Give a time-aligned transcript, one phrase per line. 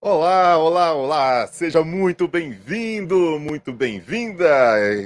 [0.00, 1.46] Olá, olá, olá!
[1.48, 4.46] Seja muito bem-vindo, muito bem-vinda!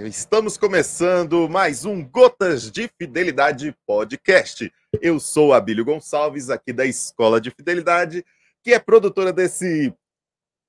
[0.07, 4.71] Estamos começando mais um Gotas de Fidelidade Podcast.
[5.01, 8.23] Eu sou Abílio Gonçalves, aqui da Escola de Fidelidade,
[8.63, 9.95] que é produtora desse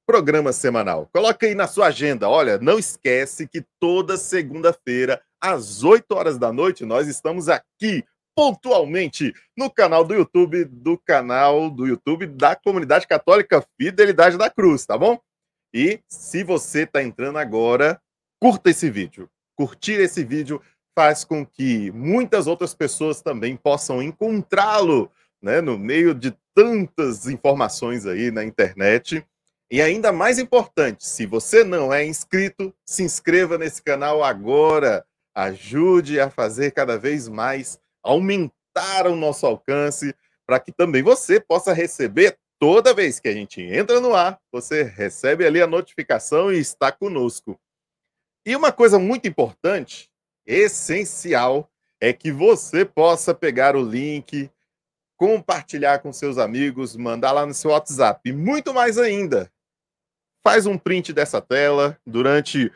[0.08, 1.10] programa semanal.
[1.14, 2.30] Coloca aí na sua agenda.
[2.30, 8.06] Olha, não esquece que toda segunda-feira, às 8 horas da noite, nós estamos aqui
[8.36, 14.86] pontualmente no canal do YouTube, do canal do YouTube da Comunidade Católica Fidelidade da Cruz,
[14.86, 15.20] tá bom?
[15.74, 18.00] E se você está entrando agora,
[18.40, 19.30] curta esse vídeo.
[19.56, 20.62] Curtir esse vídeo
[20.96, 28.06] faz com que muitas outras pessoas também possam encontrá-lo, né, no meio de tantas informações
[28.06, 29.26] aí na internet.
[29.72, 35.04] E ainda mais importante, se você não é inscrito, se inscreva nesse canal agora.
[35.36, 40.14] Ajude a fazer cada vez mais aumentar o nosso alcance
[40.46, 44.84] para que também você possa receber toda vez que a gente entra no ar, você
[44.84, 47.60] recebe ali a notificação e está conosco.
[48.46, 50.10] E uma coisa muito importante,
[50.46, 54.52] essencial, é que você possa pegar o link,
[55.18, 58.30] compartilhar com seus amigos, mandar lá no seu WhatsApp.
[58.30, 59.50] E muito mais ainda,
[60.44, 62.70] faz um print dessa tela durante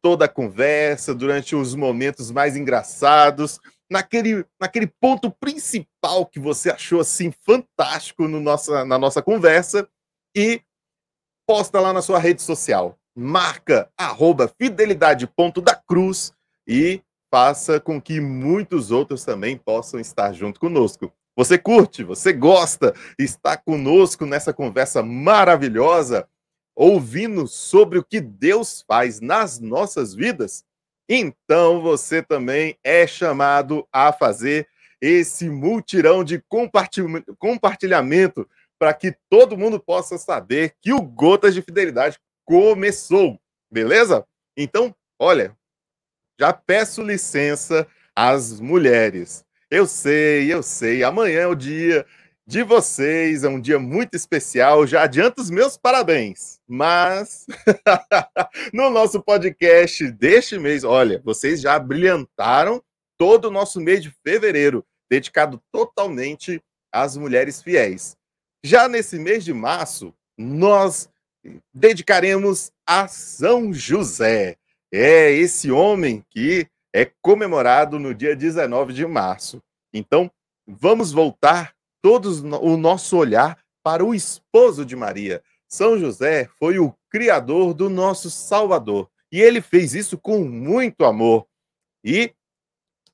[0.00, 7.00] toda a conversa, durante os momentos mais engraçados naquele, naquele ponto principal que você achou
[7.00, 9.88] assim fantástico no nossa, na nossa conversa
[10.36, 10.62] e
[11.46, 12.98] posta lá na sua rede social.
[13.16, 16.32] Marca arroba fidelidade.dacruz
[16.66, 21.12] e faça com que muitos outros também possam estar junto conosco.
[21.36, 26.28] Você curte, você gosta, está conosco nessa conversa maravilhosa,
[26.74, 30.64] ouvindo sobre o que Deus faz nas nossas vidas?
[31.08, 34.68] Então você também é chamado a fazer
[35.00, 36.42] esse multirão de
[37.38, 44.24] compartilhamento para que todo mundo possa saber que o Gotas de Fidelidade começou, beleza?
[44.56, 45.56] Então, olha,
[46.38, 49.44] já peço licença às mulheres.
[49.70, 52.06] Eu sei, eu sei, amanhã é o dia
[52.48, 53.44] de vocês.
[53.44, 54.86] É um dia muito especial.
[54.86, 56.58] Já adianto os meus parabéns.
[56.66, 57.46] Mas
[58.72, 62.82] no nosso podcast deste mês, olha, vocês já brilhantaram
[63.18, 68.16] todo o nosso mês de fevereiro, dedicado totalmente às mulheres fiéis.
[68.64, 71.10] Já nesse mês de março, nós
[71.74, 74.56] dedicaremos a São José.
[74.90, 79.62] É esse homem que é comemorado no dia 19 de março.
[79.92, 80.30] Então,
[80.66, 85.42] vamos voltar todos o nosso olhar para o esposo de Maria.
[85.68, 89.08] São José foi o criador do nosso Salvador.
[89.30, 91.46] E ele fez isso com muito amor.
[92.02, 92.32] E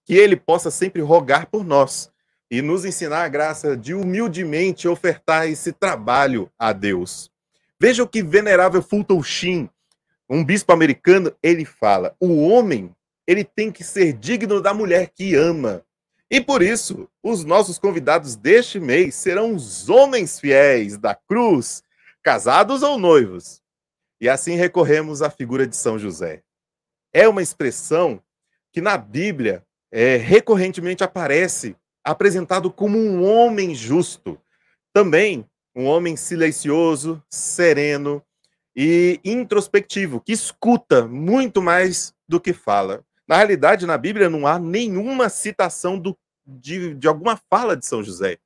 [0.04, 2.10] que ele possa sempre rogar por nós
[2.50, 7.30] e nos ensinar a graça de humildemente ofertar esse trabalho a Deus.
[7.80, 9.68] Veja o que venerável Fulton Sheen,
[10.28, 12.94] um bispo americano, ele fala: "O homem,
[13.26, 15.84] ele tem que ser digno da mulher que ama,
[16.30, 21.82] e por isso, os nossos convidados deste mês serão os homens fiéis da cruz,
[22.22, 23.62] casados ou noivos.
[24.20, 26.42] E assim recorremos à figura de São José.
[27.12, 28.20] É uma expressão
[28.72, 34.40] que na Bíblia é, recorrentemente aparece apresentado como um homem justo.
[34.92, 38.22] Também um homem silencioso, sereno
[38.76, 43.04] e introspectivo, que escuta muito mais do que fala.
[43.26, 48.02] Na realidade, na Bíblia não há nenhuma citação do, de, de alguma fala de São
[48.02, 48.38] José.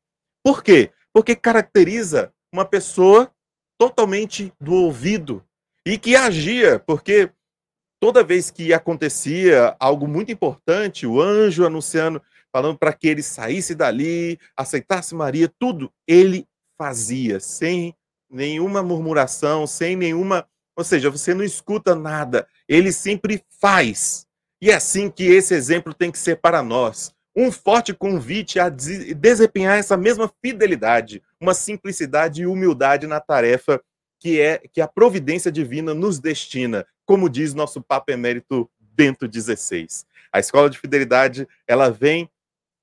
[0.42, 0.92] Por quê?
[1.12, 3.30] Porque caracteriza uma pessoa
[3.78, 5.44] totalmente do ouvido
[5.84, 7.30] e que agia, porque
[8.00, 12.22] toda vez que acontecia algo muito importante, o anjo anunciando,
[12.52, 16.46] falando para que ele saísse dali, aceitasse Maria, tudo ele
[16.76, 17.94] fazia, sem
[18.30, 20.46] nenhuma murmuração, sem nenhuma.
[20.76, 24.27] Ou seja, você não escuta nada, ele sempre faz.
[24.60, 27.12] E é assim que esse exemplo tem que ser para nós.
[27.34, 33.80] Um forte convite a desempenhar essa mesma fidelidade, uma simplicidade e humildade na tarefa
[34.20, 39.86] que é que a providência divina nos destina, como diz nosso Papa Emérito Bento XVI.
[40.32, 42.28] A escola de fidelidade, ela vem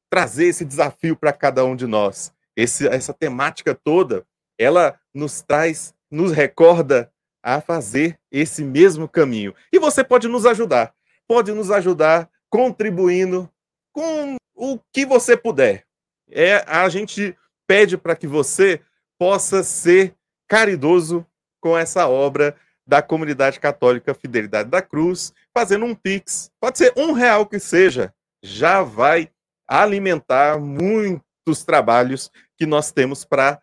[0.10, 2.34] trazer esse desafio para cada um de nós.
[2.56, 4.26] Esse, essa temática toda,
[4.58, 7.12] ela nos traz, nos recorda
[7.44, 9.54] a fazer esse mesmo caminho.
[9.74, 10.96] E você pode nos ajudar
[11.27, 13.50] pode nos ajudar contribuindo
[13.92, 15.86] com o que você puder.
[16.30, 17.36] É, a gente
[17.68, 18.81] pede para que você
[19.18, 20.16] possa ser
[20.48, 21.25] caridoso
[21.62, 22.56] com essa obra
[22.86, 26.51] da comunidade católica Fidelidade da Cruz, fazendo um pix.
[26.60, 28.13] Pode ser um real que seja,
[28.44, 29.30] já vai
[29.68, 33.60] alimentar muitos trabalhos que nós temos para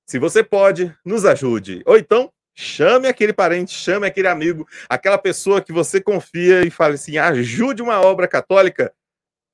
[0.07, 1.81] Se você pode, nos ajude.
[1.88, 6.94] Ou então, chame aquele parente, chame aquele amigo, aquela pessoa que você confia e fale
[6.95, 8.94] assim: ajude uma obra católica.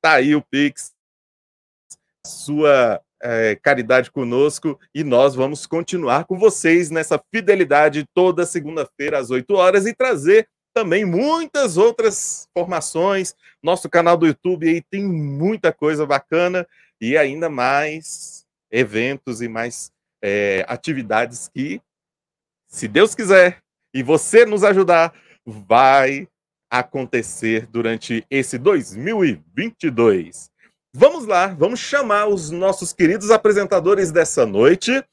[0.02, 0.94] Tá aí o Pix.
[2.28, 9.30] Sua é, caridade conosco e nós vamos continuar com vocês nessa fidelidade toda segunda-feira às
[9.30, 13.34] 8 horas e trazer também muitas outras formações.
[13.64, 16.68] Nosso canal do YouTube aí tem muita coisa bacana
[17.00, 19.92] e ainda mais eventos e mais
[20.22, 21.82] é, atividades que,
[22.68, 23.62] se Deus quiser
[23.94, 25.14] e você nos ajudar,
[25.46, 26.28] vai
[26.70, 30.52] acontecer durante esse 2022.
[30.97, 35.03] Vamos lá, vamos chamar os nossos queridos apresentadores dessa noite.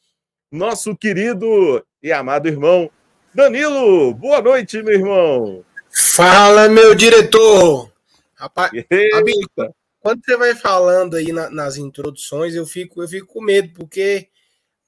[0.49, 2.89] Nosso querido e amado irmão
[3.35, 4.15] Danilo.
[4.15, 5.65] Boa noite, meu irmão.
[5.91, 7.91] Fala, meu diretor.
[8.37, 9.75] Rapaz, Eita.
[9.99, 14.29] quando você vai falando aí na, nas introduções, eu fico, eu fico com medo, porque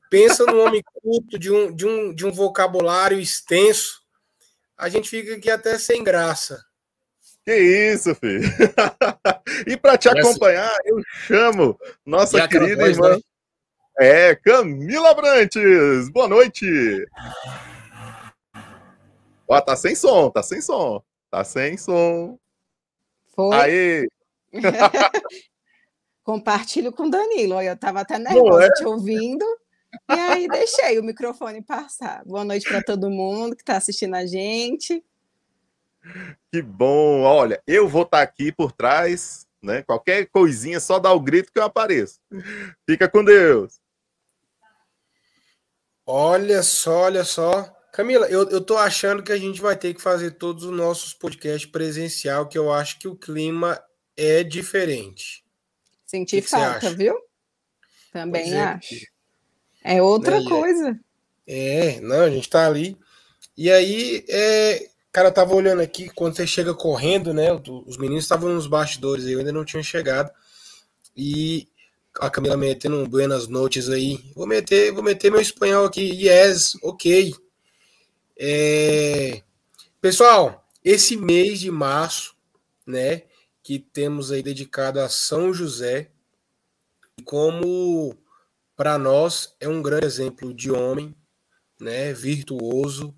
[0.08, 4.00] pensa num homem culto de um, de, um, de um vocabulário extenso,
[4.78, 6.64] a gente fica aqui até sem graça.
[7.44, 7.54] Que
[7.92, 8.42] isso, filho.
[9.68, 10.96] e para te acompanhar, eu
[11.26, 13.16] chamo nossa querida voz, irmã.
[13.16, 13.20] Né?
[14.00, 16.08] É, Camila Brantes.
[16.08, 16.66] Boa noite.
[19.46, 21.02] Ó, tá sem som, tá sem som.
[21.30, 22.38] Tá sem som.
[23.34, 23.56] Foi.
[23.56, 24.08] Aí.
[26.24, 27.60] Compartilho com o Danilo.
[27.60, 28.70] Eu tava até nervosa é?
[28.70, 29.44] te ouvindo.
[30.10, 32.24] E aí deixei o microfone passar.
[32.24, 35.04] Boa noite para todo mundo que está assistindo a gente.
[36.52, 37.22] Que bom.
[37.22, 39.82] Olha, eu vou estar tá aqui por trás, né?
[39.82, 42.20] Qualquer coisinha, só dá o grito que eu apareço.
[42.88, 43.80] Fica com Deus.
[46.06, 47.74] Olha só, olha só.
[47.92, 51.14] Camila, eu, eu tô achando que a gente vai ter que fazer todos os nossos
[51.14, 53.80] podcasts presencial, que eu acho que o clima
[54.16, 55.44] é diferente.
[56.04, 57.16] Senti falta, viu?
[58.12, 58.62] Também é.
[58.62, 59.06] acho.
[59.82, 61.00] É outra né, coisa.
[61.46, 62.96] É, não, a gente tá ali.
[63.56, 67.46] E aí, é, Cara, eu tava olhando aqui, quando você chega correndo, né?
[67.86, 70.28] Os meninos estavam nos bastidores, eu ainda não tinha chegado.
[71.16, 71.68] E
[72.18, 74.18] a Camila metendo um buenas noites aí.
[74.34, 76.02] Vou meter, vou meter meu espanhol aqui.
[76.02, 77.32] Yes, ok.
[78.36, 79.40] É...
[80.00, 82.34] Pessoal, esse mês de março,
[82.84, 83.22] né?
[83.62, 86.10] Que temos aí dedicado a São José,
[87.24, 88.18] como
[88.74, 91.14] para nós é um grande exemplo de homem,
[91.78, 92.12] né?
[92.12, 93.14] Virtuoso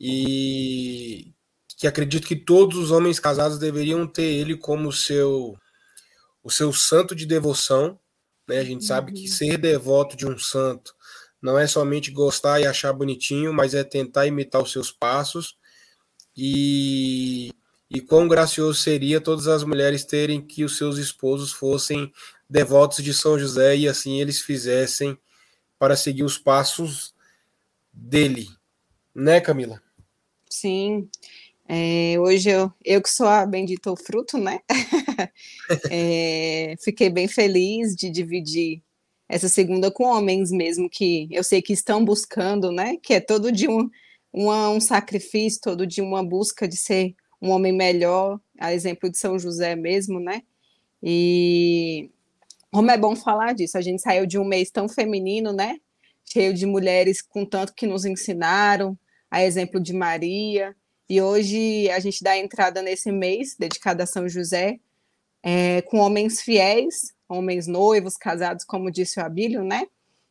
[0.00, 1.32] e
[1.76, 5.56] que acredito que todos os homens casados deveriam ter ele como seu
[6.42, 7.98] o seu santo de devoção.
[8.48, 8.58] Né?
[8.58, 8.86] A gente uhum.
[8.86, 9.34] sabe que uhum.
[9.34, 10.94] ser devoto de um santo
[11.42, 15.56] não é somente gostar e achar bonitinho, mas é tentar imitar os seus passos.
[16.36, 17.50] E,
[17.90, 22.12] e quão gracioso seria todas as mulheres terem que os seus esposos fossem
[22.48, 25.18] devotos de São José e assim eles fizessem
[25.78, 27.14] para seguir os passos
[27.92, 28.48] dele,
[29.14, 29.82] né, Camila?
[30.56, 31.10] Sim.
[31.68, 34.60] É, hoje eu, eu que sou a bendita fruto, né?
[35.90, 38.82] é, fiquei bem feliz de dividir
[39.28, 42.96] essa segunda com homens mesmo que eu sei que estão buscando, né?
[43.02, 43.90] Que é todo de um,
[44.32, 49.38] um sacrifício, todo de uma busca de ser um homem melhor, a exemplo de São
[49.38, 50.42] José mesmo, né?
[51.02, 52.10] E
[52.72, 55.76] como é bom falar disso, a gente saiu de um mês tão feminino, né?
[56.24, 58.98] Cheio de mulheres com tanto que nos ensinaram,
[59.30, 60.74] a exemplo de Maria.
[61.08, 64.80] E hoje a gente dá entrada nesse mês dedicado a São José,
[65.42, 69.86] é, com homens fiéis, homens noivos, casados, como disse o Abílio, né?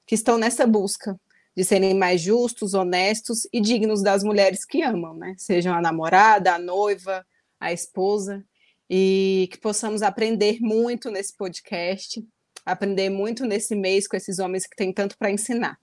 [0.06, 1.20] Que estão nessa busca
[1.56, 5.36] de serem mais justos, honestos e dignos das mulheres que amam, né?
[5.38, 7.26] Sejam a namorada, a noiva,
[7.60, 8.44] a esposa,
[8.90, 12.24] e que possamos aprender muito nesse podcast,
[12.66, 15.80] aprender muito nesse mês com esses homens que têm tanto para ensinar.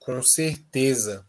[0.00, 1.24] Com certeza.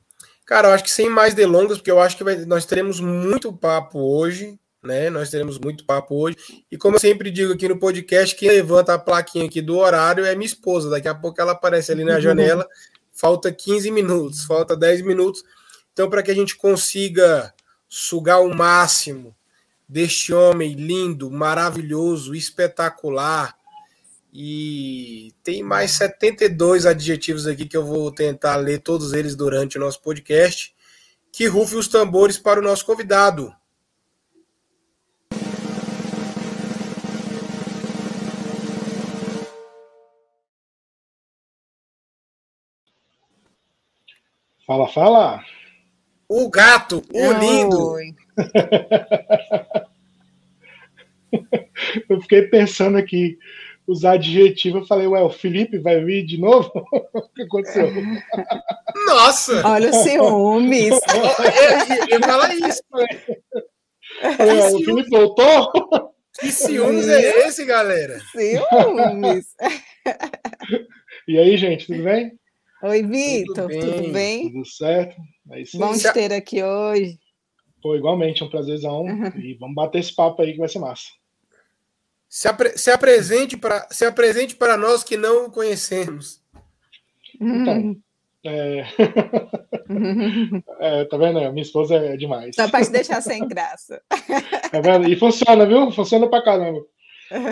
[0.46, 3.54] Cara, eu acho que sem mais delongas, porque eu acho que vai, nós teremos muito
[3.54, 5.10] papo hoje, né?
[5.10, 6.38] Nós teremos muito papo hoje.
[6.72, 10.26] E como eu sempre digo aqui no podcast, quem levanta a plaquinha aqui do horário
[10.26, 10.90] é minha esposa.
[10.90, 12.68] Daqui a pouco ela aparece ali na janela.
[13.14, 15.44] Falta 15 minutos, falta 10 minutos.
[15.94, 17.54] Então, para que a gente consiga
[17.88, 19.36] sugar o máximo
[19.88, 23.56] deste homem lindo, maravilhoso, espetacular,
[24.34, 29.80] e tem mais 72 adjetivos aqui que eu vou tentar ler todos eles durante o
[29.82, 30.74] nosso podcast.
[31.34, 33.54] Que rufe os tambores para o nosso convidado.
[44.66, 45.44] Fala, fala.
[46.30, 47.98] O gato, o lindo.
[52.10, 53.38] eu fiquei pensando aqui,
[53.92, 56.72] os adjetivos, eu falei, ué, o Felipe vai vir de novo?
[57.14, 57.92] o que aconteceu?
[59.06, 59.68] Nossa!
[59.68, 60.92] Olha o ciúmes.
[62.10, 62.82] eu, eu falo isso.
[64.38, 65.72] Falei, o Felipe voltou?
[66.40, 68.20] Que ciúmes é esse, galera?
[68.32, 69.48] Ciúmes.
[71.28, 72.32] E aí, gente, tudo bem?
[72.84, 74.52] Oi, Vitor, tudo, tudo, bem?
[74.52, 75.16] Tudo certo?
[75.52, 77.20] É Bom te ter aqui hoje.
[77.82, 79.02] Pô, igualmente, é um prazerzão.
[79.02, 79.40] Uhum.
[79.40, 81.10] E vamos bater esse papo aí que vai ser massa.
[82.34, 86.42] Se, apre se, apresente, para, se apresente para nós que não o conhecemos.
[87.36, 88.02] Então, uhum.
[88.46, 88.86] é...
[91.02, 91.06] é...
[91.06, 91.40] tá vendo?
[91.52, 92.56] Minha esposa é demais.
[92.56, 94.02] Só para te deixar sem graça.
[94.72, 95.10] Tá vendo?
[95.10, 95.92] E funciona, viu?
[95.92, 96.80] Funciona pra caramba.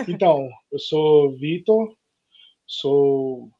[0.08, 1.94] Então, eu sou Vitor,
[2.66, 3.50] sou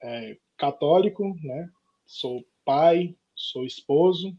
[0.00, 1.68] é, católico, né?
[2.06, 4.32] Sou pai, sou esposo,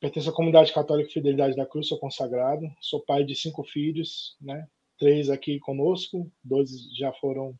[0.00, 4.66] pertenço à comunidade católica Fidelidade da Cruz, sou consagrado, sou pai de cinco filhos, né?
[4.98, 7.54] Três aqui conosco, dois já foram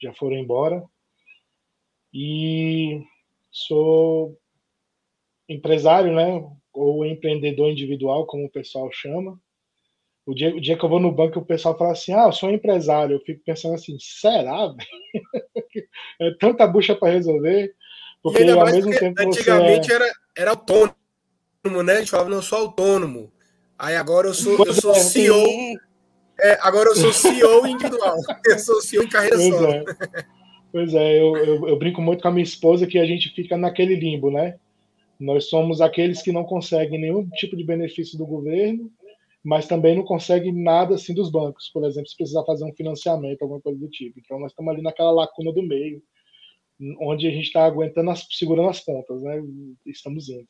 [0.00, 0.82] já foram embora.
[2.12, 3.02] E
[3.50, 4.36] sou
[5.48, 9.38] empresário, né, ou empreendedor individual, como o pessoal chama.
[10.26, 12.32] O dia, o dia que eu vou no banco, o pessoal fala assim: Ah, eu
[12.32, 13.16] sou empresário.
[13.16, 14.74] Eu fico pensando assim: será?
[16.20, 17.74] é tanta bucha para resolver.
[18.22, 19.20] Porque ao mesmo tempo.
[19.20, 19.96] Antigamente você é...
[19.96, 20.94] era, era autônomo,
[21.84, 21.94] né?
[21.94, 23.32] A gente falava, não, eu sou autônomo.
[23.78, 25.42] Aí agora eu sou, eu sou CEO.
[26.42, 28.16] É, agora eu sou CEO individual.
[28.46, 29.72] Eu sou CEO em carreira pois solo.
[29.72, 29.84] É.
[30.72, 33.56] Pois é, eu, eu, eu, brinco muito com a minha esposa que a gente fica
[33.56, 34.56] naquele limbo, né?
[35.18, 38.90] Nós somos aqueles que não conseguem nenhum tipo de benefício do governo,
[39.42, 43.42] mas também não conseguem nada assim dos bancos, por exemplo, se precisar fazer um financiamento,
[43.42, 44.20] alguma coisa do tipo.
[44.20, 46.00] Então nós estamos ali naquela lacuna do meio,
[47.00, 49.42] onde a gente está aguentando, as, segurando as pontas, né?
[49.86, 50.46] Estamos indo.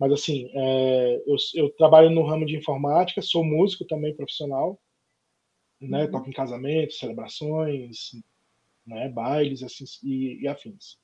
[0.00, 4.80] Mas assim, é, eu, eu, trabalho no ramo de informática, sou músico também profissional,
[5.78, 6.04] né?
[6.04, 6.10] Uhum.
[6.10, 8.12] Toco em casamentos, celebrações,
[8.86, 9.10] né?
[9.10, 10.96] Bailes assim, e, e afins.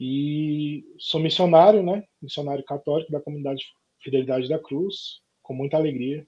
[0.00, 2.02] E sou missionário, né?
[2.20, 3.62] Missionário católico da comunidade
[4.00, 6.26] Fidelidade da Cruz, com muita alegria.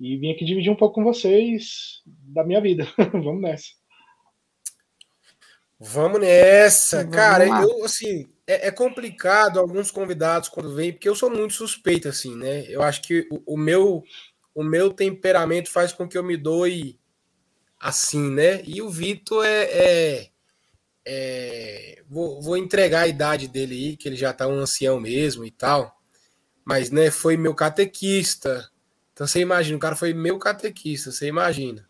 [0.00, 2.84] E vim aqui dividir um pouco com vocês da minha vida.
[3.12, 3.68] Vamos nessa.
[5.86, 7.46] Vamos nessa, Vamos cara.
[7.46, 7.62] Lá.
[7.62, 12.34] Eu assim, é, é, complicado alguns convidados quando vêm, porque eu sou muito suspeito, assim,
[12.36, 12.64] né?
[12.68, 14.02] Eu acho que o, o, meu
[14.54, 16.98] o meu temperamento faz com que eu me doe
[17.78, 18.62] assim, né?
[18.64, 19.62] E o Vitor é.
[19.64, 20.30] é,
[21.04, 25.44] é vou, vou, entregar a idade dele aí, que ele já tá um ancião mesmo
[25.44, 26.00] e tal.
[26.64, 28.70] Mas, né, foi meu catequista.
[29.12, 31.86] Então você imagina, o cara foi meu catequista, você imagina.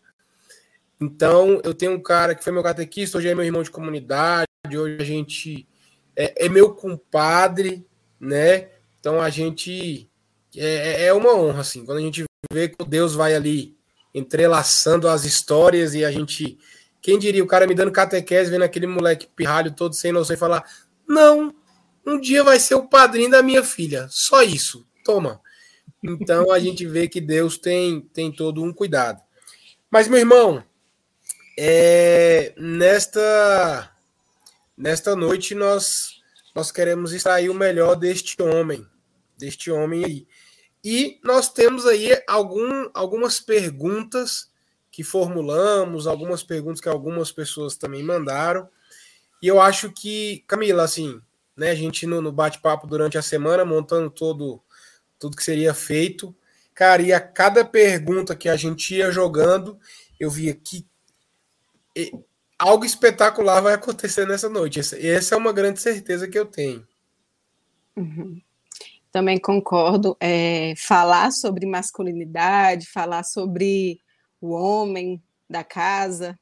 [0.99, 4.47] Então, eu tenho um cara que foi meu catequista, hoje é meu irmão de comunidade,
[4.73, 5.67] hoje a gente
[6.15, 7.85] é, é meu compadre,
[8.19, 8.69] né?
[8.99, 10.09] Então a gente
[10.55, 13.75] é, é, é uma honra, assim, quando a gente vê que Deus vai ali
[14.13, 16.57] entrelaçando as histórias e a gente.
[17.01, 20.39] Quem diria, o cara me dando catequese, vendo aquele moleque pirralho todo sem noção e
[20.39, 20.63] falar:
[21.07, 21.53] Não,
[22.05, 24.07] um dia vai ser o padrinho da minha filha.
[24.09, 24.87] Só isso.
[25.03, 25.39] Toma.
[26.03, 29.21] Então a gente vê que Deus tem, tem todo um cuidado.
[29.91, 30.63] Mas, meu irmão,
[31.57, 33.95] é, nesta
[34.77, 36.21] Nesta noite nós
[36.53, 38.85] nós queremos extrair o melhor deste homem,
[39.37, 40.27] deste homem aí.
[40.83, 44.49] E nós temos aí algum, algumas perguntas
[44.89, 48.69] que formulamos, algumas perguntas que algumas pessoas também mandaram.
[49.41, 51.21] E eu acho que, Camila, assim,
[51.57, 54.61] né, a gente no, no bate-papo durante a semana, montando todo
[55.19, 56.35] tudo que seria feito,
[56.73, 59.79] cara, e a cada pergunta que a gente ia jogando,
[60.19, 60.85] eu via que
[62.57, 64.79] algo espetacular vai acontecer nessa noite.
[64.79, 66.85] Essa é uma grande certeza que eu tenho.
[67.95, 68.41] Uhum.
[69.11, 70.17] Também concordo.
[70.19, 73.99] É, falar sobre masculinidade, falar sobre
[74.41, 76.37] o homem da casa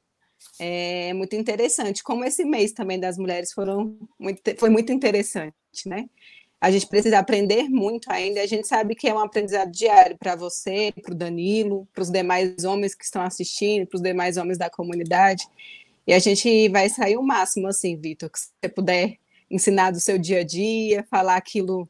[0.60, 2.04] é muito interessante.
[2.04, 5.54] Como esse mês também das mulheres foram muito, foi muito interessante,
[5.86, 6.10] né?
[6.64, 8.42] A gente precisa aprender muito ainda.
[8.42, 12.10] A gente sabe que é um aprendizado diário para você, para o Danilo, para os
[12.10, 15.46] demais homens que estão assistindo, para os demais homens da comunidade.
[16.08, 19.18] E a gente vai sair o máximo, assim, Vitor, que você puder
[19.52, 21.86] ensinar do seu dia a dia, falar aquilo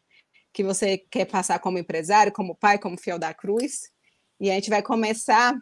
[0.52, 3.92] que você quer passar como empresário, como pai, como fiel da cruz.
[4.40, 5.54] E a gente vai começar,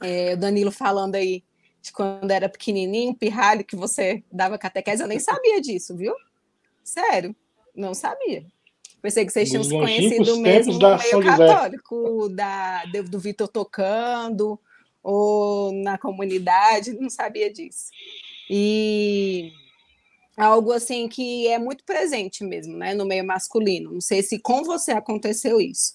[0.00, 1.42] é, o Danilo falando aí
[1.82, 6.14] de quando era pequenininho, pirralho, que você dava catequese, eu nem sabia disso, viu?
[6.84, 7.34] Sério,
[7.74, 8.44] não sabia.
[9.02, 14.60] Pensei que vocês tinham se conhecido mesmo no meio católico, da, do Vitor tocando,
[15.02, 17.86] ou na comunidade, não sabia disso.
[18.48, 19.52] E
[20.36, 23.92] algo assim que é muito presente mesmo, né, no meio masculino.
[23.92, 25.92] Não sei se com você aconteceu isso.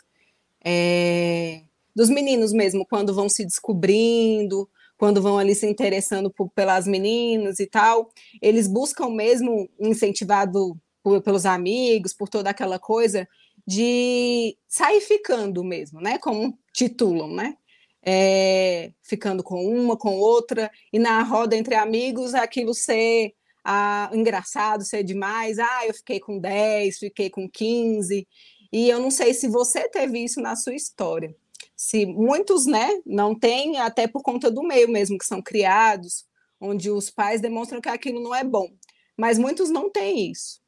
[0.64, 1.62] É,
[1.96, 4.68] dos meninos mesmo, quando vão se descobrindo,
[4.98, 8.10] quando vão ali se interessando por, pelas meninas e tal,
[8.42, 13.30] eles buscam mesmo, incentivado por, pelos amigos, por toda aquela coisa,
[13.66, 16.18] de sair ficando mesmo, né?
[16.18, 17.56] Como titulam, né?
[18.02, 24.84] É, ficando com uma, com outra, e na roda entre amigos aquilo ser ah, engraçado,
[24.84, 25.60] ser demais.
[25.60, 28.28] Ah, eu fiquei com 10, fiquei com 15.
[28.74, 31.36] E eu não sei se você teve isso na sua história.
[31.76, 36.26] Se muitos, né, não têm, até por conta do meio mesmo, que são criados,
[36.60, 38.72] onde os pais demonstram que aquilo não é bom.
[39.16, 40.65] Mas muitos não têm isso.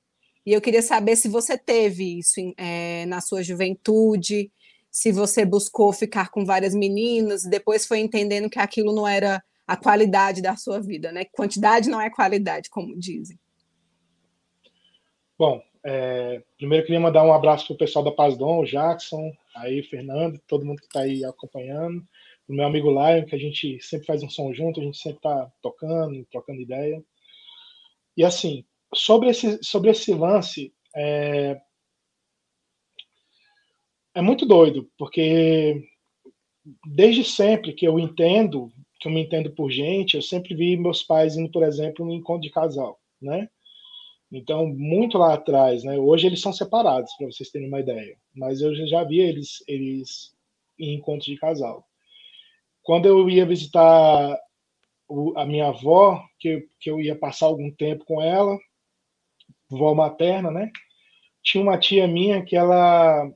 [0.47, 4.49] E eu queria saber se você teve isso é, na sua juventude,
[4.89, 9.75] se você buscou ficar com várias meninas, depois foi entendendo que aquilo não era a
[9.75, 11.25] qualidade da sua vida, né?
[11.33, 13.37] Quantidade não é qualidade, como dizem.
[15.37, 19.83] Bom, é, primeiro queria mandar um abraço para o pessoal da Pazdom, o Jackson, aí
[19.83, 22.01] Fernando, todo mundo que está aí acompanhando,
[22.47, 25.17] o meu amigo Lion, que a gente sempre faz um som junto, a gente sempre
[25.17, 27.03] está tocando, trocando ideia.
[28.15, 28.63] E assim,
[28.93, 31.59] sobre esse, sobre esse lance, é,
[34.15, 35.83] é muito doido, porque
[36.85, 41.03] desde sempre que eu entendo, que eu me entendo por gente, eu sempre vi meus
[41.03, 43.49] pais indo, por exemplo, no encontro de casal, né?
[44.31, 45.97] Então, muito lá atrás, né?
[45.97, 48.17] Hoje eles são separados, para vocês terem uma ideia.
[48.35, 50.35] Mas eu já vi eles, eles
[50.77, 51.85] em encontros de casal.
[52.83, 54.37] Quando eu ia visitar
[55.35, 58.57] a minha avó, que, que eu ia passar algum tempo com ela,
[59.69, 60.71] vó materna, né?
[61.43, 63.29] Tinha uma tia minha que ela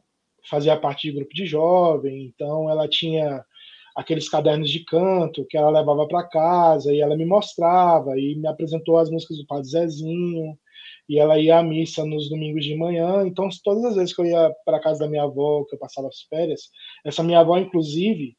[0.49, 3.43] fazia parte de grupo de jovem, então ela tinha
[3.95, 8.47] aqueles cadernos de canto que ela levava para casa e ela me mostrava e me
[8.47, 10.57] apresentou as músicas do Padre Zezinho
[11.09, 13.25] e ela ia à missa nos domingos de manhã.
[13.25, 16.07] Então, todas as vezes que eu ia para casa da minha avó, que eu passava
[16.07, 16.69] as férias,
[17.05, 18.37] essa minha avó, inclusive,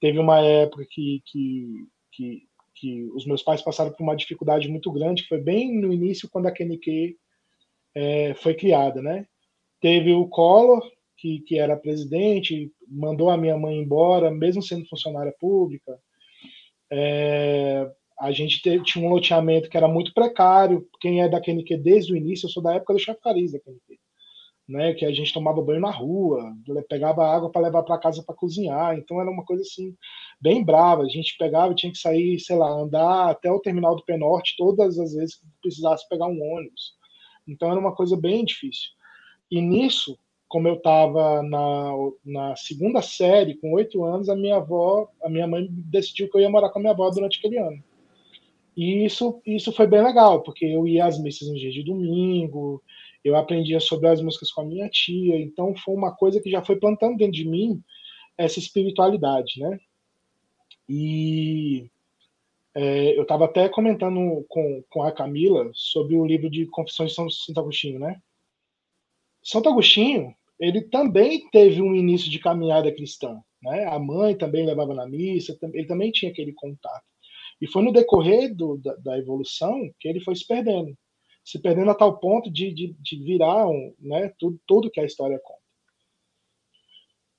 [0.00, 1.66] teve uma época que, que,
[2.12, 2.42] que,
[2.78, 6.28] que os meus pais passaram por uma dificuldade muito grande, que foi bem no início,
[6.30, 7.16] quando a KNQ
[7.94, 9.26] é, foi criada, né?
[9.80, 10.82] Teve o Collor,
[11.16, 15.98] que, que era presidente, mandou a minha mãe embora, mesmo sendo funcionária pública.
[16.90, 20.88] É, a gente teve, tinha um loteamento que era muito precário.
[21.00, 23.98] Quem é da QNQ desde o início, eu sou da época do chafariz da QNQ,
[24.68, 24.92] né?
[24.92, 26.54] Que a gente tomava banho na rua,
[26.88, 28.96] pegava água para levar para casa para cozinhar.
[28.98, 29.96] Então era uma coisa assim
[30.40, 31.02] bem brava.
[31.02, 34.98] A gente pegava tinha que sair, sei lá, andar até o terminal do Penorte todas
[34.98, 36.92] as vezes que precisasse pegar um ônibus.
[37.46, 38.90] Então era uma coisa bem difícil.
[39.50, 41.92] E nisso, como eu estava na,
[42.24, 46.42] na segunda série, com oito anos, a minha avó, a minha mãe decidiu que eu
[46.42, 47.82] ia morar com a minha avó durante aquele ano.
[48.76, 52.82] E isso, isso foi bem legal, porque eu ia às missas no dia de domingo,
[53.24, 56.64] eu aprendia sobre as músicas com a minha tia, então foi uma coisa que já
[56.64, 57.82] foi plantando dentro de mim
[58.36, 59.78] essa espiritualidade, né?
[60.88, 61.90] E
[62.74, 67.16] é, eu estava até comentando com, com a Camila sobre o livro de Confissões de
[67.16, 68.20] São Santo Agostinho, né?
[69.42, 73.86] Santo Agostinho, ele também teve um início de caminhada cristã, né?
[73.86, 77.04] A mãe também levava na missa, ele também tinha aquele contato.
[77.60, 80.96] E foi no decorrer do, da, da, evolução que ele foi se perdendo.
[81.48, 85.06] Se perdendo a tal ponto de, de, de virar um, né, tudo, tudo que a
[85.06, 85.62] história conta.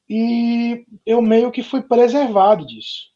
[0.09, 3.11] E eu meio que fui preservado disso.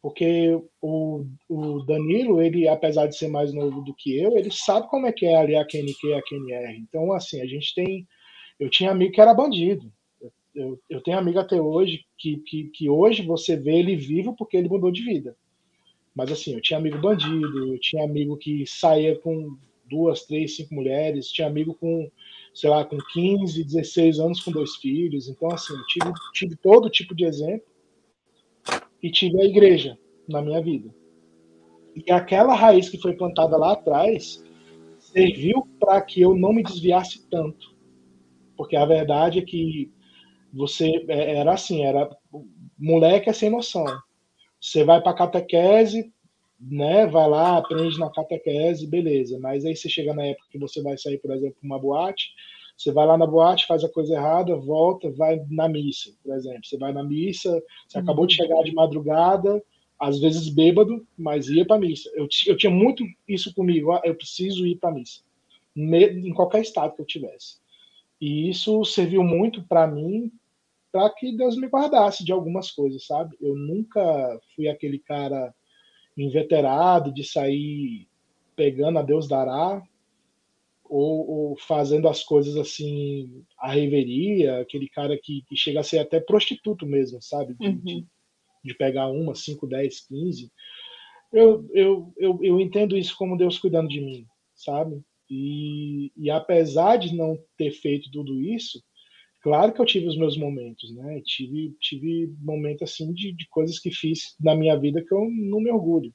[0.00, 4.88] Porque o, o Danilo, ele, apesar de ser mais novo do que eu, ele sabe
[4.88, 6.78] como é que é ali a QNQ e a QNR.
[6.78, 8.08] Então, assim, a gente tem.
[8.58, 9.92] Eu tinha amigo que era bandido.
[10.54, 14.56] Eu, eu tenho amigo até hoje que, que, que hoje você vê ele vivo porque
[14.56, 15.36] ele mudou de vida.
[16.14, 20.74] Mas assim, eu tinha amigo bandido, eu tinha amigo que saía com duas, três, cinco
[20.74, 22.10] mulheres, tinha amigo com,
[22.54, 25.28] sei lá, com 15, 16 anos com dois filhos.
[25.28, 27.66] Então, assim, tive, tive todo tipo de exemplo
[29.02, 29.98] e tive a igreja
[30.28, 30.94] na minha vida.
[31.94, 34.42] E aquela raiz que foi plantada lá atrás
[34.98, 37.74] serviu para que eu não me desviasse tanto.
[38.56, 39.90] Porque a verdade é que
[40.52, 42.08] você é, era assim, era
[42.78, 43.86] moleque é sem noção.
[44.60, 46.12] Você vai para catequese,
[46.60, 47.06] né?
[47.06, 49.38] Vai lá, aprende na catequese, beleza.
[49.38, 52.30] Mas aí você chega na época que você vai sair, por exemplo, uma boate,
[52.76, 56.64] você vai lá na boate, faz a coisa errada, volta, vai na missa, por exemplo.
[56.64, 58.04] Você vai na missa, você uhum.
[58.04, 59.62] acabou de chegar de madrugada,
[59.98, 62.08] às vezes bêbado, mas ia para missa.
[62.14, 65.22] Eu, eu tinha muito isso comigo, eu preciso ir para missa,
[65.76, 67.58] em qualquer estado que eu tivesse.
[68.20, 70.30] E isso serviu muito para mim
[70.90, 73.36] para que Deus me guardasse de algumas coisas, sabe?
[73.40, 75.54] Eu nunca fui aquele cara
[76.22, 78.08] inveterado de sair
[78.56, 79.82] pegando a Deus dará,
[80.84, 85.98] ou, ou, fazendo as coisas assim, a reveria, aquele cara que, que chega a ser
[85.98, 87.54] até prostituto mesmo, sabe?
[87.54, 87.76] De, uhum.
[87.76, 88.06] de,
[88.64, 90.50] de, pegar uma, cinco, dez, quinze.
[91.32, 95.02] Eu, eu, eu, eu entendo isso como Deus cuidando de mim, sabe?
[95.30, 98.82] E, e apesar de não ter feito tudo isso,
[99.40, 101.20] claro que eu tive os meus momentos, né?
[101.24, 105.60] Tive, tive momentos assim de, de coisas que fiz na minha vida que eu não
[105.60, 106.12] me orgulho.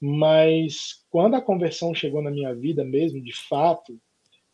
[0.00, 4.00] Mas quando a conversão chegou na minha vida mesmo, de fato,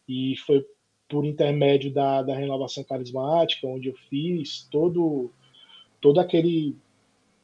[0.09, 0.65] e foi
[1.09, 5.31] por intermédio da, da renovação carismática, onde eu fiz todo,
[6.01, 6.77] todo aquele,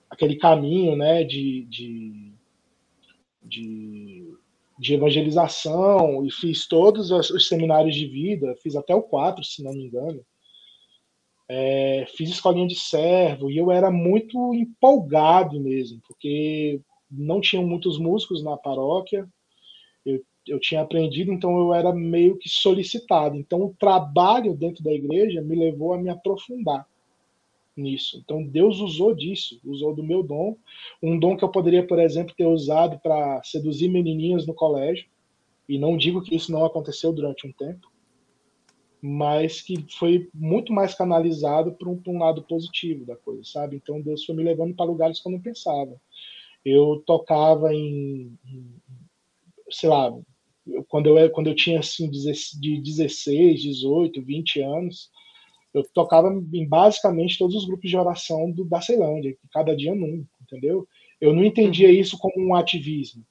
[0.09, 2.33] aquele caminho né, de, de,
[3.43, 4.35] de,
[4.81, 9.63] de evangelização, e fiz todos os, os, seminários de vida, fiz até o 4, se
[9.63, 10.25] não me engano.
[11.47, 17.99] É, fiz escolinha de servo, e eu era muito empolgado mesmo, porque não tinham muitos
[17.99, 19.29] músicos na paróquia,
[20.07, 23.37] eu, eu tinha aprendido, então eu era meio que solicitado.
[23.37, 26.87] Então o trabalho dentro da igreja me levou a me aprofundar
[27.81, 28.21] nisso.
[28.23, 30.57] Então Deus usou disso, usou do meu dom,
[31.03, 35.07] um dom que eu poderia, por exemplo, ter usado para seduzir menininhas no colégio,
[35.69, 37.91] e não digo que isso não aconteceu durante um tempo,
[39.01, 43.77] mas que foi muito mais canalizado para um, um, lado positivo da coisa, sabe?
[43.77, 45.99] Então Deus foi me levando para lugares que eu não pensava
[46.65, 48.37] eu tocava em,
[49.71, 50.13] sei lá,
[50.89, 55.11] quando eu, quando eu tinha assim de 16, 18, 20 anos,
[55.73, 60.25] eu tocava em basicamente todos os grupos de oração do, da Ceilândia, cada dia num,
[60.43, 60.87] entendeu?
[61.21, 61.95] Eu não entendia uhum.
[61.95, 63.25] isso como um ativismo.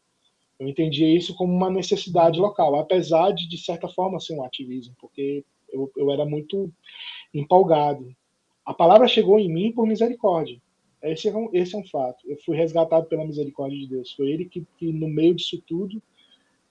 [0.60, 4.94] Eu entendia isso como uma necessidade local, apesar de, de certa forma, ser um ativismo,
[5.00, 6.72] porque eu, eu era muito
[7.34, 8.14] empolgado.
[8.66, 10.62] A palavra chegou em mim por misericórdia.
[11.02, 12.30] Esse é, um, esse é um fato.
[12.30, 14.12] Eu fui resgatado pela misericórdia de Deus.
[14.12, 16.02] Foi Ele que, que, no meio disso tudo,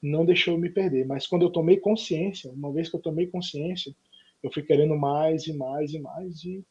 [0.02, 1.06] não deixou eu me perder.
[1.06, 3.94] Mas quando eu tomei consciência, uma vez que eu tomei consciência,
[4.42, 6.64] eu fui querendo mais e mais e mais, e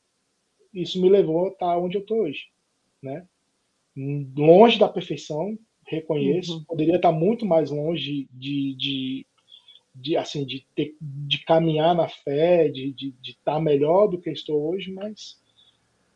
[0.73, 2.45] isso me levou a estar onde eu estou hoje.
[3.01, 3.25] Né?
[4.36, 6.58] Longe da perfeição, reconheço.
[6.58, 6.63] Uhum.
[6.65, 9.25] Poderia estar muito mais longe de, de,
[9.95, 14.30] de assim, de, ter, de caminhar na fé, de, de, de estar melhor do que
[14.30, 15.39] estou hoje, mas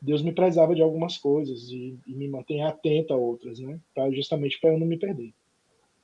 [0.01, 3.79] Deus me prezava de algumas coisas e, e me mantém atento a outras, né?
[3.93, 5.33] Pra, justamente para eu não me perder.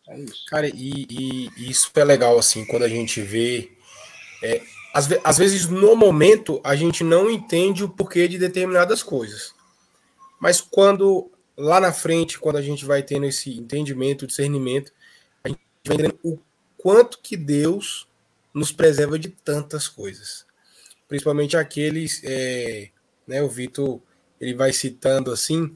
[0.07, 0.45] É isso.
[0.47, 3.71] Cara, e, e, e, isso é legal, assim, quando a gente vê.
[4.41, 4.62] É,
[4.93, 9.54] às, às vezes, no momento, a gente não entende o porquê de determinadas coisas.
[10.39, 14.91] Mas quando, lá na frente, quando a gente vai tendo esse entendimento, discernimento,
[15.43, 16.39] a gente vai entendendo o
[16.78, 18.08] quanto que Deus
[18.54, 20.45] nos preserva de tantas coisas.
[21.08, 22.21] Principalmente aqueles.
[22.23, 22.89] É,
[23.28, 23.41] né?
[23.41, 24.02] O Vitor
[24.39, 25.76] ele vai citando assim.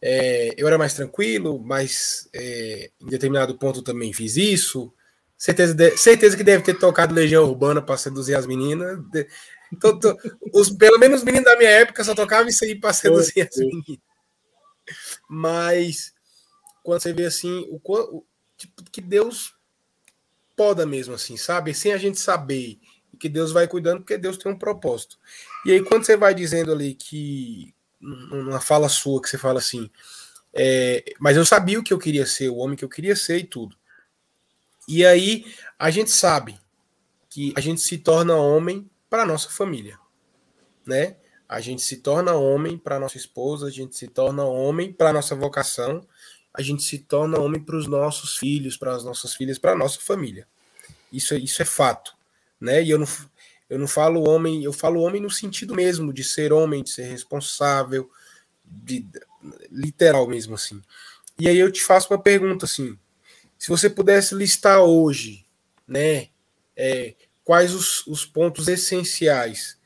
[0.00, 4.92] É, eu era mais tranquilo, mas é, em determinado ponto também fiz isso.
[5.36, 8.98] Certeza, de, certeza que deve ter tocado Legião Urbana para seduzir as meninas.
[9.10, 9.28] De,
[10.52, 13.56] os, pelo menos os meninos da minha época só tocavam isso aí para seduzir as
[13.56, 13.98] meninas.
[15.28, 16.14] Mas
[16.82, 18.24] quando você vê assim, o, o
[18.56, 19.54] tipo que Deus
[20.56, 21.74] poda mesmo assim, sabe?
[21.74, 22.78] Sem a gente saber
[23.18, 25.18] que Deus vai cuidando, porque Deus tem um propósito.
[25.64, 29.90] E aí, quando você vai dizendo ali que, numa fala sua, que você fala assim,
[30.52, 33.38] é, mas eu sabia o que eu queria ser, o homem que eu queria ser
[33.38, 33.76] e tudo.
[34.86, 35.44] E aí,
[35.78, 36.58] a gente sabe
[37.28, 39.98] que a gente se torna homem para nossa família,
[40.86, 41.16] né?
[41.48, 45.34] A gente se torna homem para nossa esposa, a gente se torna homem para nossa
[45.34, 46.06] vocação,
[46.52, 50.00] a gente se torna homem para os nossos filhos, para as nossas filhas, para nossa
[50.00, 50.46] família.
[51.12, 52.16] Isso é, isso é fato
[52.60, 52.82] né?
[52.82, 53.06] E eu não,
[53.68, 57.04] eu não falo homem, eu falo homem no sentido mesmo de ser homem, de ser
[57.04, 58.10] responsável,
[58.64, 59.06] de,
[59.70, 60.82] literal mesmo assim.
[61.38, 62.98] E aí eu te faço uma pergunta assim:
[63.58, 65.46] se você pudesse listar hoje,
[65.86, 66.28] né,
[66.76, 67.14] é,
[67.44, 69.78] quais os, os pontos essenciais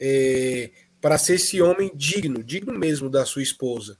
[0.00, 3.98] é, para ser esse homem digno, digno mesmo da sua esposa,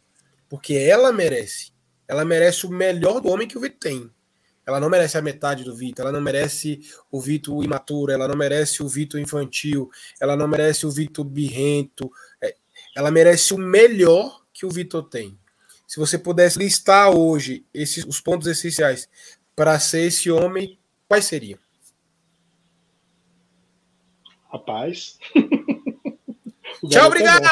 [0.49, 1.73] porque ela merece,
[2.07, 4.11] ela merece o melhor do homem que o Vitor tem.
[4.67, 8.37] Ela não merece a metade do Vitor, ela não merece o Vitor imaturo, ela não
[8.37, 12.11] merece o Vitor infantil, ela não merece o Vitor birrento.
[12.43, 12.57] É,
[12.97, 15.39] ela merece o melhor que o Vitor tem.
[15.95, 19.09] Se você pudesse listar hoje esses os pontos essenciais
[19.55, 20.77] para ser esse homem,
[21.07, 21.57] quais seriam?
[24.51, 25.21] Rapaz.
[26.91, 27.47] Tchau, obrigado!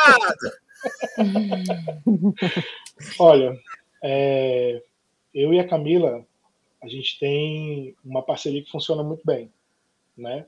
[3.16, 3.56] Olha,
[4.02, 4.82] é,
[5.32, 6.26] eu e a Camila
[6.82, 9.52] a gente tem uma parceria que funciona muito bem,
[10.16, 10.46] né?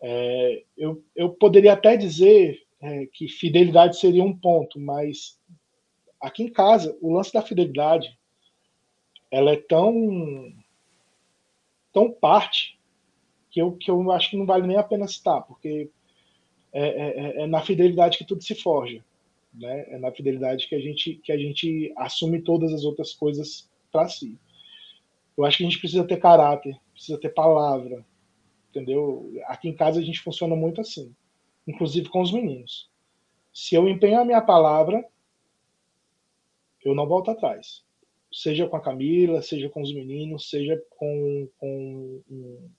[0.00, 5.36] É, eu, eu poderia até dizer é, que fidelidade seria um ponto, mas
[6.24, 8.18] aqui em casa o lance da fidelidade
[9.30, 10.52] ela é tão
[11.92, 12.78] tão parte
[13.50, 15.88] que eu, que eu acho que não vale nem a pena citar, porque
[16.72, 19.04] é, é, é, é na fidelidade que tudo se forja.
[19.54, 19.84] Né?
[19.90, 24.08] É na fidelidade que a gente, que a gente assume todas as outras coisas para
[24.08, 24.36] si.
[25.38, 28.04] Eu acho que a gente precisa ter caráter, precisa ter palavra,
[28.70, 29.32] entendeu?
[29.46, 31.14] Aqui em casa a gente funciona muito assim,
[31.64, 32.90] inclusive com os meninos.
[33.52, 35.04] Se eu empenho a minha palavra,
[36.84, 37.82] eu não volto atrás.
[38.32, 42.70] Seja com a Camila, seja com os meninos, seja com, com, um,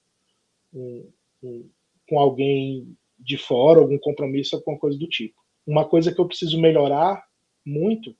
[0.73, 1.11] um,
[1.43, 1.69] um,
[2.07, 5.41] com alguém de fora, algum compromisso, alguma coisa do tipo.
[5.65, 7.25] Uma coisa que eu preciso melhorar
[7.65, 8.15] muito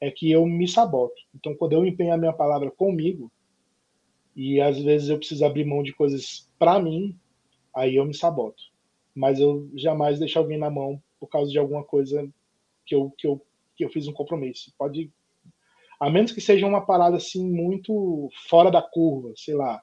[0.00, 1.20] é que eu me saboto.
[1.34, 3.30] Então, quando eu empenho a minha palavra comigo,
[4.34, 7.14] e às vezes eu preciso abrir mão de coisas para mim,
[7.74, 8.62] aí eu me saboto.
[9.14, 12.26] Mas eu jamais deixo alguém na mão por causa de alguma coisa
[12.86, 13.44] que eu, que eu,
[13.76, 14.72] que eu fiz um compromisso.
[14.78, 15.12] Pode.
[16.00, 19.82] A menos que seja uma parada assim muito fora da curva, sei lá.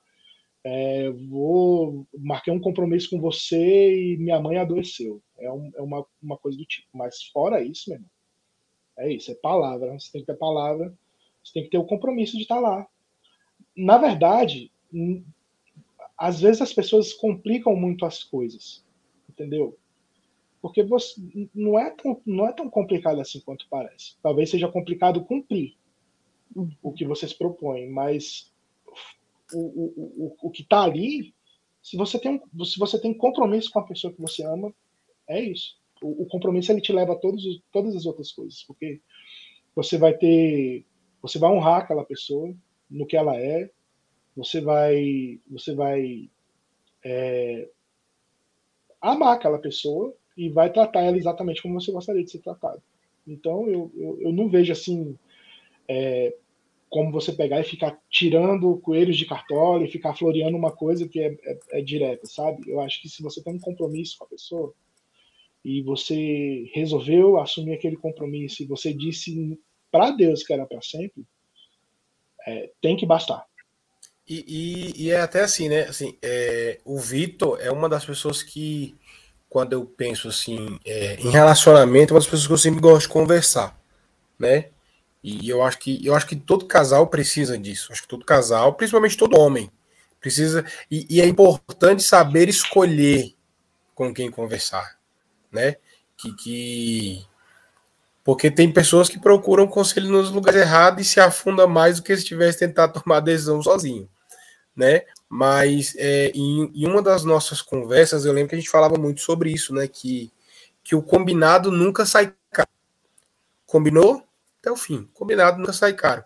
[0.63, 5.21] É, vou marquei um compromisso com você e minha mãe adoeceu.
[5.37, 6.87] É, um, é uma, uma coisa do tipo.
[6.93, 8.09] Mas fora isso, meu irmão,
[8.97, 9.93] é isso, é palavra.
[9.93, 10.93] Você tem que ter palavra,
[11.43, 12.87] você tem que ter o compromisso de estar lá
[13.77, 14.71] na verdade,
[16.17, 18.83] às vezes as pessoas complicam muito as coisas,
[19.29, 19.77] entendeu?
[20.59, 21.21] Porque você,
[21.53, 24.15] não, é tão, não é tão complicado assim quanto parece.
[24.23, 25.77] Talvez seja complicado cumprir
[26.81, 28.51] o que você se propõe, mas
[29.53, 31.33] o, o, o, o que está ali,
[31.81, 34.73] se você, tem, se você tem compromisso com a pessoa que você ama,
[35.27, 35.77] é isso.
[36.01, 39.01] O, o compromisso ele te leva a todos, todas as outras coisas, porque
[39.75, 40.85] você vai ter,
[41.21, 42.53] você vai honrar aquela pessoa,
[42.89, 43.69] no que ela é,
[44.35, 46.29] você vai, você vai
[47.03, 47.69] é,
[49.01, 52.81] amar aquela pessoa e vai tratar ela exatamente como você gostaria de ser tratado.
[53.25, 55.17] Então, eu, eu, eu não vejo assim
[55.87, 56.35] é,
[56.89, 61.19] como você pegar e ficar tirando coelhos de cartola e ficar floreando uma coisa que
[61.19, 62.69] é, é, é direta, sabe?
[62.69, 64.73] Eu acho que se você tem um compromisso com a pessoa
[65.63, 69.59] e você resolveu assumir aquele compromisso e você disse
[69.91, 71.25] para Deus que era para sempre,
[72.45, 73.45] é, tem que bastar.
[74.27, 75.83] E, e, e, é até assim, né?
[75.83, 78.95] Assim, é, o Vitor é uma das pessoas que,
[79.49, 83.07] quando eu penso assim, é, em relacionamento, é uma das pessoas que eu sempre gosto
[83.07, 83.79] de conversar,
[84.37, 84.69] né?
[85.23, 87.91] E eu acho que eu acho que todo casal precisa disso.
[87.91, 89.71] Acho que todo casal, principalmente todo homem,
[90.19, 90.65] precisa.
[90.89, 93.33] E, e é importante saber escolher
[93.95, 94.97] com quem conversar,
[95.51, 95.77] né?
[96.15, 97.27] Que, que
[98.27, 102.15] porque tem pessoas que procuram conselho nos lugares errados e se afunda mais do que
[102.17, 104.09] se tivesse tentado tomar decisão sozinho,
[104.75, 105.03] né?
[105.29, 109.21] Mas é, em, em, uma das nossas conversas, eu lembro que a gente falava muito
[109.21, 109.87] sobre isso, né?
[109.87, 110.29] Que,
[110.83, 112.69] que o combinado nunca sai caro.
[113.65, 114.26] Combinou
[114.59, 115.09] até o fim.
[115.13, 116.23] Combinado nunca sai caro.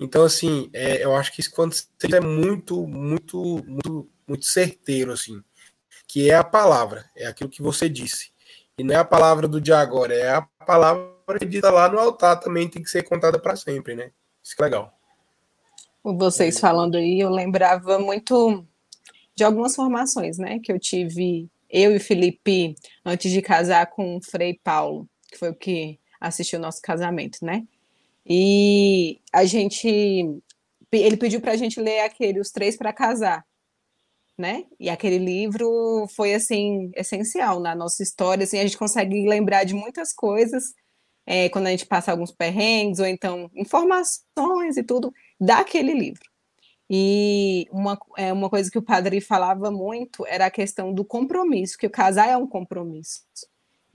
[0.00, 1.74] Então, assim, é, eu acho que isso quando
[2.12, 5.42] é muito, muito, muito, muito certeiro, assim,
[6.06, 8.30] que é a palavra, é aquilo que você disse.
[8.78, 12.38] E não é a palavra do dia agora, é a palavra dita lá no altar
[12.38, 14.12] também tem que ser contada para sempre, né?
[14.42, 14.96] Isso que é legal.
[16.02, 16.60] Vocês é.
[16.60, 18.64] falando aí, eu lembrava muito
[19.34, 20.60] de algumas formações, né?
[20.62, 25.50] Que eu tive, eu e Felipe, antes de casar com o Frei Paulo, que foi
[25.50, 27.66] o que assistiu o nosso casamento, né?
[28.26, 29.88] E a gente,
[30.92, 33.44] ele pediu para a gente ler aquele Os Três para Casar,
[34.36, 34.64] né?
[34.78, 39.74] E aquele livro foi assim essencial na nossa história, assim a gente consegue lembrar de
[39.74, 40.74] muitas coisas
[41.26, 46.28] é, quando a gente passa alguns perrengues, ou então informações e tudo, daquele livro.
[46.90, 51.76] E uma, é, uma coisa que o padre falava muito era a questão do compromisso,
[51.76, 53.22] que o casar é um compromisso.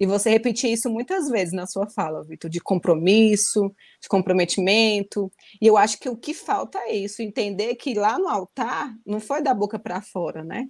[0.03, 5.31] E você repetir isso muitas vezes na sua fala, Vitor, de compromisso, de comprometimento.
[5.61, 9.19] E eu acho que o que falta é isso, entender que lá no altar não
[9.19, 10.65] foi da boca para fora, né?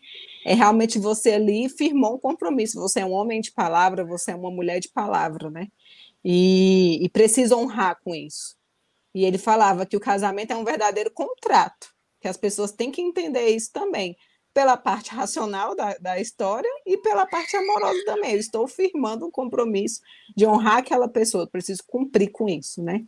[0.45, 2.79] É realmente você ali firmou um compromisso.
[2.79, 5.67] Você é um homem de palavra, você é uma mulher de palavra, né?
[6.23, 8.55] e, e precisa honrar com isso.
[9.13, 13.01] E ele falava que o casamento é um verdadeiro contrato, que as pessoas têm que
[13.01, 14.15] entender isso também,
[14.53, 18.33] pela parte racional da, da história e pela parte amorosa também.
[18.33, 20.01] Eu estou firmando um compromisso
[20.35, 23.03] de honrar aquela pessoa, preciso cumprir com isso, né?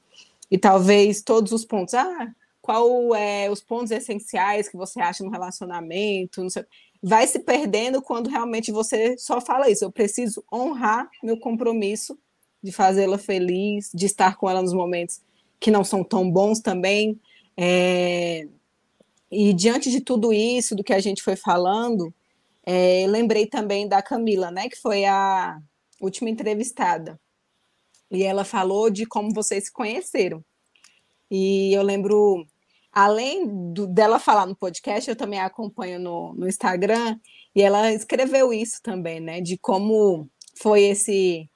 [0.49, 5.29] E talvez todos os pontos, ah, qual é os pontos essenciais que você acha no
[5.29, 6.65] relacionamento, sei,
[7.01, 9.85] vai se perdendo quando realmente você só fala isso.
[9.85, 12.17] Eu preciso honrar meu compromisso
[12.63, 15.21] de fazê-la feliz, de estar com ela nos momentos
[15.59, 17.19] que não são tão bons também.
[17.55, 18.47] É...
[19.35, 22.13] E diante de tudo isso, do que a gente foi falando,
[22.63, 25.59] é, lembrei também da Camila, né, que foi a
[25.99, 27.19] última entrevistada.
[28.09, 30.41] E ela falou de como vocês se conheceram.
[31.29, 32.47] E eu lembro
[32.93, 37.19] além do, dela falar no podcast, eu também acompanho no, no Instagram,
[37.53, 39.41] e ela escreveu isso também, né?
[39.41, 41.49] De como foi esse,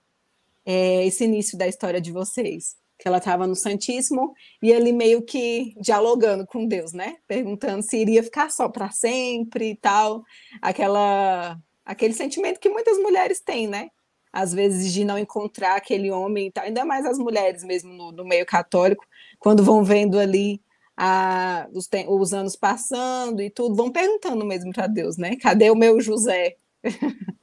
[0.65, 2.75] é, esse início da história de vocês.
[2.99, 7.15] Que ela estava no Santíssimo e ele meio que dialogando com Deus, né?
[7.25, 10.21] Perguntando se iria ficar só para sempre e tal.
[10.61, 13.89] Aquela, aquele sentimento que muitas mulheres têm, né?
[14.33, 18.11] Às vezes de não encontrar aquele homem e tal, ainda mais as mulheres mesmo no,
[18.11, 19.05] no meio católico,
[19.39, 20.61] quando vão vendo ali
[21.01, 25.37] a, os, os, anos passando e tudo, vão perguntando mesmo para Deus, né?
[25.37, 26.57] Cadê o meu José?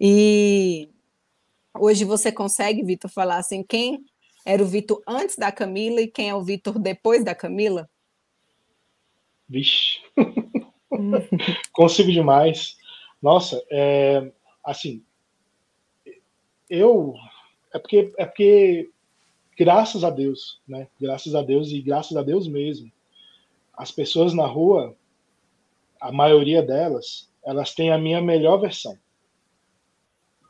[0.00, 0.88] e
[1.76, 4.04] hoje você consegue, Vitor, falar assim, quem
[4.44, 7.88] era o Vitor antes da Camila e quem é o Vitor depois da Camila?
[9.48, 9.98] Vixe,
[11.72, 12.76] consigo demais.
[13.20, 14.30] Nossa, é,
[14.64, 15.04] assim,
[16.68, 17.14] eu
[17.72, 18.90] é porque é porque
[19.56, 20.88] graças a Deus, né?
[21.00, 22.90] Graças a Deus e graças a Deus mesmo
[23.80, 24.94] as pessoas na rua,
[25.98, 28.94] a maioria delas, elas têm a minha melhor versão.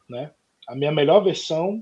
[0.09, 0.33] Né?
[0.67, 1.81] A minha melhor versão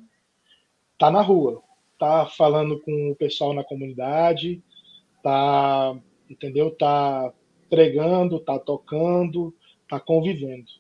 [0.99, 1.63] tá na rua,
[1.99, 4.63] tá falando com o pessoal na comunidade,
[5.23, 6.71] tá, entendeu?
[6.71, 7.33] Tá
[7.69, 9.55] pregando, tá tocando,
[9.89, 10.71] tá convivendo.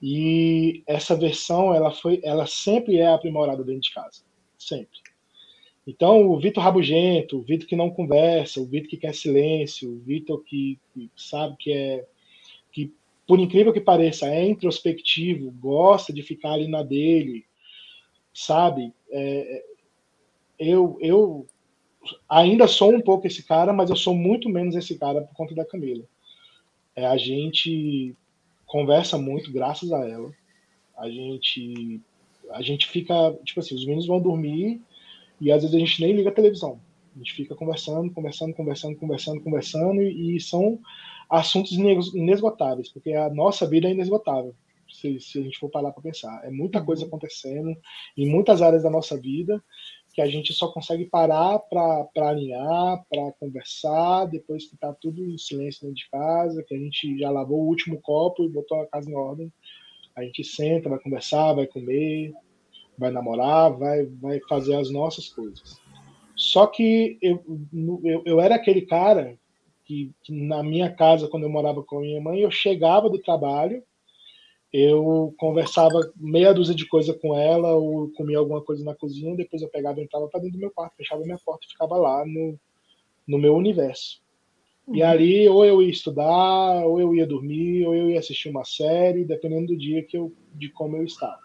[0.00, 4.22] E essa versão, ela foi, ela sempre é aprimorada dentro de casa,
[4.56, 4.98] sempre.
[5.86, 9.98] Então, o Vitor rabugento, o Vitor que não conversa, o Vitor que quer silêncio, o
[10.00, 12.06] Vitor que, que, sabe que é
[12.70, 12.92] que
[13.26, 17.44] por incrível que pareça é introspectivo, gosta de ficar ali na dele,
[18.32, 18.92] sabe?
[19.10, 19.64] É,
[20.58, 21.46] eu eu
[22.28, 25.54] ainda sou um pouco esse cara, mas eu sou muito menos esse cara por conta
[25.54, 26.04] da Camila.
[26.96, 28.14] É, a gente
[28.66, 30.30] conversa muito graças a ela.
[30.96, 32.00] A gente
[32.50, 34.80] a gente fica tipo assim, os meninos vão dormir
[35.40, 36.80] e às vezes a gente nem liga a televisão.
[37.14, 40.78] A gente fica conversando, conversando, conversando, conversando, conversando, e são
[41.28, 44.54] assuntos inesgotáveis, porque a nossa vida é inesgotável,
[44.88, 46.40] se, se a gente for parar para pensar.
[46.44, 47.08] É muita coisa uhum.
[47.08, 47.76] acontecendo
[48.16, 49.62] em muitas áreas da nossa vida
[50.18, 55.38] que a gente só consegue parar para alinhar, para conversar, depois que está tudo em
[55.38, 58.86] silêncio dentro de casa, que a gente já lavou o último copo e botou a
[58.88, 59.52] casa em ordem.
[60.16, 62.34] A gente senta, vai conversar, vai comer,
[62.98, 65.80] vai namorar, vai, vai fazer as nossas coisas.
[66.34, 67.40] Só que eu,
[68.02, 69.38] eu, eu era aquele cara
[69.84, 73.20] que, que, na minha casa, quando eu morava com a minha mãe, eu chegava do
[73.20, 73.84] trabalho,
[74.72, 79.62] eu conversava meia dúzia de coisa com ela, ou comia alguma coisa na cozinha, depois
[79.62, 82.24] eu pegava e entrava para dentro do meu quarto, fechava minha porta e ficava lá
[82.26, 82.58] no,
[83.26, 84.20] no meu universo.
[84.86, 84.96] Uhum.
[84.96, 88.64] E ali, ou eu ia estudar, ou eu ia dormir, ou eu ia assistir uma
[88.64, 91.40] série, dependendo do dia que eu, de como eu estava.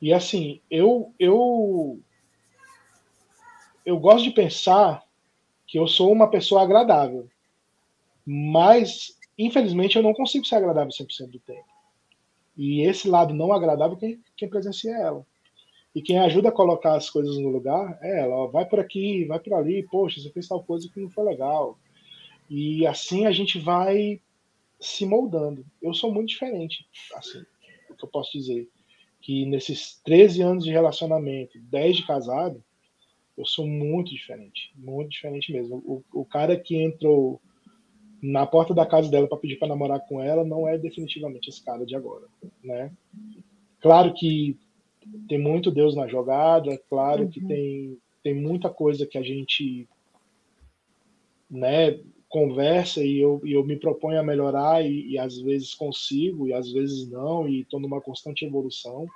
[0.00, 2.00] E assim, eu eu
[3.84, 5.02] eu gosto de pensar
[5.66, 7.28] que eu sou uma pessoa agradável.
[8.26, 11.68] Mas infelizmente eu não consigo ser agradável 100% do tempo.
[12.56, 15.26] E esse lado não agradável quem, quem presencia é ela.
[15.94, 18.36] E quem ajuda a colocar as coisas no lugar é ela.
[18.36, 21.24] Ó, vai por aqui, vai por ali, poxa, você fez tal coisa que não foi
[21.24, 21.78] legal.
[22.48, 24.20] E assim a gente vai
[24.78, 25.64] se moldando.
[25.80, 27.44] Eu sou muito diferente, assim,
[27.90, 28.68] o que eu posso dizer
[29.20, 32.64] que nesses 13 anos de relacionamento, 10 de casado,
[33.36, 35.76] eu sou muito diferente, muito diferente mesmo.
[35.78, 37.40] O, o cara que entrou
[38.22, 41.64] na porta da casa dela para pedir para namorar com ela não é definitivamente esse
[41.64, 42.26] cara de agora,
[42.62, 42.92] né?
[43.80, 44.58] Claro que
[45.28, 47.30] tem muito Deus na jogada, claro uhum.
[47.30, 49.88] que tem tem muita coisa que a gente
[51.50, 56.46] né, conversa e eu, e eu me proponho a melhorar e, e às vezes consigo
[56.46, 59.06] e às vezes não e estou numa constante evolução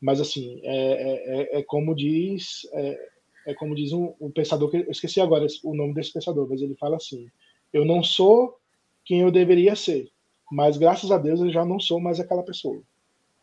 [0.00, 3.08] mas assim é, é, é, é como diz é,
[3.48, 6.62] é, como diz um, um pensador que eu esqueci agora o nome desse pensador mas
[6.62, 7.28] ele fala assim
[7.74, 8.58] eu não sou
[9.04, 10.10] quem eu deveria ser
[10.50, 12.82] mas graças a Deus eu já não sou mais aquela pessoa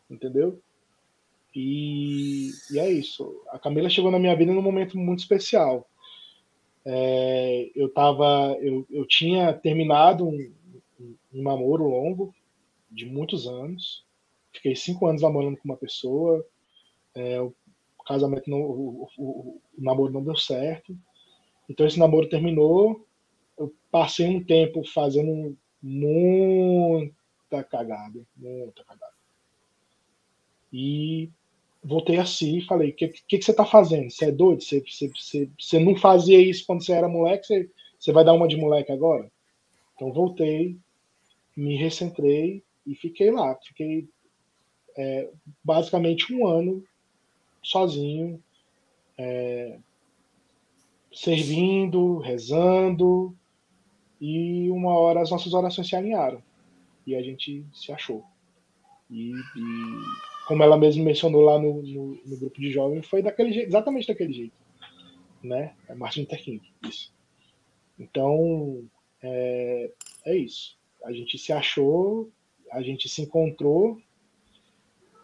[0.09, 0.59] entendeu
[1.55, 5.87] e, e é isso a Camila chegou na minha vida num momento muito especial
[6.85, 10.51] é, eu tava, eu, eu tinha terminado um,
[10.99, 12.33] um, namoro longo
[12.89, 14.03] de muitos anos.
[14.51, 16.45] Fiquei cinco anos namorando com uma pessoa.
[17.13, 17.53] É, o
[18.05, 20.97] casamento não, o, o, o, namoro não deu certo.
[21.69, 23.05] Então esse namoro terminou.
[23.61, 29.13] Eu passei um tempo fazendo muita cagada, muita cagada.
[30.73, 31.29] E
[31.83, 34.09] voltei assim e falei: o que, que, que, você tá fazendo?
[34.09, 34.63] Você é doido?
[34.63, 37.45] Você, você, você, você não fazia isso quando você era moleque?
[37.45, 39.31] Você, você vai dar uma de moleque agora?
[39.93, 40.75] Então voltei,
[41.55, 43.55] me recentrei e fiquei lá.
[43.63, 44.09] Fiquei
[44.97, 45.29] é,
[45.63, 46.83] basicamente um ano
[47.61, 48.43] sozinho,
[49.19, 49.77] é,
[51.13, 53.37] servindo, rezando,
[54.21, 56.43] e uma hora as nossas orações se alinharam
[57.07, 58.23] e a gente se achou.
[59.09, 59.63] E, e
[60.47, 64.07] como ela mesma mencionou lá no, no, no, grupo de jovens, foi daquele jeito, exatamente
[64.07, 64.53] daquele jeito,
[65.43, 65.73] né?
[65.89, 67.11] É Martin Luther King, isso.
[67.99, 68.85] Então,
[69.21, 69.91] é,
[70.25, 70.77] é isso.
[71.03, 72.31] A gente se achou,
[72.71, 73.99] a gente se encontrou.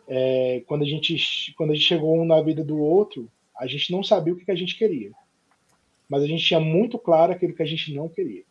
[0.09, 3.91] É, quando, a gente, quando a gente chegou um na vida do outro, a gente
[3.91, 5.11] não sabia o que, que a gente queria.
[6.09, 8.43] Mas a gente tinha muito claro aquilo que a gente não queria.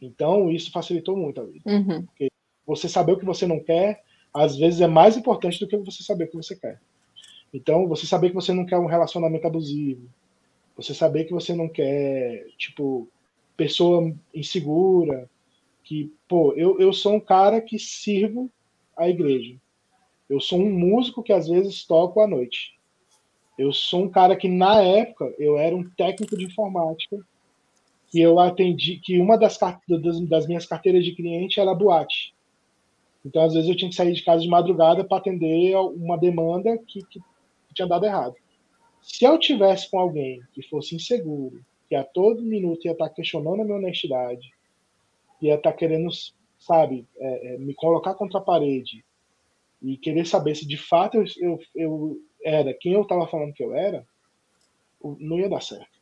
[0.00, 1.62] Então, isso facilitou muito a vida.
[1.66, 2.04] Uhum.
[2.04, 2.28] Porque
[2.66, 6.02] você saber o que você não quer, às vezes é mais importante do que você
[6.02, 6.80] saber o que você quer.
[7.52, 10.08] Então, você saber que você não quer um relacionamento abusivo,
[10.76, 13.08] você saber que você não quer, tipo,
[13.56, 15.28] pessoa insegura,
[15.82, 18.50] que, pô, eu, eu sou um cara que sirvo
[18.96, 19.56] a igreja.
[20.28, 22.78] Eu sou um músico que às vezes toco à noite.
[23.58, 27.18] Eu sou um cara que na época eu era um técnico de informática
[28.10, 32.34] que eu atendi, que uma das, das, das minhas carteiras de cliente era boate.
[33.24, 36.78] Então, às vezes, eu tinha que sair de casa de madrugada para atender uma demanda
[36.78, 37.20] que, que,
[37.74, 38.34] tinha dado errado.
[39.02, 43.14] Se eu tivesse com alguém que fosse inseguro, que a todo minuto ia estar tá
[43.14, 44.50] questionando a minha honestidade,
[45.40, 46.08] ia estar tá querendo,
[46.58, 49.04] sabe, é, é, me colocar contra a parede
[49.82, 53.62] e querer saber se de fato eu, eu, eu era quem eu estava falando que
[53.62, 54.04] eu era,
[55.20, 55.98] não ia dar certo.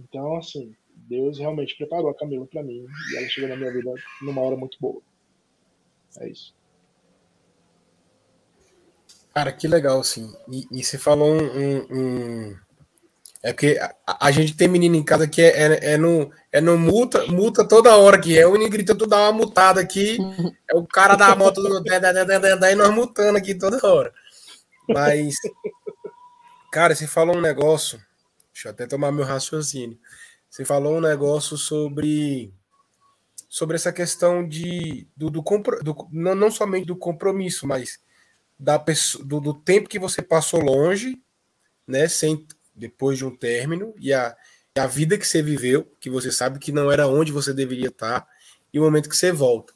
[0.00, 0.74] Então, assim,
[1.10, 3.92] Deus realmente preparou a Camila para mim e ela chegou na minha vida
[4.22, 5.02] numa hora muito boa.
[6.20, 6.54] É isso.
[9.34, 10.32] Cara, que legal, assim.
[10.48, 12.56] E, e você falou um, um, um...
[13.42, 16.60] É porque a, a, gente tem menino em casa que é, é, é, no, é
[16.60, 20.18] no multa, multa toda hora, que é o grita, tu dá uma multada aqui,
[20.70, 21.82] é o cara da moto do
[22.60, 24.12] daí nós multando aqui toda hora.
[24.86, 25.36] Mas,
[26.70, 27.98] cara, você falou um negócio,
[28.52, 29.98] deixa eu até tomar meu raciocínio.
[30.50, 32.52] Você falou um negócio sobre
[33.48, 38.00] sobre essa questão de do, do, do não, não somente do compromisso, mas
[38.58, 38.76] da
[39.24, 41.20] do, do, tempo que você passou longe,
[41.86, 44.36] né, sem depois de um término e a,
[44.76, 48.26] a vida que você viveu, que você sabe que não era onde você deveria estar
[48.72, 49.72] e o momento que você volta.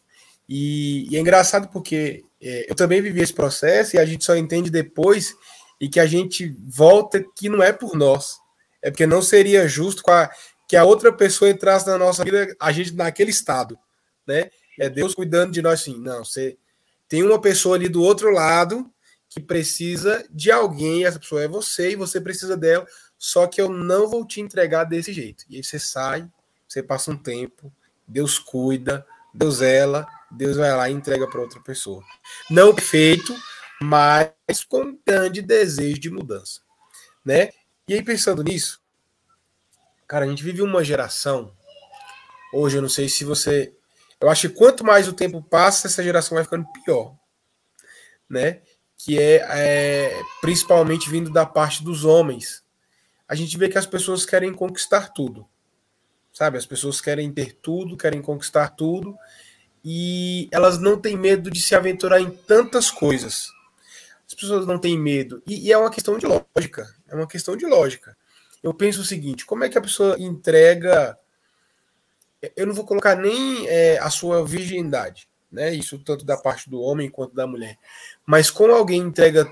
[0.48, 4.36] E, e é engraçado porque é, eu também vivi esse processo e a gente só
[4.36, 5.34] entende depois
[5.80, 8.38] e que a gente volta que não é por nós,
[8.82, 10.30] é porque não seria justo com a
[10.68, 13.78] que a outra pessoa entrasse na nossa vida, a gente naquele estado,
[14.26, 14.50] né?
[14.78, 15.98] É Deus cuidando de nós assim.
[15.98, 16.56] Não, você
[17.08, 18.90] tem uma pessoa ali do outro lado
[19.28, 22.86] que precisa de alguém, essa pessoa é você e você precisa dela,
[23.18, 25.44] só que eu não vou te entregar desse jeito.
[25.48, 26.28] E aí você sai,
[26.68, 27.72] você passa um tempo,
[28.06, 32.02] Deus cuida, Deus ela, Deus vai lá e entrega para outra pessoa.
[32.48, 33.34] Não perfeito,
[33.80, 34.30] mas
[34.68, 36.60] com grande desejo de mudança,
[37.24, 37.50] né?
[37.88, 38.80] E aí pensando nisso,
[40.06, 41.52] Cara, a gente vive uma geração.
[42.52, 43.74] Hoje, eu não sei se você.
[44.20, 47.16] Eu acho que quanto mais o tempo passa, essa geração vai ficando pior.
[48.28, 48.60] Né?
[48.98, 52.62] Que é, é principalmente vindo da parte dos homens.
[53.26, 55.48] A gente vê que as pessoas querem conquistar tudo.
[56.32, 56.58] Sabe?
[56.58, 59.16] As pessoas querem ter tudo, querem conquistar tudo.
[59.82, 63.48] E elas não têm medo de se aventurar em tantas coisas.
[64.26, 65.42] As pessoas não têm medo.
[65.46, 66.94] E, e é uma questão de lógica.
[67.08, 68.16] É uma questão de lógica
[68.64, 71.18] eu penso o seguinte: como é que a pessoa entrega.
[72.56, 75.72] Eu não vou colocar nem é, a sua virgindade, né?
[75.74, 77.78] Isso tanto da parte do homem quanto da mulher.
[78.26, 79.46] Mas como alguém entrega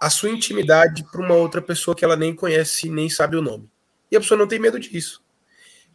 [0.00, 3.70] a sua intimidade para uma outra pessoa que ela nem conhece, nem sabe o nome.
[4.10, 5.24] E a pessoa não tem medo disso.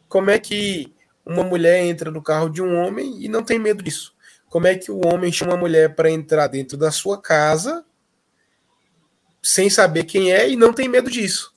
[0.09, 0.93] Como é que
[1.26, 4.13] uma mulher entra no carro de um homem e não tem medo disso?
[4.49, 7.86] Como é que o homem chama a mulher para entrar dentro da sua casa
[9.41, 11.51] sem saber quem é e não tem medo disso?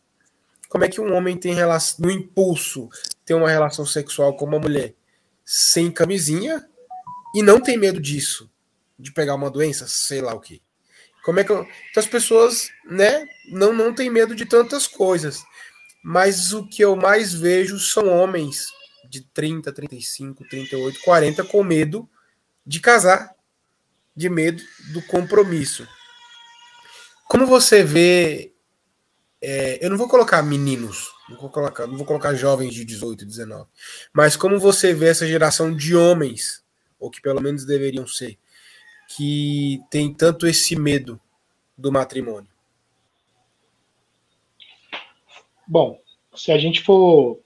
[0.75, 2.89] Como é que um homem tem relação, no impulso,
[3.25, 4.93] tem uma relação sexual com uma mulher
[5.45, 6.69] sem camisinha
[7.33, 8.51] e não tem medo disso,
[8.99, 10.61] de pegar uma doença, sei lá o que.
[11.25, 15.45] Como é que então as pessoas, né, não não tem medo de tantas coisas.
[16.03, 18.67] Mas o que eu mais vejo são homens
[19.09, 22.11] de 30, 35, 38, 40 com medo
[22.67, 23.33] de casar,
[24.17, 24.61] de medo
[24.93, 25.87] do compromisso.
[27.29, 28.54] Como você vê
[29.45, 33.27] é, eu não vou colocar meninos, não vou colocar, não vou colocar jovens de 18,
[33.27, 33.69] 19,
[34.13, 36.65] mas como você vê essa geração de homens,
[36.99, 38.39] ou que pelo menos deveriam ser,
[39.17, 41.21] que tem tanto esse medo
[41.77, 42.49] do matrimônio?
[45.67, 46.01] Bom,
[46.35, 47.41] se a gente for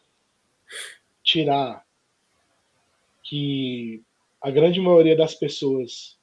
[1.22, 1.84] tirar
[3.22, 4.02] que
[4.40, 6.16] a grande maioria das pessoas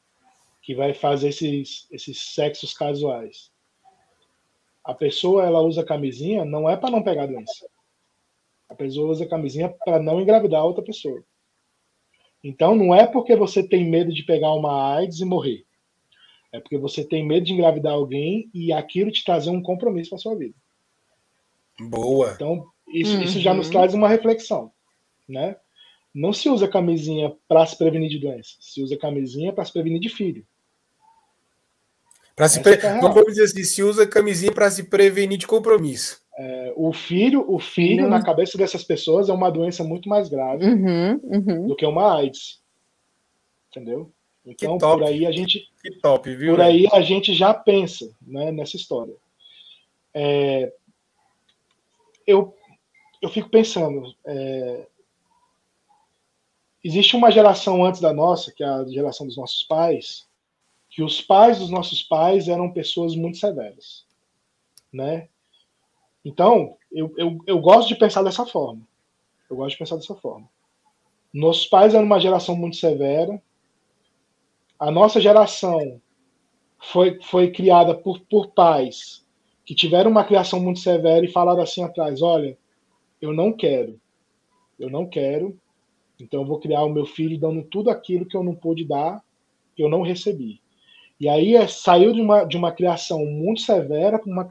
[0.61, 3.51] que vai fazer esses, esses sexos casuais
[4.85, 7.67] a pessoa ela usa camisinha não é para não pegar doença.
[8.69, 11.23] A pessoa usa camisinha para não engravidar outra pessoa.
[12.43, 15.65] Então não é porque você tem medo de pegar uma AIDS e morrer.
[16.51, 20.19] É porque você tem medo de engravidar alguém e aquilo te trazer um compromisso para
[20.19, 20.55] sua vida.
[21.79, 22.33] Boa.
[22.33, 23.23] Então, isso, uhum.
[23.23, 23.73] isso já nos uhum.
[23.73, 24.71] traz uma reflexão,
[25.27, 25.57] né?
[26.13, 29.99] Não se usa camisinha para se prevenir de doença, se usa camisinha para se prevenir
[29.99, 30.47] de filho.
[32.35, 32.73] Para se pre...
[32.73, 36.21] é Vamos dizer assim, se usa camisinha para se prevenir de compromisso.
[36.37, 38.09] É, o filho, o filho uhum.
[38.09, 41.67] na cabeça dessas pessoas é uma doença muito mais grave uhum, uhum.
[41.67, 42.61] do que uma AIDS,
[43.69, 44.11] entendeu?
[44.45, 46.55] Então por aí a gente, que top, viu?
[46.55, 49.15] Por aí a gente já pensa, né, nessa história.
[50.13, 50.73] É,
[52.27, 52.53] eu
[53.21, 54.87] eu fico pensando, é,
[56.83, 60.27] existe uma geração antes da nossa, que é a geração dos nossos pais,
[60.95, 64.05] que os pais dos nossos pais eram pessoas muito severas,
[64.93, 65.27] né?
[66.23, 68.87] Então, eu, eu, eu gosto de pensar dessa forma.
[69.49, 70.49] Eu gosto de pensar dessa forma.
[71.33, 73.43] Nossos pais eram uma geração muito severa.
[74.79, 76.01] A nossa geração
[76.79, 79.27] foi, foi criada por, por pais
[79.65, 82.57] que tiveram uma criação muito severa e falaram assim atrás: olha,
[83.21, 83.99] eu não quero,
[84.79, 85.59] eu não quero,
[86.17, 89.21] então eu vou criar o meu filho dando tudo aquilo que eu não pude dar,
[89.75, 90.63] que eu não recebi.
[91.19, 94.49] E aí é, saiu de uma, de uma criação muito severa para uma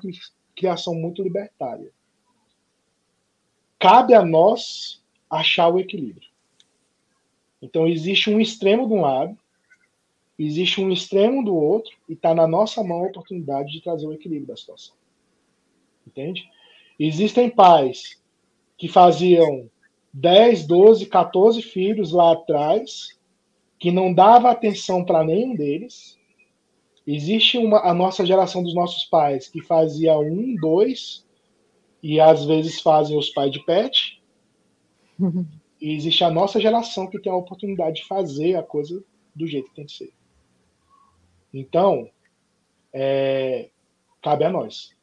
[0.57, 1.91] criação muito libertária.
[3.79, 6.29] Cabe a nós achar o equilíbrio.
[7.61, 9.39] Então, existe um extremo de um lado,
[10.39, 14.13] existe um extremo do outro, e está na nossa mão a oportunidade de trazer o
[14.13, 14.95] equilíbrio da situação.
[16.07, 16.49] Entende?
[16.99, 18.21] Existem pais
[18.77, 19.71] que faziam
[20.13, 23.19] 10, 12, 14 filhos lá atrás,
[23.79, 26.19] que não dava atenção para nenhum deles,
[27.07, 31.25] Existe uma, a nossa geração dos nossos pais que fazia um, dois,
[32.03, 34.23] e às vezes fazem os pais de pet.
[35.19, 35.47] Uhum.
[35.81, 39.69] E existe a nossa geração que tem a oportunidade de fazer a coisa do jeito
[39.69, 40.15] que tem que ser.
[41.53, 42.09] Então,
[42.91, 43.69] é,
[44.23, 44.97] cabe a nós.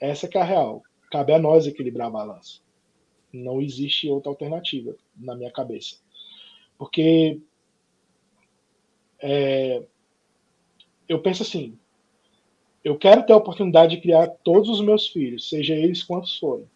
[0.00, 0.82] Essa que é a real.
[1.12, 2.60] Cabe a nós equilibrar a balança.
[3.32, 6.00] Não existe outra alternativa na minha cabeça.
[6.76, 7.40] Porque
[9.20, 9.86] é,
[11.08, 11.78] eu penso assim:
[12.84, 16.66] eu quero ter a oportunidade de criar todos os meus filhos, seja eles quantos forem.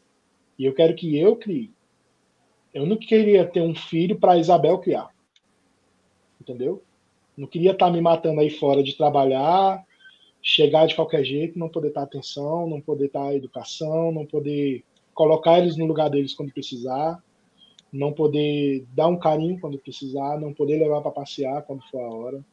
[0.59, 1.73] E eu quero que eu crie.
[2.73, 5.11] Eu não queria ter um filho para Isabel criar.
[6.41, 6.83] Entendeu?
[7.37, 9.85] Não queria estar tá me matando aí fora de trabalhar,
[10.41, 15.59] chegar de qualquer jeito, não poder estar atenção, não poder estar educação, não poder colocar
[15.59, 17.21] eles no lugar deles quando precisar,
[17.93, 22.15] não poder dar um carinho quando precisar, não poder levar para passear quando for a
[22.15, 22.45] hora.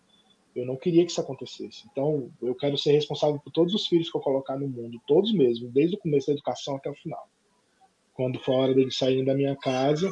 [0.56, 1.84] Eu não queria que isso acontecesse.
[1.92, 5.34] Então, eu quero ser responsável por todos os filhos que eu colocar no mundo, todos
[5.34, 7.28] mesmo, desde o começo da educação até o final.
[8.14, 10.12] Quando for a hora deles saírem da minha casa.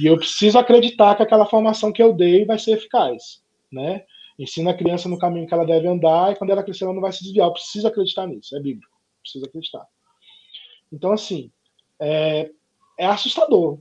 [0.00, 3.42] E eu preciso acreditar que aquela formação que eu dei vai ser eficaz.
[3.70, 4.04] Né?
[4.38, 7.02] Ensina a criança no caminho que ela deve andar e quando ela crescer ela não
[7.02, 7.48] vai se desviar.
[7.48, 8.96] Eu preciso acreditar nisso, é bíblico.
[9.20, 9.86] Preciso acreditar.
[10.90, 11.50] Então, assim,
[12.00, 12.50] é,
[12.98, 13.78] é assustador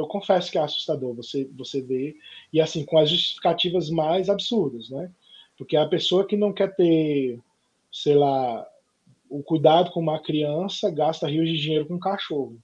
[0.00, 2.16] eu confesso que é assustador você você vê
[2.52, 5.10] e assim com as justificativas mais absurdas, né?
[5.60, 7.38] Porque a pessoa que não quer ter,
[7.92, 8.66] sei lá,
[9.28, 12.58] o cuidado com uma criança gasta rios de dinheiro com um cachorro.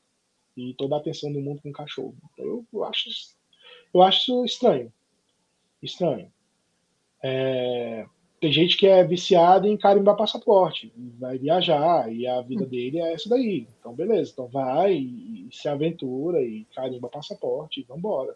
[0.57, 2.16] E toda a atenção do mundo com um cachorro.
[2.32, 3.11] Então, eu, eu, acho,
[3.92, 4.90] eu acho estranho.
[5.82, 6.32] Estranho.
[7.22, 8.07] É,
[8.40, 13.12] tem gente que é viciada em carimbar passaporte, vai viajar, e a vida dele é
[13.12, 13.68] essa daí.
[13.78, 14.30] Então, beleza.
[14.32, 18.34] Então, vai e, e se aventura e carimba passaporte e vambora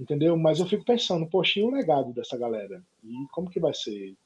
[0.00, 0.36] entendeu?
[0.36, 2.82] Mas eu fico pensando, poxa, e o legado dessa galera?
[3.04, 4.16] E como que vai ser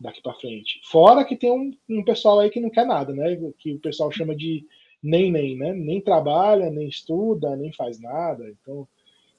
[0.00, 0.80] daqui para frente?
[0.84, 3.36] Fora que tem um, um, pessoal aí que não quer nada, né?
[3.56, 4.66] Que o pessoal chama de
[5.00, 5.72] nem nem, né?
[5.72, 8.50] Nem trabalha, nem estuda, nem faz nada.
[8.50, 8.88] Então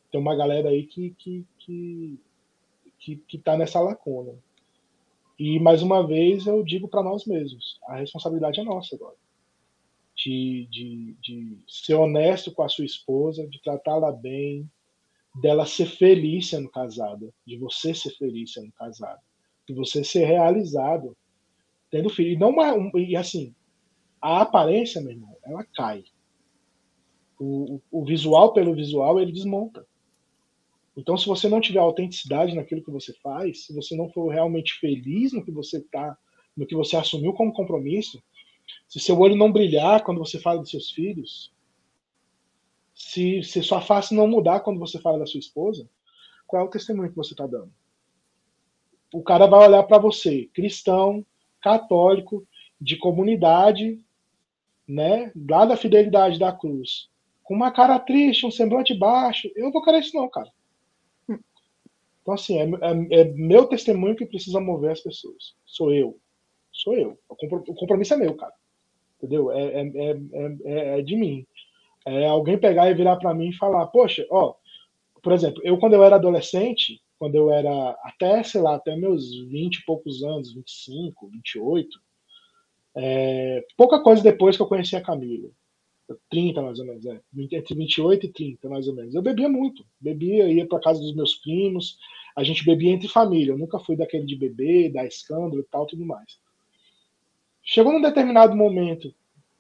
[0.10, 2.20] tem uma galera aí que que que
[2.98, 4.34] que, que tá nessa lacuna.
[5.38, 9.16] E mais uma vez eu digo para nós mesmos, a responsabilidade é nossa agora.
[10.16, 14.70] De, de, de ser honesto com a sua esposa, de tratá-la bem,
[15.36, 19.22] dela ser feliz sendo casada, de você ser feliz sendo casado,
[19.68, 21.16] de você ser realizado
[21.90, 22.32] tendo filho.
[22.32, 23.54] E, não uma, e assim,
[24.22, 26.04] a aparência, meu irmão, ela cai.
[27.40, 29.86] O, o, o visual pelo visual, ele desmonta.
[30.96, 34.74] Então, se você não tiver autenticidade naquilo que você faz, se você não for realmente
[34.80, 36.18] feliz no que você está,
[36.56, 38.22] no que você assumiu como compromisso,
[38.88, 41.52] se seu olho não brilhar quando você fala dos seus filhos,
[43.02, 45.90] se, se sua face não mudar quando você fala da sua esposa,
[46.46, 47.72] qual é o testemunho que você está dando?
[49.14, 51.26] O cara vai olhar para você, cristão,
[51.62, 52.48] católico,
[52.80, 54.00] de comunidade,
[54.88, 57.10] né, lá da fidelidade da cruz,
[57.44, 59.52] com uma cara triste, um semblante baixo.
[59.56, 60.50] Eu não vou querer isso, não, cara.
[62.22, 65.56] Então, assim, é, é, é, meu testemunho que precisa mover as pessoas.
[65.66, 66.20] Sou eu.
[66.72, 67.18] Sou eu.
[67.28, 68.54] O compromisso é meu, cara.
[69.18, 69.52] Entendeu?
[69.52, 69.92] É, é,
[70.66, 71.48] é, é de mim.
[72.06, 74.56] É alguém pegar e virar para mim e falar, poxa, ó,
[75.22, 79.38] por exemplo, eu quando eu era adolescente, quando eu era até, sei lá, até meus
[79.48, 81.90] 20 e poucos anos, 25, 28,
[82.96, 85.50] é, pouca coisa depois que eu conheci a Camila.
[86.30, 87.22] 30 mais ou menos, é.
[87.38, 89.16] Entre 28 e 30 mais ou menos.
[89.16, 89.86] Eu bebia muito.
[90.00, 91.98] Bebia, ia para casa dos meus primos.
[92.36, 93.52] A gente bebia entre família.
[93.54, 96.40] Eu nunca fui daquele de beber, dar escândalo e tal, tudo mais.
[97.64, 99.14] Chegou num determinado momento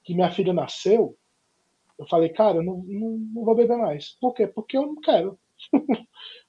[0.03, 1.15] que minha filha nasceu,
[2.02, 4.18] eu falei, cara, eu não, não, não vou beber mais.
[4.20, 4.47] Por quê?
[4.47, 5.38] Porque eu não quero.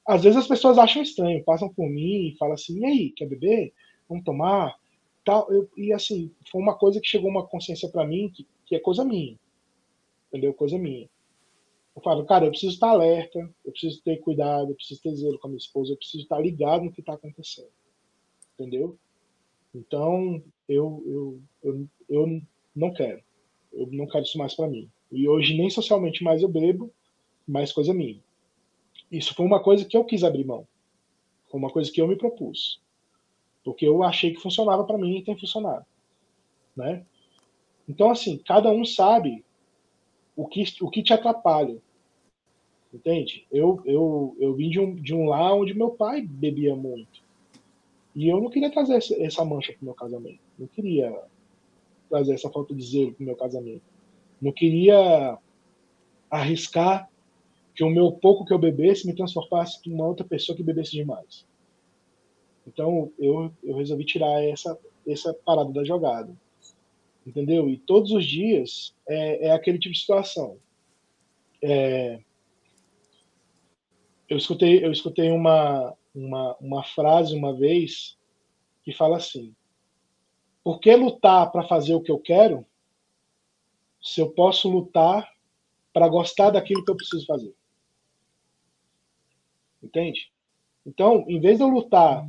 [0.09, 3.27] Às vezes as pessoas acham estranho, passam por mim e falam assim, e aí, quer
[3.27, 3.75] beber?
[4.09, 4.75] Vamos tomar?
[5.23, 5.53] Tal.
[5.53, 8.81] Eu, e assim, foi uma coisa que chegou uma consciência para mim que, que é
[8.81, 9.39] coisa minha.
[10.29, 10.55] Entendeu?
[10.55, 11.07] Coisa minha.
[11.95, 15.39] Eu falo, cara, eu preciso estar alerta, eu preciso ter cuidado, eu preciso ter zelo
[15.39, 17.69] com a minha esposa, eu preciso estar ligado no que está acontecendo.
[18.55, 18.99] Entendeu?
[19.75, 22.43] Então, eu, eu, eu, eu
[22.75, 23.23] não quero.
[23.71, 24.91] Eu não quero isso mais para mim.
[25.13, 26.91] E hoje nem socialmente mais eu bebo,
[27.47, 28.19] mais coisa minha.
[29.11, 30.67] Isso foi uma coisa que eu quis abrir mão.
[31.51, 32.81] Foi uma coisa que eu me propus.
[33.63, 35.85] Porque eu achei que funcionava para mim e tem funcionado.
[36.75, 37.05] Né?
[37.87, 39.45] Então, assim, cada um sabe
[40.35, 41.77] o que, o que te atrapalha.
[42.93, 43.47] Entende?
[43.53, 47.23] Eu, eu, eu vim de um, de um lar onde meu pai bebia muito.
[48.15, 50.41] E eu não queria trazer essa mancha para o meu casamento.
[50.59, 51.15] Não queria
[52.09, 53.92] trazer essa falta de zelo para o meu casamento.
[54.43, 55.39] Não queria
[56.29, 57.09] arriscar
[57.77, 60.91] que o meu pouco que eu bebesse me transformasse em uma outra pessoa que bebesse
[60.91, 61.47] demais.
[62.67, 64.77] Então eu, eu resolvi tirar essa,
[65.07, 66.35] essa parada da jogada.
[67.25, 67.71] Entendeu?
[67.71, 70.59] E todos os dias é, é aquele tipo de situação.
[71.63, 72.19] É,
[74.29, 78.19] eu escutei, eu escutei uma, uma, uma frase uma vez
[78.83, 79.55] que fala assim:
[80.65, 82.67] Por que lutar para fazer o que eu quero
[84.03, 85.31] se eu posso lutar
[85.93, 87.55] para gostar daquilo que eu preciso fazer?
[89.83, 90.31] Entende?
[90.85, 92.27] Então, em vez de eu lutar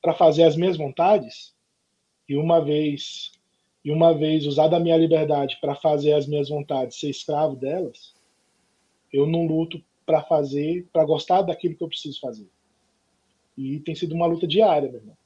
[0.00, 1.54] para fazer as minhas vontades,
[2.28, 3.32] e uma vez
[3.84, 8.14] e uma vez usar da minha liberdade para fazer as minhas vontades, ser escravo delas,
[9.12, 12.48] eu não luto para fazer, para gostar daquilo que eu preciso fazer.
[13.56, 15.16] E tem sido uma luta diária, meu irmão.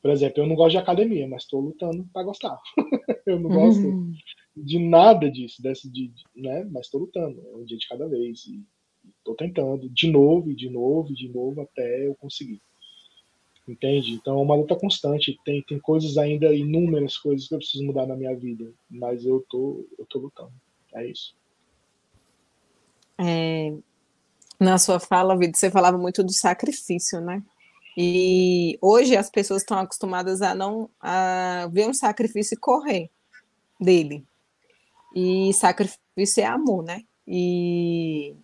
[0.00, 2.60] Por exemplo, eu não gosto de academia, mas estou lutando para gostar.
[3.26, 4.14] eu não gosto uhum.
[4.56, 6.64] De nada disso, desse, de, né?
[6.70, 7.40] mas estou lutando.
[7.52, 8.44] É um dia de cada vez.
[8.46, 8.62] E
[9.18, 12.60] Estou tentando de novo, e de novo, e de novo, até eu conseguir.
[13.66, 14.12] Entende?
[14.12, 15.38] Então é uma luta constante.
[15.44, 18.72] Tem, tem coisas ainda, inúmeras coisas que eu preciso mudar na minha vida.
[18.90, 20.52] Mas eu tô, eu tô lutando.
[20.94, 21.34] É isso.
[23.18, 23.72] É,
[24.58, 27.42] na sua fala, Vitor, você falava muito do sacrifício, né?
[27.96, 33.10] E hoje as pessoas estão acostumadas a não a ver um sacrifício e correr
[33.80, 34.26] dele.
[35.14, 37.02] E sacrifício é amor, né?
[37.26, 38.34] E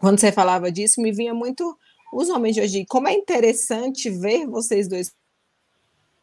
[0.00, 1.78] quando você falava disso, me vinha muito
[2.12, 2.86] os homens de hoje.
[2.86, 5.14] Como é interessante ver vocês dois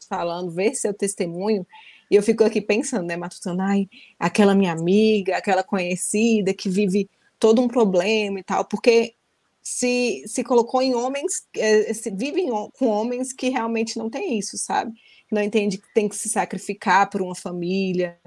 [0.08, 1.66] falando, ver seu testemunho.
[2.10, 7.08] E eu fico aqui pensando, né, Matutando, ai, aquela minha amiga, aquela conhecida que vive
[7.38, 9.14] todo um problema e tal, porque
[9.62, 12.44] se, se colocou em homens, é, se vive
[12.78, 14.92] com homens que realmente não tem isso, sabe?
[15.32, 18.20] Não entende que tem que se sacrificar por uma família,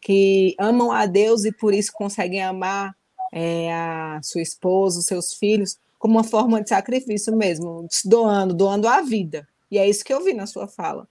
[0.00, 2.94] que amam a Deus e por isso conseguem amar
[3.32, 8.88] é, a sua esposa, os seus filhos, como uma forma de sacrifício mesmo, doando, doando
[8.88, 9.46] a vida.
[9.70, 11.08] E é isso que eu vi na sua fala.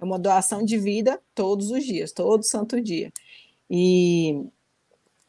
[0.00, 3.12] É uma doação de vida todos os dias, todo santo dia.
[3.70, 4.44] E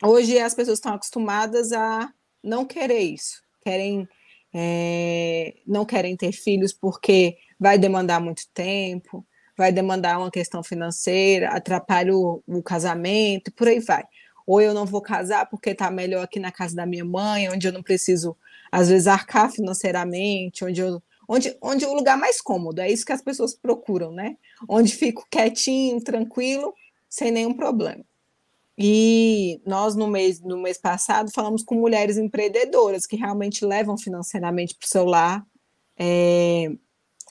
[0.04, 2.12] hoje as pessoas estão acostumadas a
[2.44, 4.08] não querer isso, querem
[4.54, 9.26] é, não querem ter filhos porque vai demandar muito tempo,
[9.60, 14.04] vai demandar uma questão financeira, atrapalha o, o casamento, por aí vai
[14.50, 17.68] ou eu não vou casar porque está melhor aqui na casa da minha mãe, onde
[17.68, 18.36] eu não preciso,
[18.72, 21.00] às vezes, arcar financeiramente, onde eu.
[21.28, 24.36] Onde, onde o lugar mais cômodo, é isso que as pessoas procuram, né?
[24.68, 26.74] Onde fico quietinho, tranquilo,
[27.08, 28.04] sem nenhum problema.
[28.76, 34.74] E nós, no mês, no mês passado, falamos com mulheres empreendedoras que realmente levam financeiramente
[34.74, 35.46] para o seu lar.
[35.96, 36.72] É,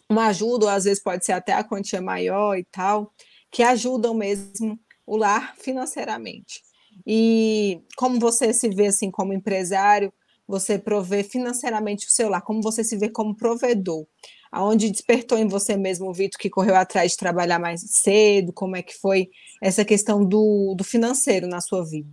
[0.09, 3.13] uma ajuda, ou às vezes pode ser até a quantia maior e tal,
[3.51, 6.63] que ajudam mesmo o lar financeiramente.
[7.07, 10.13] E como você se vê assim como empresário,
[10.47, 14.07] você provê financeiramente o seu lar, como você se vê como provedor?
[14.51, 18.51] Aonde despertou em você mesmo Vitor que correu atrás de trabalhar mais cedo?
[18.51, 19.29] Como é que foi
[19.63, 22.09] essa questão do, do financeiro na sua vida?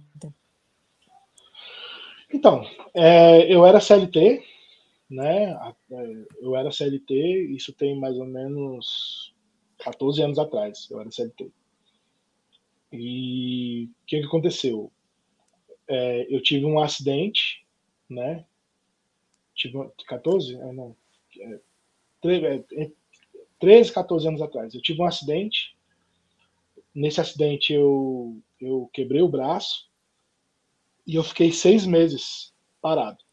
[2.34, 4.44] Então, é, eu era CLT,
[5.10, 5.54] né?
[5.92, 7.14] É, eu era CLT,
[7.56, 9.34] isso tem mais ou menos
[9.80, 11.52] 14 anos atrás, eu era CLT.
[12.92, 14.92] E o que, que aconteceu?
[15.88, 17.66] É, eu tive um acidente,
[18.10, 18.46] né?
[19.54, 19.78] Tive
[20.08, 20.56] 14?
[20.56, 20.96] É, não.
[21.40, 21.60] É,
[23.60, 24.74] 13, 14 é, anos atrás.
[24.74, 25.76] Eu tive um acidente.
[26.94, 29.90] Nesse acidente eu, eu quebrei o braço
[31.06, 33.25] e eu fiquei seis meses parado.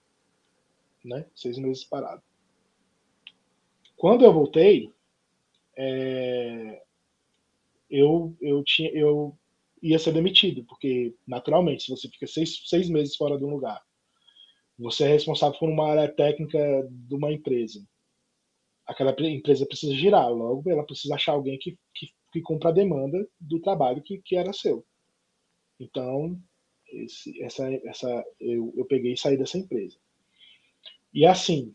[1.05, 1.27] Né?
[1.35, 2.23] Seis meses parado.
[3.97, 4.93] Quando eu voltei,
[5.77, 6.83] é,
[7.89, 9.37] eu, eu, tinha, eu
[9.83, 13.83] ia ser demitido, porque, naturalmente, se você fica seis, seis meses fora de um lugar,
[14.79, 16.59] você é responsável por uma área técnica
[16.91, 17.87] de uma empresa.
[18.87, 23.27] Aquela empresa precisa girar, logo ela precisa achar alguém que, que, que cumpra a demanda
[23.41, 24.85] do trabalho que, que era seu.
[25.79, 26.41] Então,
[26.89, 29.97] esse, essa, essa, eu, eu peguei e saí dessa empresa.
[31.13, 31.75] E assim,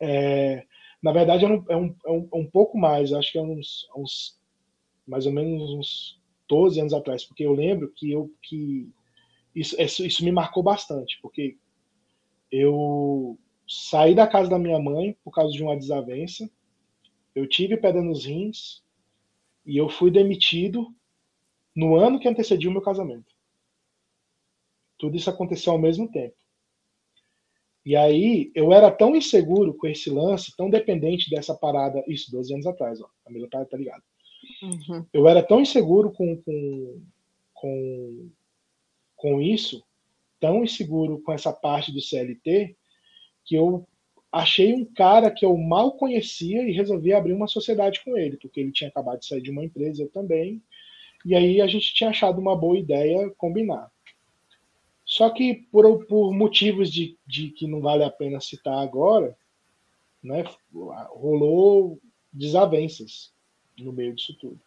[0.00, 0.64] é,
[1.02, 4.40] na verdade é um, é, um, é um, pouco mais, acho que é uns, uns
[5.06, 8.88] mais ou menos uns 12 anos atrás, porque eu lembro que eu que
[9.54, 11.56] isso, isso me marcou bastante, porque
[12.50, 16.48] eu saí da casa da minha mãe por causa de uma desavença,
[17.34, 18.82] eu tive pedra nos rins
[19.64, 20.94] e eu fui demitido
[21.74, 23.34] no ano que antecediu o meu casamento.
[24.98, 26.36] Tudo isso aconteceu ao mesmo tempo.
[27.86, 32.52] E aí eu era tão inseguro com esse lance, tão dependente dessa parada, isso 12
[32.52, 34.02] anos atrás, ó, a Camila tá, tá ligado.
[34.60, 35.06] Uhum.
[35.12, 37.02] Eu era tão inseguro com, com,
[37.54, 38.30] com,
[39.14, 39.84] com isso,
[40.40, 42.76] tão inseguro com essa parte do CLT,
[43.44, 43.86] que eu
[44.32, 48.58] achei um cara que eu mal conhecia e resolvi abrir uma sociedade com ele, porque
[48.58, 50.60] ele tinha acabado de sair de uma empresa, eu também.
[51.24, 53.88] E aí a gente tinha achado uma boa ideia combinar.
[55.16, 59.34] Só que por, por motivos de, de que não vale a pena citar agora,
[60.22, 60.44] né,
[61.08, 61.98] rolou
[62.30, 63.32] desavenças
[63.78, 64.60] no meio disso tudo.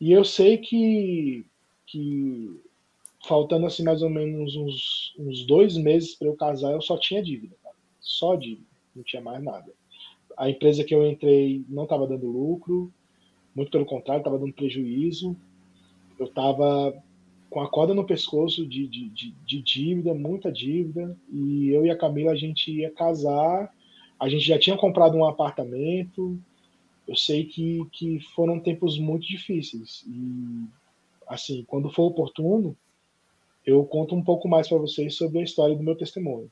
[0.00, 1.46] E eu sei que,
[1.86, 2.60] que
[3.28, 7.22] faltando assim mais ou menos uns, uns dois meses para eu casar, eu só tinha
[7.22, 7.76] dívida, cara.
[8.00, 9.72] só dívida, não tinha mais nada.
[10.36, 12.92] A empresa que eu entrei não estava dando lucro,
[13.54, 15.36] muito pelo contrário, estava dando prejuízo.
[16.18, 16.92] Eu estava
[17.50, 21.90] com a corda no pescoço de, de, de, de, dívida, muita dívida, e eu e
[21.90, 23.72] a Camila a gente ia casar,
[24.18, 26.38] a gente já tinha comprado um apartamento,
[27.06, 30.04] eu sei que, que foram tempos muito difíceis.
[30.06, 30.66] E,
[31.26, 32.76] assim, quando for oportuno,
[33.64, 36.50] eu conto um pouco mais para vocês sobre a história do meu testemunho.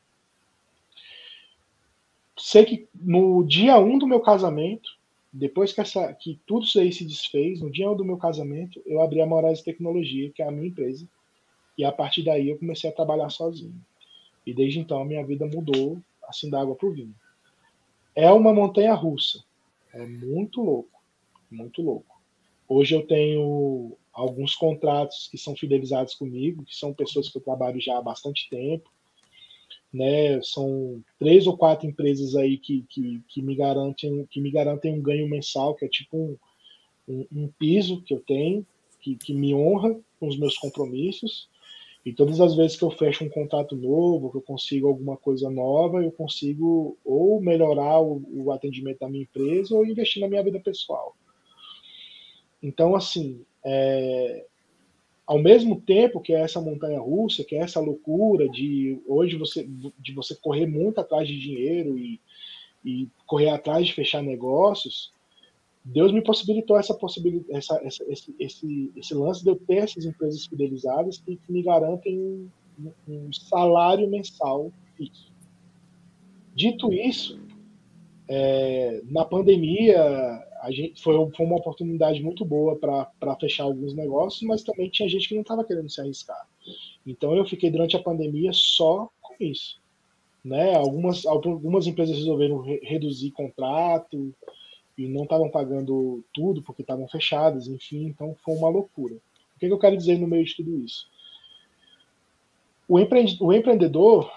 [2.39, 4.96] Sei que no dia 1 um do meu casamento,
[5.37, 8.83] depois que, essa, que tudo isso aí se desfez, no dia 1 do meu casamento,
[8.87, 11.07] eu abri a Moraes Tecnologia, que é a minha empresa,
[11.77, 13.79] e a partir daí eu comecei a trabalhar sozinho.
[14.47, 17.15] E desde então a minha vida mudou, assim, da água para o vinho.
[18.15, 19.45] É uma montanha russa,
[19.93, 21.03] é muito louco,
[21.51, 22.19] muito louco.
[22.67, 27.79] Hoje eu tenho alguns contratos que são fidelizados comigo, que são pessoas que eu trabalho
[27.79, 28.91] já há bastante tempo.
[29.93, 30.41] Né?
[30.43, 35.03] São três ou quatro empresas aí que, que, que me garantem que me garantem um
[35.03, 36.37] ganho mensal, que é tipo um,
[37.09, 38.67] um, um piso que eu tenho,
[39.01, 41.49] que, que me honra com os meus compromissos.
[42.05, 45.51] E todas as vezes que eu fecho um contato novo, que eu consigo alguma coisa
[45.51, 50.43] nova, eu consigo ou melhorar o, o atendimento da minha empresa ou investir na minha
[50.43, 51.17] vida pessoal.
[52.63, 54.47] Então, assim, é,
[55.27, 59.69] ao mesmo tempo que é essa montanha russa, que é essa loucura de hoje você
[59.99, 62.21] de você correr muito atrás de dinheiro e,
[62.85, 65.11] e correr atrás de fechar negócios,
[65.85, 70.05] Deus me possibilitou essa possibilidade, essa, essa, esse, esse, esse lance de eu ter essas
[70.05, 75.33] empresas fidelizadas que, que me garantem um, um, salário mensal fixo.
[76.55, 77.39] Dito isso,
[78.29, 84.43] é, na pandemia a gente foi, foi uma oportunidade muito boa para fechar alguns negócios,
[84.43, 86.47] mas também tinha gente que não estava querendo se arriscar.
[87.07, 89.81] Então eu fiquei durante a pandemia só com isso.
[90.45, 90.75] Né?
[90.75, 94.33] Algumas, algumas empresas resolveram re reduzir contrato,
[94.97, 99.15] e não estavam pagando tudo porque estavam fechadas, enfim, então foi uma loucura.
[99.55, 101.09] O que, eu quero dizer no meio de tudo isso?
[102.89, 104.31] O, o empreendedor,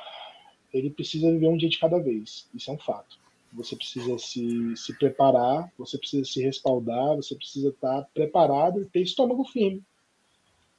[0.74, 3.18] ele precisa viver um dia de cada vez, isso é um fato.
[3.54, 9.02] Você precisa se, se preparar, você precisa se respaldar, você precisa estar preparado e ter
[9.02, 9.84] estômago firme,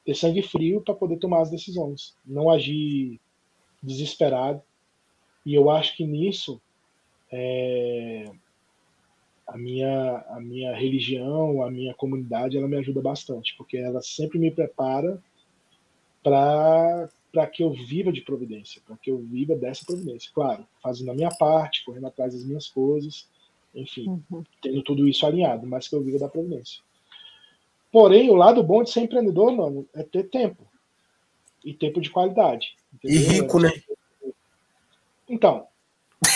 [0.04, 3.20] ter sangue frio para poder tomar as decisões, não agir
[3.82, 4.62] desesperado.
[5.44, 6.60] E eu acho que nisso
[7.32, 8.30] é,
[9.46, 14.38] a minha, a minha religião, a minha comunidade, ela me ajuda bastante, porque ela sempre
[14.38, 15.20] me prepara
[16.22, 20.31] para para que eu viva de providência, para que eu viva dessa providência.
[20.35, 23.28] Claro, fazendo a minha parte, correndo atrás das minhas coisas,
[23.74, 24.45] enfim, uhum.
[24.61, 26.83] tendo tudo isso alinhado, mas que eu viva da providência.
[27.93, 30.64] Porém, o lado bom de ser empreendedor, mano, é ter tempo.
[31.64, 32.76] E tempo de qualidade.
[32.95, 33.20] Entendeu?
[33.20, 33.70] E rico, né?
[35.28, 35.66] Então,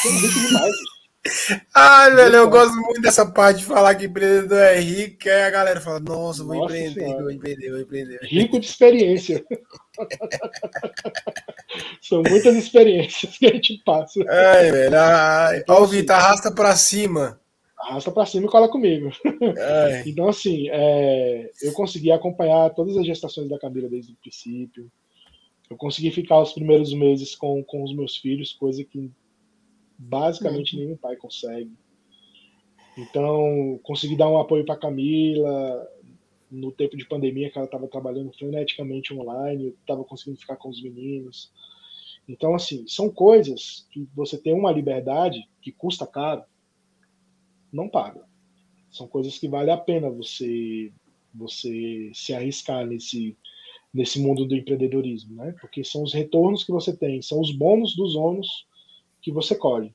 [0.02, 0.74] tem rico demais.
[1.74, 5.50] Ai, velho, eu gosto muito dessa parte de falar que empreendedor é rico, aí a
[5.50, 7.22] galera fala, nossa, vou nossa empreender, senhora.
[7.22, 8.18] vou empreender, vou empreender.
[8.22, 9.42] Rico de experiência.
[12.02, 14.20] São muitas experiências que a gente passa.
[14.28, 15.58] Ai, velho, ai.
[15.58, 17.40] Então, Ó, Vitor, arrasta pra cima.
[17.78, 19.10] Arrasta pra cima e cola comigo.
[19.58, 20.02] Ai.
[20.06, 24.90] Então, assim, é, eu consegui acompanhar todas as gestações da Camila desde o princípio.
[25.70, 29.10] Eu consegui ficar os primeiros meses com, com os meus filhos, coisa que
[29.98, 30.82] basicamente uhum.
[30.82, 31.72] nenhum pai consegue.
[32.96, 35.88] Então, consegui dar um apoio para Camila
[36.50, 40.68] no tempo de pandemia, que ela estava trabalhando freneticamente online, eu estava conseguindo ficar com
[40.68, 41.52] os meninos.
[42.28, 46.44] Então, assim, são coisas que você tem uma liberdade que custa caro,
[47.72, 48.24] não paga.
[48.90, 50.92] São coisas que vale a pena você
[51.36, 53.36] você se arriscar nesse
[53.92, 55.54] nesse mundo do empreendedorismo, né?
[55.60, 58.66] Porque são os retornos que você tem, são os bônus dos ônus
[59.24, 59.94] que você colhe.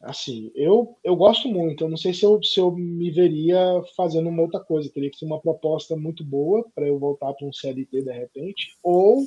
[0.00, 4.28] Assim, eu, eu gosto muito, eu não sei se eu, se eu me veria fazendo
[4.28, 7.52] uma outra coisa, teria que ser uma proposta muito boa para eu voltar para um
[7.52, 9.24] CLT de repente, ou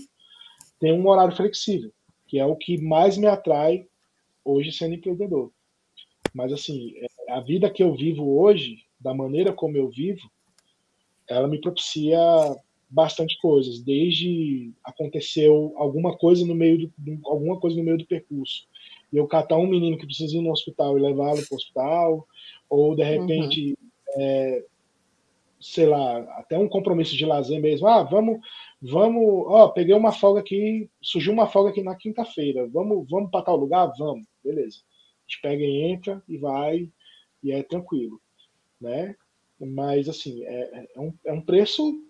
[0.80, 1.92] ter um horário flexível,
[2.28, 3.88] que é o que mais me atrai
[4.44, 5.52] hoje sendo empreendedor.
[6.34, 10.30] Mas assim, é, a vida que eu vivo hoje, da maneira como eu vivo,
[11.28, 12.20] ela me propicia
[12.90, 18.69] bastante coisas, desde aconteceu alguma coisa no meio do, alguma coisa no meio do percurso
[19.12, 22.28] e eu catar um menino que precisa ir no hospital e levá-lo para o hospital,
[22.70, 24.22] ou de repente, uhum.
[24.22, 24.66] é,
[25.60, 27.88] sei lá, até um compromisso de lazer mesmo.
[27.88, 28.40] Ah, vamos,
[28.82, 33.46] vamos, ó, peguei uma folga aqui, surgiu uma folga aqui na quinta-feira, vamos, vamos para
[33.46, 33.92] tal lugar?
[33.98, 34.78] Vamos, beleza.
[34.78, 36.90] A gente pega e entra e vai,
[37.44, 38.20] e é tranquilo,
[38.80, 39.16] né?
[39.60, 42.02] Mas, assim, é, é, um, é um preço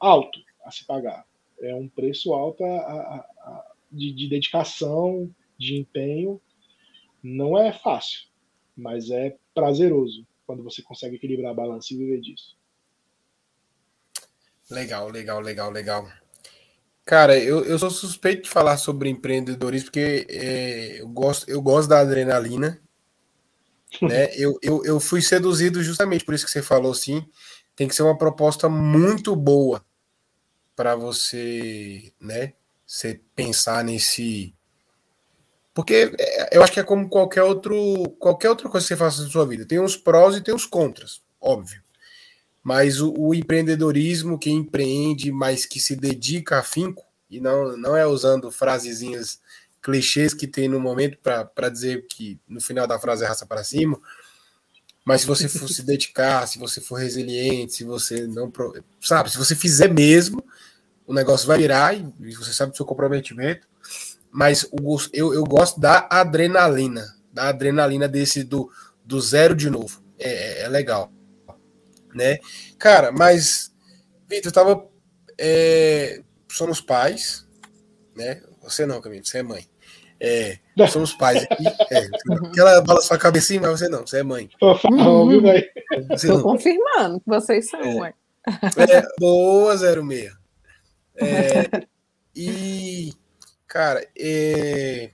[0.00, 1.26] alto a se pagar.
[1.60, 5.30] É um preço alto a, a, a, de, de dedicação,
[5.62, 6.40] de empenho
[7.22, 8.22] não é fácil,
[8.76, 12.56] mas é prazeroso quando você consegue equilibrar a balança e viver disso.
[14.68, 16.10] Legal, legal, legal, legal.
[17.04, 21.88] Cara, eu, eu sou suspeito de falar sobre empreendedorismo porque é, eu, gosto, eu gosto
[21.88, 22.78] da adrenalina.
[24.00, 24.34] Né?
[24.36, 27.22] eu, eu, eu fui seduzido justamente por isso que você falou assim.
[27.76, 29.84] Tem que ser uma proposta muito boa
[30.74, 32.54] para você, né?
[32.86, 34.54] Você pensar nesse
[35.74, 39.22] porque é, eu acho que é como qualquer outro qualquer outra coisa que você faça
[39.22, 39.64] na sua vida.
[39.64, 41.82] Tem os prós e tem os contras, óbvio.
[42.62, 47.96] Mas o, o empreendedorismo, quem empreende, mas que se dedica a finco, e não, não
[47.96, 49.40] é usando frasezinhas
[49.82, 53.64] clichês que tem no momento para dizer que no final da frase é raça para
[53.64, 54.00] cima,
[55.04, 58.52] mas se você for se dedicar, se você for resiliente, se você não.
[59.00, 60.44] Sabe, se você fizer mesmo,
[61.04, 63.66] o negócio vai virar e você sabe do seu comprometimento
[64.32, 68.70] mas o, eu, eu gosto da adrenalina, da adrenalina desse do,
[69.04, 70.02] do zero de novo.
[70.18, 71.12] É, é, é legal,
[72.14, 72.38] né?
[72.78, 73.72] Cara, mas
[74.26, 74.88] Vitor, eu tava
[75.38, 77.46] é, somos pais,
[78.16, 78.40] né?
[78.62, 79.66] Você não, Camilo, você é mãe.
[80.18, 80.58] É,
[80.88, 81.64] somos pais aqui.
[81.90, 82.08] É,
[82.56, 84.48] ela bala sua cabecinha, mas você não, você é mãe.
[84.62, 85.42] Uhum.
[86.12, 88.14] Estou confirmando que vocês são, é, mãe.
[88.76, 90.32] É, boa, 06.
[91.16, 91.86] É,
[92.34, 93.12] e
[93.72, 95.10] Cara, é,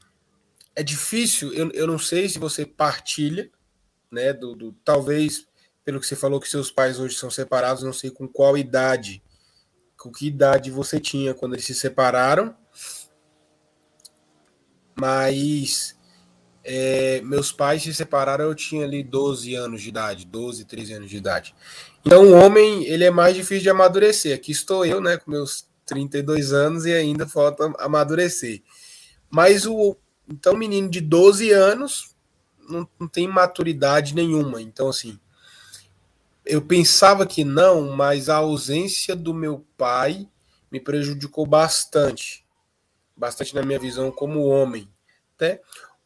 [0.75, 3.49] é difícil, eu, eu não sei se você partilha,
[4.11, 4.33] né?
[4.33, 5.47] Do, do, talvez,
[5.85, 9.23] pelo que você falou, que seus pais hoje são separados, não sei com qual idade,
[9.97, 12.53] com que idade você tinha quando eles se separaram,
[14.97, 15.97] mas
[16.65, 21.09] é, meus pais se separaram, eu tinha ali 12 anos de idade, 12, 13 anos
[21.09, 21.55] de idade.
[22.05, 24.35] Então, o homem, ele é mais difícil de amadurecer.
[24.35, 28.63] Aqui estou eu, né, com meus 32 anos e ainda falta amadurecer.
[29.31, 29.97] Mas o
[30.31, 32.15] então menino de 12 anos
[32.69, 34.61] não, não tem maturidade nenhuma.
[34.61, 35.19] Então assim,
[36.45, 40.29] eu pensava que não, mas a ausência do meu pai
[40.71, 42.45] me prejudicou bastante.
[43.17, 44.89] Bastante na minha visão como homem,
[45.41, 45.59] né?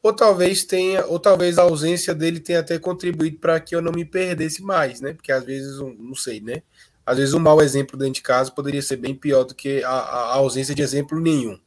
[0.02, 3.92] Ou talvez tenha, ou talvez a ausência dele tenha até contribuído para que eu não
[3.92, 5.12] me perdesse mais, né?
[5.12, 6.62] Porque às vezes, não sei, né?
[7.04, 9.90] Às vezes, um mau exemplo dentro de casa poderia ser bem pior do que a,
[9.90, 11.58] a ausência de exemplo nenhum.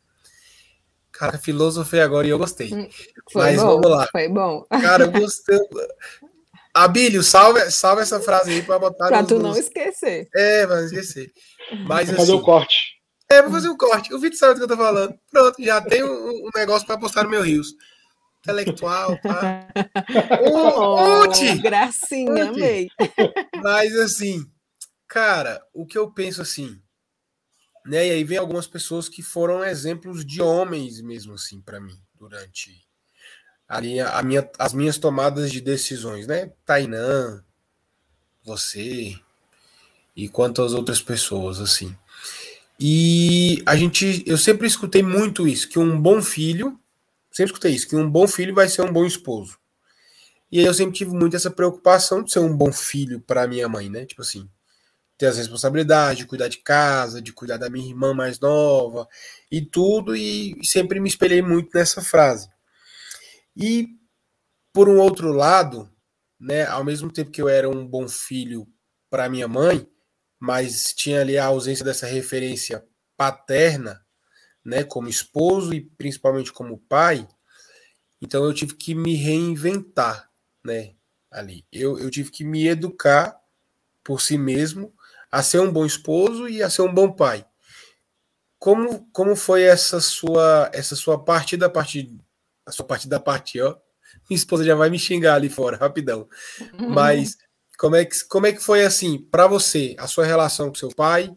[1.12, 2.74] Cara, filosofei agora e eu gostei.
[2.74, 2.90] Hum,
[3.32, 4.08] foi Mas bom, vamos lá.
[4.12, 4.66] Foi bom.
[4.70, 5.58] Cara, eu gostei.
[6.74, 9.08] Abílio, salve, salve essa frase aí para botar.
[9.08, 10.28] Para tu não esquecer.
[10.36, 11.32] É, vai esquecer.
[11.88, 12.76] Mas, Vou fazer assim, o corte.
[13.32, 14.14] É, vou fazer um corte.
[14.14, 15.16] O Vitor sabe do que eu tô falando.
[15.32, 17.70] Pronto, já tem um, um negócio para postar no meu Rios.
[18.40, 19.68] Intelectual, tá?
[20.52, 21.24] Oh,
[21.62, 22.42] gracinha, Ute.
[22.42, 22.90] amei.
[23.64, 24.46] Mas assim,
[25.16, 26.78] cara, o que eu penso assim,
[27.86, 28.06] né?
[28.06, 32.86] E aí vem algumas pessoas que foram exemplos de homens mesmo assim para mim durante
[33.66, 36.52] a minha, a minha, as minhas tomadas de decisões, né?
[36.66, 37.42] Tainã,
[38.44, 39.18] você
[40.14, 41.98] e quantas outras pessoas assim.
[42.78, 46.78] E a gente, eu sempre escutei muito isso, que um bom filho,
[47.32, 49.58] sempre escutei isso, que um bom filho vai ser um bom esposo.
[50.52, 53.70] E aí eu sempre tive muito essa preocupação de ser um bom filho para minha
[53.70, 54.06] mãe, né?
[54.06, 54.50] Tipo assim,
[55.18, 59.08] ter as responsabilidades, de cuidar de casa, de cuidar da minha irmã mais nova
[59.50, 62.50] e tudo, e sempre me espelhei muito nessa frase.
[63.56, 63.88] E
[64.74, 65.90] por um outro lado,
[66.40, 68.68] né, ao mesmo tempo que eu era um bom filho
[69.10, 69.88] para minha mãe,
[70.38, 72.86] mas tinha ali a ausência dessa referência
[73.16, 74.06] paterna,
[74.64, 77.26] né, como esposo e principalmente como pai,
[78.22, 80.30] então eu tive que me reinventar,
[80.64, 80.96] né,
[81.32, 81.66] ali.
[81.72, 83.40] Eu, eu tive que me educar
[84.04, 84.94] por si mesmo
[85.32, 87.46] a ser um bom esposo e a ser um bom pai.
[88.58, 92.18] Como, como foi essa sua essa sua partida a partir
[92.66, 93.78] a sua partida a partir, ó?
[94.30, 96.28] Minha esposa já vai me xingar ali fora, rapidão.
[96.90, 97.38] Mas
[97.78, 100.90] como é que, como é que foi assim para você a sua relação com seu
[100.90, 101.36] pai?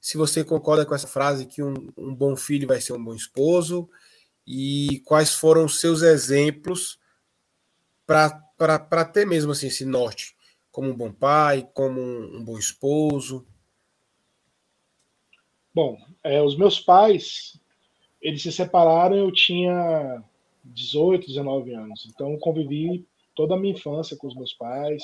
[0.00, 3.14] Se você concorda com essa frase que um, um bom filho vai ser um bom
[3.14, 3.88] esposo
[4.46, 6.98] e quais foram os seus exemplos
[8.06, 10.37] para ter mesmo assim esse norte
[10.70, 13.46] como um bom pai, como um, bom esposo?
[15.74, 17.60] Bom, é, os meus pais,
[18.20, 20.22] eles se separaram, eu tinha
[20.64, 22.06] 18, 19 anos.
[22.06, 25.02] Então convivi toda a minha infância com os meus pais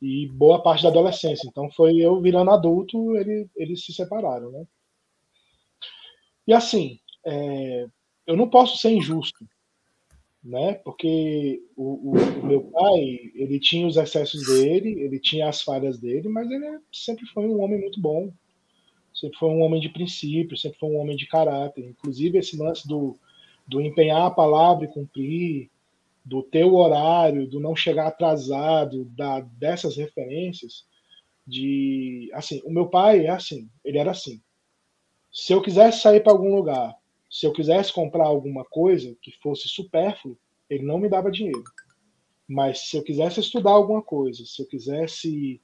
[0.00, 1.46] e boa parte da adolescência.
[1.46, 4.66] Então foi eu virando adulto, ele, eles se separaram, né?
[6.46, 7.86] E assim, é,
[8.26, 9.46] eu não posso ser injusto,
[10.42, 10.74] né?
[10.74, 15.98] Porque o, o, o, meu pai, ele tinha os excessos dele, ele tinha as falhas
[15.98, 18.32] dele, mas ele sempre foi um homem muito bom.
[19.12, 21.84] Sempre foi um homem de princípio, sempre foi um homem de caráter.
[21.84, 23.18] Inclusive esse lance do,
[23.66, 25.70] do empenhar a palavra e cumprir,
[26.24, 30.84] do teu horário, do não chegar atrasado, da, dessas referências,
[31.46, 34.40] de assim, o meu pai é assim, ele era assim.
[35.32, 36.94] Se eu quisesse sair para algum lugar,
[37.30, 40.36] se eu quisesse comprar alguma coisa que fosse supérfluo,
[40.68, 41.62] ele não me dava dinheiro.
[42.48, 45.60] Mas se eu quisesse estudar alguma coisa, se eu quisesse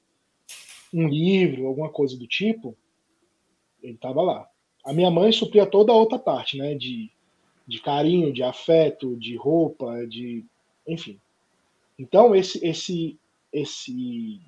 [0.94, 2.76] um livro, alguma coisa do tipo,
[3.82, 4.48] ele estava lá.
[4.84, 7.10] A minha mãe supria toda a outra parte, né, de
[7.66, 10.44] de carinho, de afeto, de roupa, de
[10.86, 11.20] enfim.
[11.98, 13.18] Então esse esse
[13.52, 14.40] esse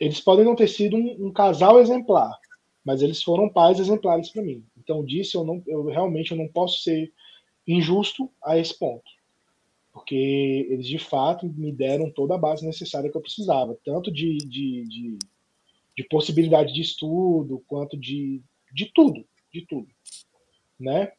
[0.00, 2.36] eles podem não ter sido um, um casal exemplar,
[2.84, 4.64] mas eles foram pais exemplares para mim.
[4.86, 7.12] Então disso eu não eu realmente eu não posso ser
[7.66, 9.10] injusto a esse ponto.
[9.92, 10.14] Porque
[10.70, 14.86] eles de fato me deram toda a base necessária que eu precisava, tanto de, de,
[14.86, 15.18] de,
[15.96, 18.40] de possibilidade de estudo, quanto de,
[18.72, 19.88] de tudo, de tudo.
[20.78, 21.10] Né?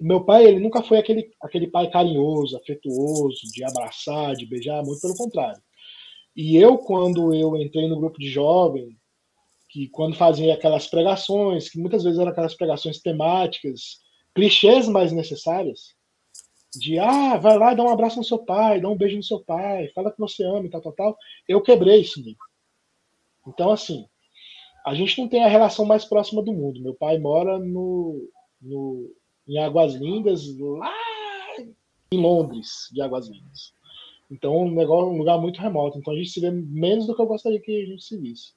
[0.00, 5.02] meu pai, ele nunca foi aquele, aquele pai carinhoso, afetuoso, de abraçar, de beijar, muito
[5.02, 5.60] pelo contrário.
[6.34, 8.96] E eu, quando eu entrei no grupo de jovem,
[9.70, 14.00] que quando fazia aquelas pregações, que muitas vezes eram aquelas pregações temáticas,
[14.34, 15.94] clichês mais necessárias,
[16.76, 19.40] de ah, vai lá dá um abraço no seu pai, dá um beijo no seu
[19.40, 21.18] pai, fala que você ama e tal, tal, tal,
[21.48, 22.20] eu quebrei isso.
[23.46, 24.06] Então, assim,
[24.84, 26.80] a gente não tem a relação mais próxima do mundo.
[26.80, 28.28] Meu pai mora no,
[28.60, 29.14] no
[29.48, 30.92] em Águas Lindas, lá
[32.12, 33.72] em Londres, de Águas Lindas.
[34.30, 35.98] Então, um, negócio, um lugar muito remoto.
[35.98, 38.52] Então, a gente se vê menos do que eu gostaria que a gente se visse.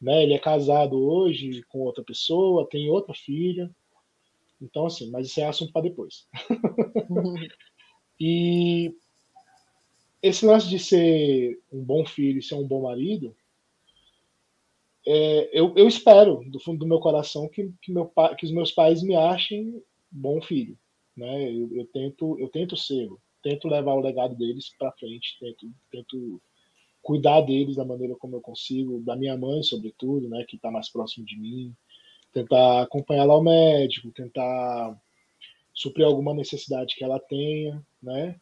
[0.00, 0.22] Né?
[0.22, 3.70] Ele é casado hoje com outra pessoa, tem outra filha.
[4.60, 6.26] Então, assim, mas isso é assunto para depois.
[8.18, 8.94] e
[10.22, 13.36] esse lance de ser um bom filho e ser um bom marido,
[15.06, 18.72] é, eu, eu, espero, do fundo do meu coração, que, que, meu, que os meus
[18.72, 20.78] pais me achem bom filho,
[21.14, 21.50] né?
[21.52, 23.10] Eu, eu, tento, eu tento ser,
[23.42, 26.40] tento levar o legado deles para frente, tento, tento
[27.04, 30.44] cuidar deles da maneira como eu consigo, da minha mãe, sobretudo, né?
[30.48, 31.72] Que está mais próximo de mim,
[32.32, 34.98] tentar acompanhar ela ao médico, tentar
[35.72, 38.40] suprir alguma necessidade que ela tenha, né?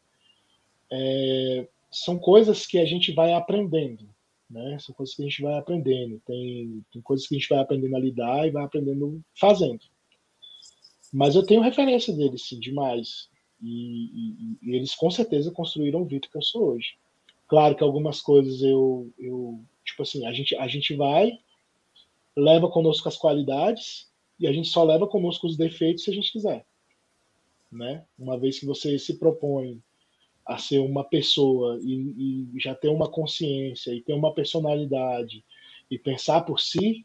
[0.91, 4.09] É, são coisas que a gente vai aprendendo,
[4.49, 4.79] né?
[4.79, 6.23] São coisas que a gente vai aprendendo.
[6.25, 9.81] Tem, tem coisas que a gente vai aprendendo a lidar e vai aprendendo fazendo.
[11.13, 13.29] Mas eu tenho referência deles, sim, demais.
[13.61, 16.95] E, e, e, eles com certeza construíram o Vitor que eu sou hoje.
[17.53, 21.39] Claro que algumas coisas eu, eu tipo assim, a gente, a gente vai,
[22.35, 26.33] leva conosco as qualidades e a gente só leva conosco os defeitos se a gente
[26.33, 26.65] quiser.
[27.71, 28.07] Né?
[28.19, 29.83] Uma vez que você se propõe
[30.47, 35.45] a ser uma pessoa e, e já ter uma consciência e ter uma personalidade
[35.91, 37.05] e pensar por si,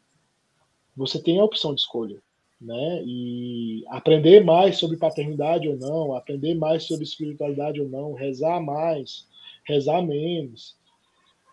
[0.96, 2.22] você tem a opção de escolha.
[2.58, 3.02] Né?
[3.04, 9.28] E aprender mais sobre paternidade ou não, aprender mais sobre espiritualidade ou não, rezar mais,
[9.68, 10.76] rezar menos.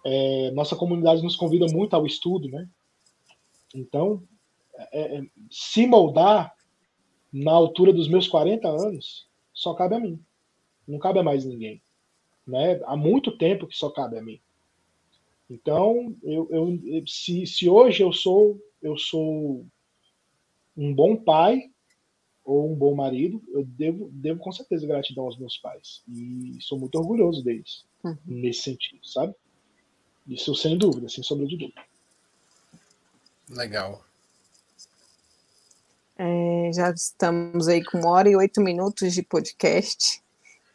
[0.05, 2.67] É, nossa comunidade nos convida muito ao estudo, né?
[3.73, 4.23] Então,
[4.91, 6.55] é, é, se moldar
[7.31, 10.19] na altura dos meus 40 anos, só cabe a mim.
[10.87, 11.81] Não cabe a mais ninguém.
[12.47, 12.79] Né?
[12.85, 14.39] Há muito tempo que só cabe a mim.
[15.49, 19.65] Então, eu, eu, se, se hoje eu sou, eu sou
[20.77, 21.69] um bom pai
[22.45, 26.03] ou um bom marido, eu devo, devo com certeza gratidão aos meus pais.
[26.07, 28.15] E sou muito orgulhoso deles, uhum.
[28.23, 29.33] nesse sentido, sabe?
[30.27, 31.81] Isso sem dúvida, sem sombra de dúvida.
[33.49, 34.03] Legal.
[36.17, 40.21] É, já estamos aí com uma hora e oito minutos de podcast.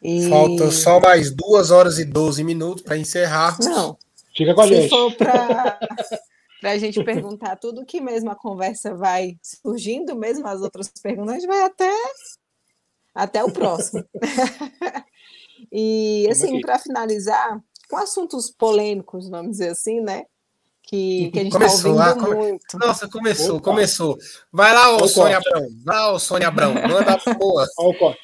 [0.03, 0.27] E...
[0.29, 3.57] Falta só mais duas horas e doze minutos para encerrar.
[3.61, 3.97] Não.
[4.35, 4.89] Fica com a Se gente.
[4.89, 5.13] for
[6.61, 11.35] para a gente perguntar tudo que mesmo a conversa vai surgindo, mesmo as outras perguntas,
[11.35, 11.91] a gente vai até,
[13.13, 14.05] até o próximo.
[15.71, 17.59] e, assim, para finalizar,
[17.89, 20.25] com assuntos polêmicos, vamos dizer assim, né?
[20.83, 22.77] que, que a gente começou, tá ouvindo muito.
[22.77, 23.63] Nossa, começou, Opa.
[23.63, 24.17] começou.
[24.51, 25.67] Vai lá, ô Sônia Abrão.
[25.85, 26.73] Vai lá, ô Sônia Abrão.
[26.73, 27.65] Manda boa.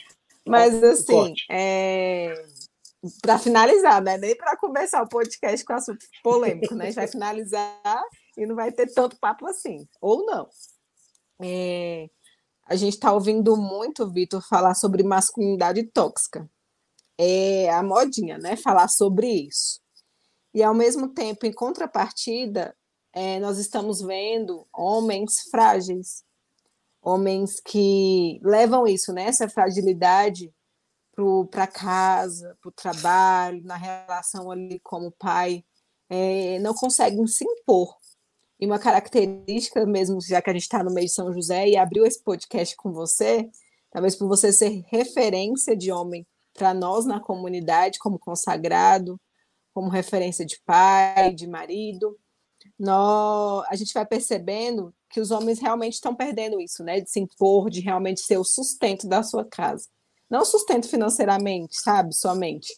[0.46, 2.34] Mas assim, é...
[3.22, 4.18] para finalizar, né?
[4.18, 6.86] Nem para começar o podcast com assunto polêmico, né?
[6.86, 8.02] A gente vai finalizar
[8.38, 10.48] e não vai ter tanto papo assim, ou não.
[11.42, 12.10] É...
[12.66, 16.50] A gente está ouvindo muito, Vitor, falar sobre masculinidade tóxica.
[17.18, 18.56] É a modinha, né?
[18.58, 19.80] Falar sobre isso.
[20.54, 22.76] E, ao mesmo tempo, em contrapartida,
[23.14, 26.24] é, nós estamos vendo homens frágeis,
[27.02, 30.54] homens que levam isso, né, essa fragilidade
[31.50, 35.66] para casa, para o trabalho, na relação ali como pai,
[36.10, 37.96] é, não conseguem se impor.
[38.60, 41.78] E uma característica mesmo, já que a gente está no meio de São José e
[41.78, 43.50] abriu esse podcast com você,
[43.92, 49.20] talvez por você ser referência de homem para nós na comunidade, como consagrado,
[49.74, 52.18] como referência de pai, de marido,
[52.78, 57.00] nós, a gente vai percebendo que os homens realmente estão perdendo isso, né?
[57.00, 59.88] De se impor, de realmente ser o sustento da sua casa.
[60.30, 62.14] Não sustento financeiramente, sabe?
[62.14, 62.78] Somente.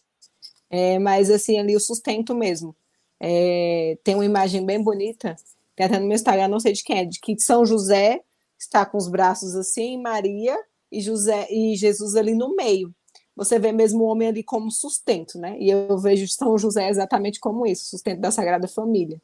[0.68, 2.76] É, mas, assim, ali o sustento mesmo.
[3.18, 5.36] É, tem uma imagem bem bonita,
[5.80, 8.20] tem até no meu Instagram, não sei de quem é, de que São José
[8.58, 10.56] está com os braços assim, Maria
[10.92, 12.94] e, José, e Jesus ali no meio
[13.34, 15.56] você vê mesmo o homem ali como sustento, né?
[15.58, 19.18] E eu vejo São José exatamente como isso, sustento da Sagrada Família.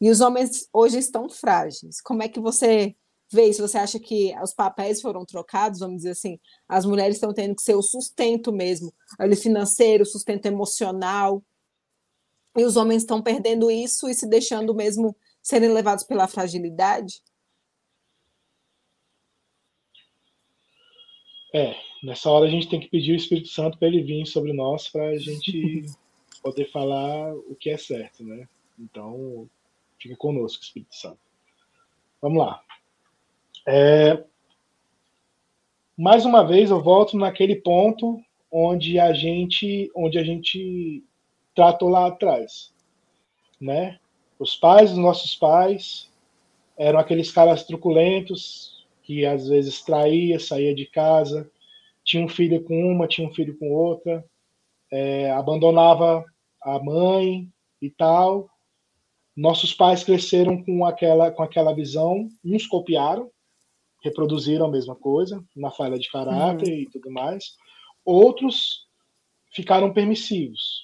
[0.00, 2.00] E os homens hoje estão frágeis.
[2.00, 2.96] Como é que você
[3.30, 3.60] vê isso?
[3.60, 6.40] Você acha que os papéis foram trocados, vamos dizer assim?
[6.66, 11.42] As mulheres estão tendo que ser o sustento mesmo, ali financeiro, sustento emocional.
[12.56, 17.20] E os homens estão perdendo isso e se deixando mesmo serem levados pela fragilidade?
[21.54, 24.52] É, nessa hora a gente tem que pedir o Espírito Santo para ele vir sobre
[24.52, 25.84] nós para a gente
[26.42, 28.48] poder falar o que é certo, né?
[28.78, 29.48] Então,
[29.98, 31.18] fica conosco, Espírito Santo.
[32.20, 32.62] Vamos lá.
[33.66, 34.24] É,
[35.96, 41.04] mais uma vez eu volto naquele ponto onde a gente, onde a gente
[41.54, 42.72] tratou lá atrás,
[43.60, 44.00] né?
[44.42, 46.10] Os pais dos nossos pais
[46.76, 51.48] eram aqueles caras truculentos, que às vezes traía, saía de casa,
[52.02, 54.24] tinha um filho com uma, tinha um filho com outra,
[54.90, 56.24] é, abandonava
[56.60, 57.48] a mãe
[57.80, 58.50] e tal.
[59.36, 63.30] Nossos pais cresceram com aquela, com aquela visão, uns copiaram,
[64.02, 66.80] reproduziram a mesma coisa, na falha de caráter uhum.
[66.80, 67.56] e tudo mais.
[68.04, 68.88] Outros
[69.52, 70.81] ficaram permissivos.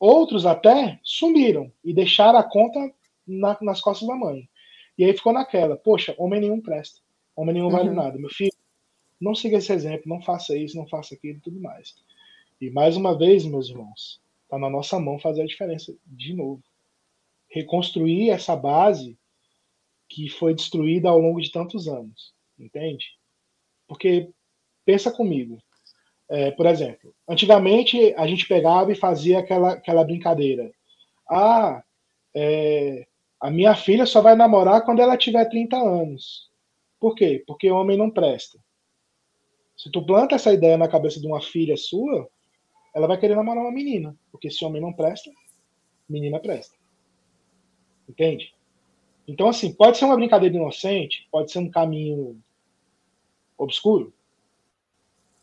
[0.00, 2.90] Outros até sumiram e deixaram a conta
[3.26, 4.48] na, nas costas da mãe.
[4.96, 7.00] E aí ficou naquela, poxa, homem nenhum presta.
[7.36, 7.94] Homem nenhum vale uhum.
[7.94, 8.18] nada.
[8.18, 8.52] Meu filho,
[9.20, 11.94] não siga esse exemplo, não faça isso, não faça aquilo e tudo mais.
[12.58, 16.62] E mais uma vez, meus irmãos, está na nossa mão fazer a diferença de novo.
[17.48, 19.18] Reconstruir essa base
[20.08, 22.34] que foi destruída ao longo de tantos anos.
[22.58, 23.06] Entende?
[23.86, 24.30] Porque,
[24.84, 25.62] pensa comigo.
[26.30, 30.70] É, por exemplo, antigamente a gente pegava e fazia aquela, aquela brincadeira.
[31.28, 31.82] Ah,
[32.32, 33.04] é,
[33.40, 36.48] a minha filha só vai namorar quando ela tiver 30 anos.
[37.00, 37.42] Por quê?
[37.44, 38.58] Porque o homem não presta.
[39.76, 42.30] Se tu planta essa ideia na cabeça de uma filha sua,
[42.94, 44.16] ela vai querer namorar uma menina.
[44.30, 45.32] Porque se homem não presta,
[46.08, 46.76] menina presta.
[48.08, 48.54] Entende?
[49.26, 52.40] Então, assim, pode ser uma brincadeira inocente, pode ser um caminho
[53.58, 54.12] obscuro.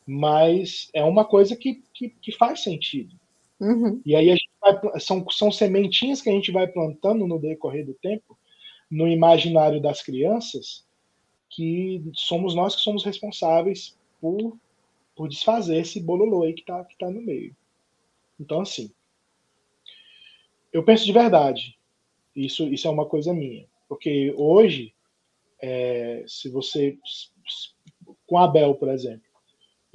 [0.08, 3.14] Mas é uma coisa que, que, que faz sentido.
[3.60, 4.02] Uhum.
[4.06, 8.38] E aí vai, são, são sementinhas que a gente vai plantando no decorrer do tempo,
[8.90, 10.86] no imaginário das crianças,
[11.50, 14.58] que somos nós que somos responsáveis por,
[15.16, 17.56] por desfazer esse bololô aí que está que tá no meio.
[18.40, 18.92] Então, assim,
[20.72, 21.78] eu penso de verdade.
[22.36, 23.66] Isso, isso é uma coisa minha.
[23.90, 24.94] Porque hoje,
[25.60, 26.98] é, se você.
[28.28, 29.27] Com a Abel, por exemplo,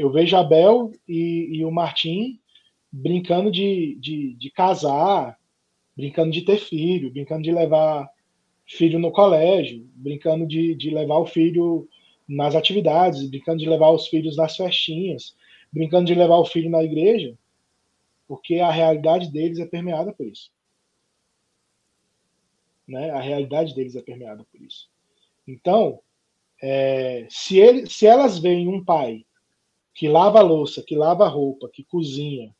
[0.03, 2.41] eu vejo Abel e, e o Martim
[2.91, 5.39] brincando de, de, de casar,
[5.97, 8.11] brincando de ter filho, brincando de levar
[8.67, 11.89] filho no colégio, brincando de, de levar o filho
[12.29, 15.37] nas atividades, brincando de levar os filhos nas festinhas,
[15.73, 17.39] brincando de levar o filho na igreja,
[18.27, 20.51] porque a realidade deles é permeada por isso.
[22.89, 23.11] Né?
[23.11, 24.91] A realidade deles é permeada por isso.
[25.47, 26.01] Então,
[26.61, 29.25] é, se, ele, se elas veem um pai
[29.95, 32.55] que lava a louça, que lava a roupa, que cozinha,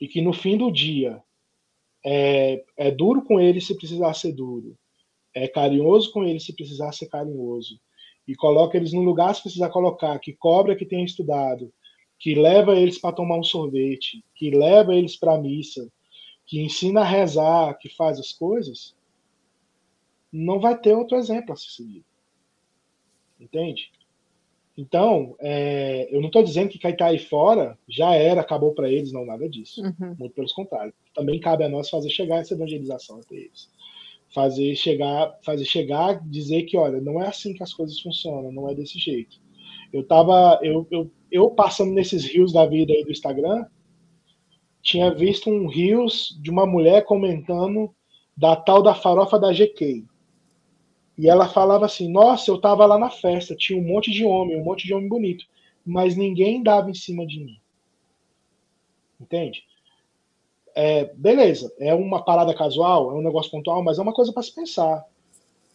[0.00, 1.22] e que no fim do dia
[2.04, 4.76] é, é duro com ele se precisar ser duro,
[5.34, 7.80] é carinhoso com ele se precisar ser carinhoso,
[8.26, 11.72] e coloca eles no lugar se precisar colocar, que cobra que tenha estudado,
[12.18, 15.90] que leva eles para tomar um sorvete, que leva eles para a missa,
[16.46, 18.94] que ensina a rezar, que faz as coisas,
[20.32, 22.04] não vai ter outro exemplo a se seguir.
[23.40, 23.90] Entende?
[24.76, 29.12] Então, é, eu não estou dizendo que Caetá aí fora já era, acabou para eles,
[29.12, 29.82] não, nada disso.
[29.82, 30.16] Uhum.
[30.18, 30.94] Muito pelo contrário.
[31.14, 33.68] Também cabe a nós fazer chegar essa evangelização até eles.
[34.32, 38.68] Fazer chegar, fazer chegar, dizer que, olha, não é assim que as coisas funcionam, não
[38.70, 39.38] é desse jeito.
[39.92, 43.66] Eu tava, eu, eu, eu passando nesses rios da vida aí do Instagram,
[44.82, 47.94] tinha visto um rios de uma mulher comentando
[48.36, 50.06] da tal da farofa da GK.
[51.20, 54.58] E ela falava assim: Nossa, eu tava lá na festa, tinha um monte de homem,
[54.58, 55.44] um monte de homem bonito,
[55.84, 57.60] mas ninguém dava em cima de mim.
[59.20, 59.62] Entende?
[60.74, 64.42] É, beleza, é uma parada casual, é um negócio pontual, mas é uma coisa para
[64.42, 65.04] se pensar.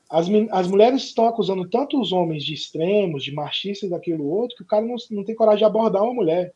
[0.10, 4.64] As, as mulheres estão acusando tanto os homens de extremos, de machistas, daquilo outro, que
[4.64, 6.56] o cara não, não tem coragem de abordar uma mulher.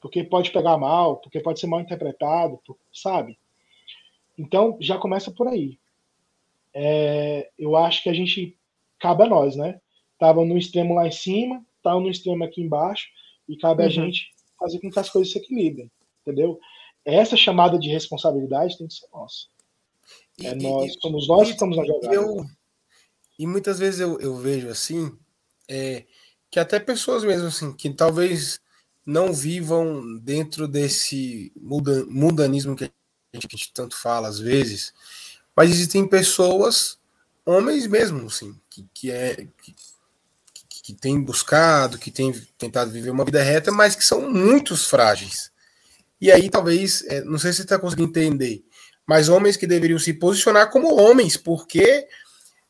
[0.00, 2.58] Porque pode pegar mal, porque pode ser mal interpretado,
[2.90, 3.38] sabe?
[4.38, 5.78] Então, já começa por aí
[6.74, 8.58] é, eu acho que a gente
[8.98, 9.80] cabe a nós, né?
[10.18, 13.06] Tava no extremo lá em cima, tava no extremo aqui embaixo,
[13.48, 13.88] e cabe uhum.
[13.88, 14.28] a gente
[14.58, 15.90] fazer com que as coisas se equilibrem,
[16.22, 16.58] entendeu?
[17.04, 19.46] Essa chamada de responsabilidade tem que ser nossa.
[20.40, 22.14] É e, nós, somos nós que estamos na jogada.
[22.14, 22.44] Eu,
[23.38, 25.16] e muitas vezes eu, eu vejo assim,
[25.68, 26.04] é,
[26.50, 28.60] que até pessoas mesmo assim, que talvez
[29.04, 32.86] não vivam dentro desse mundanismo que a
[33.34, 34.94] gente, que a gente tanto fala às vezes,
[35.56, 36.98] mas existem pessoas,
[37.44, 39.74] homens mesmo, assim, que, que é que,
[40.82, 45.50] que tem buscado, que tem tentado viver uma vida reta, mas que são muito frágeis.
[46.20, 48.64] E aí, talvez, é, não sei se você está conseguindo entender,
[49.06, 52.06] mas homens que deveriam se posicionar como homens, porque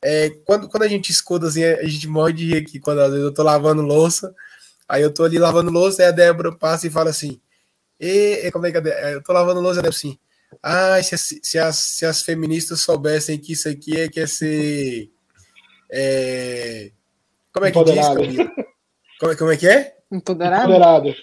[0.02, 3.10] é, quando, quando a gente escuta assim, a gente morre de rir aqui, quando às
[3.10, 4.34] vezes eu tô lavando louça,
[4.88, 7.40] aí eu tô ali lavando louça, e a Débora passa e fala assim,
[7.98, 9.14] e, como é que é?
[9.14, 10.18] Eu tô lavando louça, a Débora assim,
[10.62, 15.10] ah, se, se, as, se as feministas soubessem que isso aqui é quer ser.
[15.90, 16.90] É,
[17.52, 18.06] como é que diz?
[19.20, 19.94] Como, é, como é que é?
[20.10, 20.64] Empoderado.
[20.64, 21.14] Empoderado.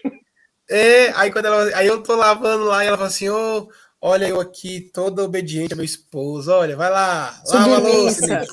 [0.70, 1.76] É, aí quando ela.
[1.76, 3.68] Aí eu tô lavando lá e ela fala assim, ô.
[3.68, 3.72] Oh,
[4.02, 6.52] olha eu aqui, toda obediente a meu esposo.
[6.52, 8.46] Olha, vai lá, lava a louça.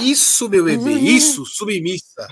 [0.00, 0.98] Isso, meu bebê, uhum.
[0.98, 2.26] isso, submissa.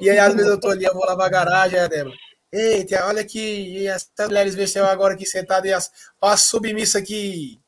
[0.00, 2.16] E aí, às vezes, eu tô ali, eu vou lavar a garagem, aí a Débora.
[2.52, 7.58] Eita, olha aqui, essas mulheres venceu agora aqui sentada e as, ó a submissa aqui,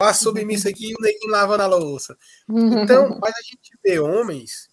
[0.00, 2.16] ó a submissa aqui e o neguinho lavando a louça.
[2.48, 4.68] Então, mas a gente vê homens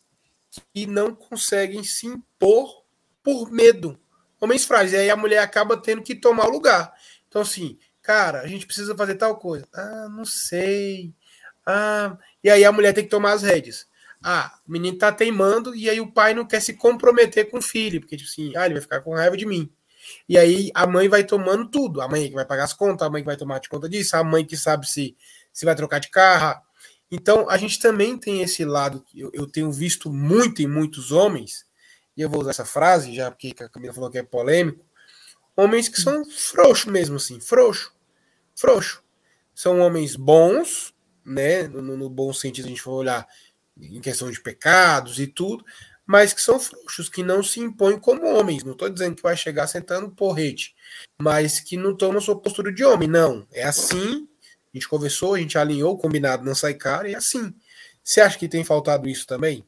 [0.71, 2.83] que não conseguem se impor
[3.23, 3.99] por medo.
[4.39, 6.93] Homens frágeis, e aí a mulher acaba tendo que tomar o lugar.
[7.27, 9.67] Então, assim, cara, a gente precisa fazer tal coisa.
[9.73, 11.11] Ah, não sei.
[11.65, 13.87] Ah, e aí a mulher tem que tomar as rédeas.
[14.27, 17.61] Ah, o menino tá teimando e aí o pai não quer se comprometer com o
[17.61, 19.71] filho, porque tipo assim, ah, ele vai ficar com raiva de mim.
[20.27, 22.01] E aí a mãe vai tomando tudo.
[22.01, 24.17] A mãe que vai pagar as contas, a mãe que vai tomar de conta disso,
[24.17, 25.15] a mãe que sabe se,
[25.53, 26.59] se vai trocar de carro.
[27.11, 31.11] Então a gente também tem esse lado que eu, eu tenho visto muito em muitos
[31.11, 31.63] homens,
[32.17, 34.83] e eu vou usar essa frase, já porque a Camila falou que é polêmico,
[35.55, 37.93] homens que são frouxos mesmo, assim, frouxo,
[38.55, 39.03] frouxo.
[39.53, 41.67] São homens bons, né?
[41.67, 43.27] No, no bom sentido, a gente for olhar
[43.79, 45.65] em questão de pecados e tudo,
[46.05, 48.63] mas que são frouxos, que não se impõem como homens.
[48.63, 50.75] Não estou dizendo que vai chegar sentando porrete,
[51.19, 53.07] mas que não tomam sua postura de homem.
[53.07, 54.27] Não, é assim.
[54.73, 57.53] A gente conversou, a gente alinhou, combinado não sai caro, e é assim.
[58.03, 59.65] Você acha que tem faltado isso também?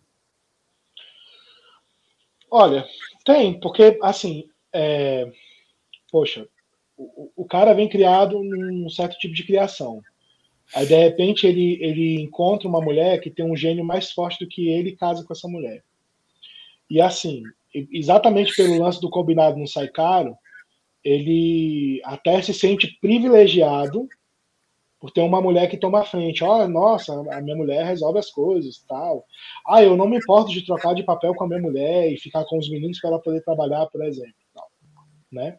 [2.52, 2.86] Olha,
[3.26, 5.30] tem, porque assim, é,
[6.12, 6.48] poxa,
[6.96, 10.02] o, o cara vem criado num certo tipo de criação.
[10.76, 14.50] Aí, de repente, ele, ele encontra uma mulher que tem um gênio mais forte do
[14.50, 15.84] que ele e casa com essa mulher.
[16.90, 17.44] E assim,
[17.92, 20.36] exatamente pelo lance do combinado não sai caro,
[21.04, 24.08] ele até se sente privilegiado
[25.00, 26.44] por ter uma mulher que toma a frente.
[26.44, 29.26] Oh, nossa, a minha mulher resolve as coisas, tal.
[29.68, 32.44] Ah, eu não me importo de trocar de papel com a minha mulher e ficar
[32.46, 34.34] com os meninos para ela poder trabalhar, por exemplo,
[35.32, 35.58] né?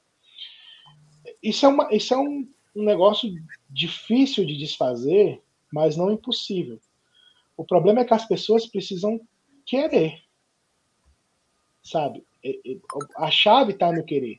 [1.43, 2.48] Isso é uma, isso é um,
[2.79, 3.29] um negócio
[3.69, 5.43] difícil de desfazer,
[5.73, 6.79] mas não impossível.
[7.57, 9.21] O problema é que as pessoas precisam
[9.67, 10.23] querer,
[11.83, 12.25] sabe?
[13.17, 14.39] A chave está no querer,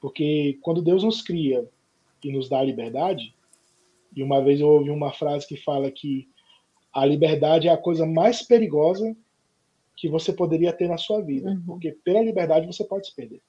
[0.00, 1.66] porque quando Deus nos cria
[2.24, 3.34] e nos dá a liberdade,
[4.14, 6.28] e uma vez eu ouvi uma frase que fala que
[6.92, 9.16] a liberdade é a coisa mais perigosa
[9.96, 11.62] que você poderia ter na sua vida, uhum.
[11.66, 13.40] porque pela liberdade você pode se perder.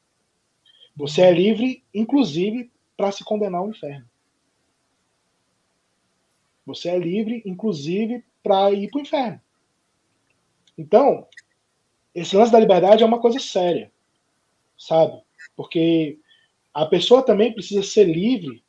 [0.95, 4.05] Você é livre, inclusive, para se condenar ao inferno.
[6.65, 9.41] Você é livre, inclusive, para ir para o inferno.
[10.77, 11.27] Então,
[12.13, 13.91] esse lance da liberdade é uma coisa séria,
[14.77, 15.21] sabe?
[15.55, 16.19] Porque
[16.73, 18.63] a pessoa também precisa ser livre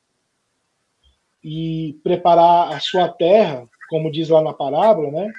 [1.43, 5.33] e preparar a sua terra, como diz lá na parábola, né?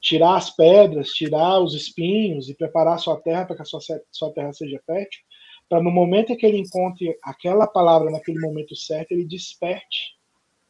[0.00, 3.80] Tirar as pedras, tirar os espinhos e preparar a sua terra para que a sua,
[4.12, 5.20] sua terra seja fértil,
[5.68, 10.16] para no momento em que ele encontre aquela palavra naquele momento certo, ele desperte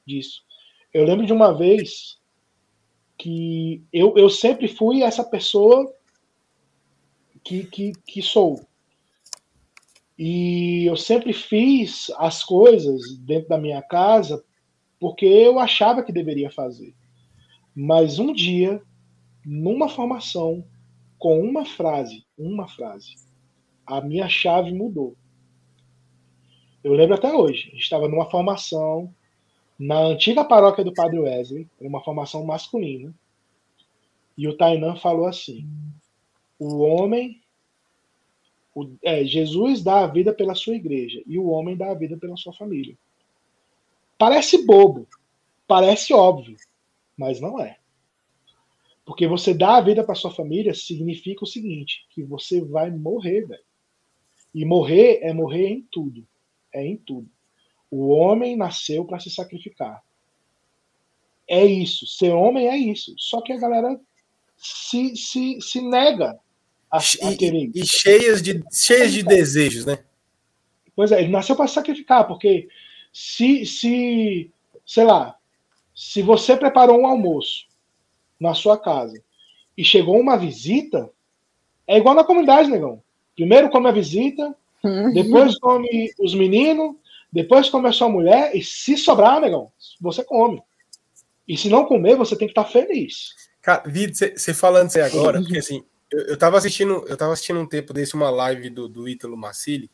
[0.07, 0.46] disso.
[0.97, 2.19] Eu lembro de uma vez
[3.19, 5.95] que eu, eu sempre fui essa pessoa
[7.45, 8.67] que, que, que sou.
[10.19, 14.43] E eu sempre fiz as coisas dentro da minha casa
[14.99, 16.95] porque eu achava que deveria fazer.
[17.75, 18.81] Mas um dia,
[19.45, 20.65] numa formação,
[21.19, 23.17] com uma frase, uma frase,
[23.85, 25.15] a minha chave mudou.
[26.83, 27.71] Eu lembro até hoje.
[27.75, 29.15] Estava numa formação
[29.79, 33.15] na antiga paróquia do Padre Wesley, uma formação masculina.
[34.37, 35.69] E o Tainan falou assim:
[36.59, 37.43] o homem,
[38.75, 42.17] o, é, Jesus dá a vida pela sua igreja e o homem dá a vida
[42.17, 42.97] pela sua família.
[44.19, 45.07] Parece bobo,
[45.67, 46.57] parece óbvio,
[47.17, 47.79] mas não é.
[49.05, 53.47] Porque você dá a vida para sua família significa o seguinte: que você vai morrer,
[53.47, 53.65] velho.
[54.55, 56.27] E morrer é morrer em tudo.
[56.73, 57.29] É em tudo.
[57.97, 60.03] O homem nasceu para se sacrificar.
[61.49, 62.07] É isso.
[62.07, 63.15] Ser homem é isso.
[63.17, 63.99] Só que a galera
[64.55, 66.39] se, se, se nega
[66.91, 67.71] a, a querer.
[67.75, 69.99] E, e cheias de, cheias de desejos, né?
[70.95, 72.69] Pois é, ele nasceu para se sacrificar, porque
[73.11, 74.51] se, se,
[74.85, 75.35] sei lá,
[75.95, 77.67] se você preparou um almoço
[78.39, 79.23] na sua casa
[79.77, 81.11] e chegou uma visita,
[81.87, 83.03] é igual na comunidade, negão.
[83.35, 84.55] Primeiro come a visita,
[84.85, 85.15] uhum.
[85.15, 86.97] depois come os meninos,
[87.37, 90.63] depois come a sua mulher, e se sobrar, negão, você come.
[91.47, 93.35] E se não comer, você tem que estar feliz.
[93.63, 93.85] Cara,
[94.35, 97.93] você falando isso agora, porque assim, eu, eu tava assistindo, eu tava assistindo um tempo
[97.93, 99.91] desse, uma live do, do Ítalo Massili,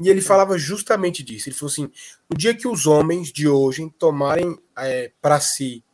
[0.00, 1.48] e ele falava justamente disso.
[1.48, 1.90] Ele falou assim:
[2.28, 5.84] no dia que os homens de hoje tomarem é, para si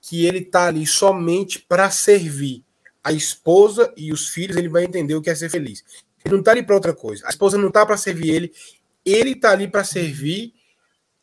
[0.00, 2.62] que ele tá ali somente para servir
[3.02, 5.82] a esposa e os filhos, ele vai entender o que é ser feliz.
[6.22, 7.26] Ele não tá ali para outra coisa.
[7.26, 8.52] A esposa não tá para servir ele,
[9.04, 10.54] ele tá ali para servir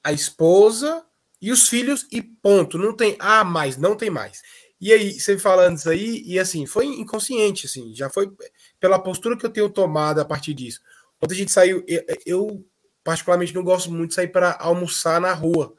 [0.03, 1.05] a esposa
[1.41, 2.77] e os filhos e ponto.
[2.77, 4.41] Não tem ah, mais, não tem mais.
[4.79, 8.31] E aí, você falando isso aí, e assim, foi inconsciente, assim, já foi
[8.79, 10.81] pela postura que eu tenho tomado a partir disso.
[11.21, 12.65] Ontem a gente saiu, eu, eu
[13.03, 15.75] particularmente não gosto muito de sair para almoçar na rua,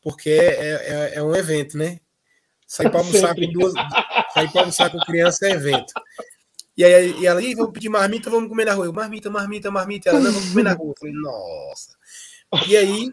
[0.00, 1.98] porque é, é, é um evento, né?
[2.64, 3.72] Sair para almoçar com duas.
[4.32, 5.92] Sair para almoçar com criança é evento.
[6.76, 8.86] E aí e ela, vamos pedir marmita, vamos comer na rua.
[8.86, 10.10] Eu, marmita, marmita, marmita.
[10.10, 10.90] Ela, vamos comer na rua.
[10.90, 11.96] Eu falei, nossa.
[12.68, 13.12] E aí,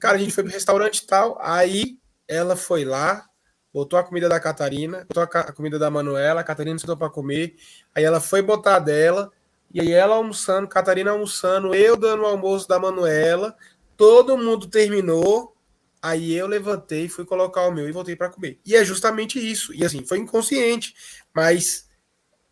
[0.00, 1.38] cara, a gente foi pro restaurante e tal.
[1.40, 3.26] Aí ela foi lá,
[3.72, 7.56] botou a comida da Catarina, botou a, comida da Manuela, a Catarina sentou para comer.
[7.94, 9.30] Aí ela foi botar a dela,
[9.72, 13.56] e aí ela almoçando, Catarina almoçando, eu dando o almoço da Manuela,
[13.96, 15.54] todo mundo terminou.
[16.00, 18.60] Aí eu levantei, fui colocar o meu e voltei para comer.
[18.64, 19.74] E é justamente isso.
[19.74, 20.94] E assim, foi inconsciente,
[21.34, 21.87] mas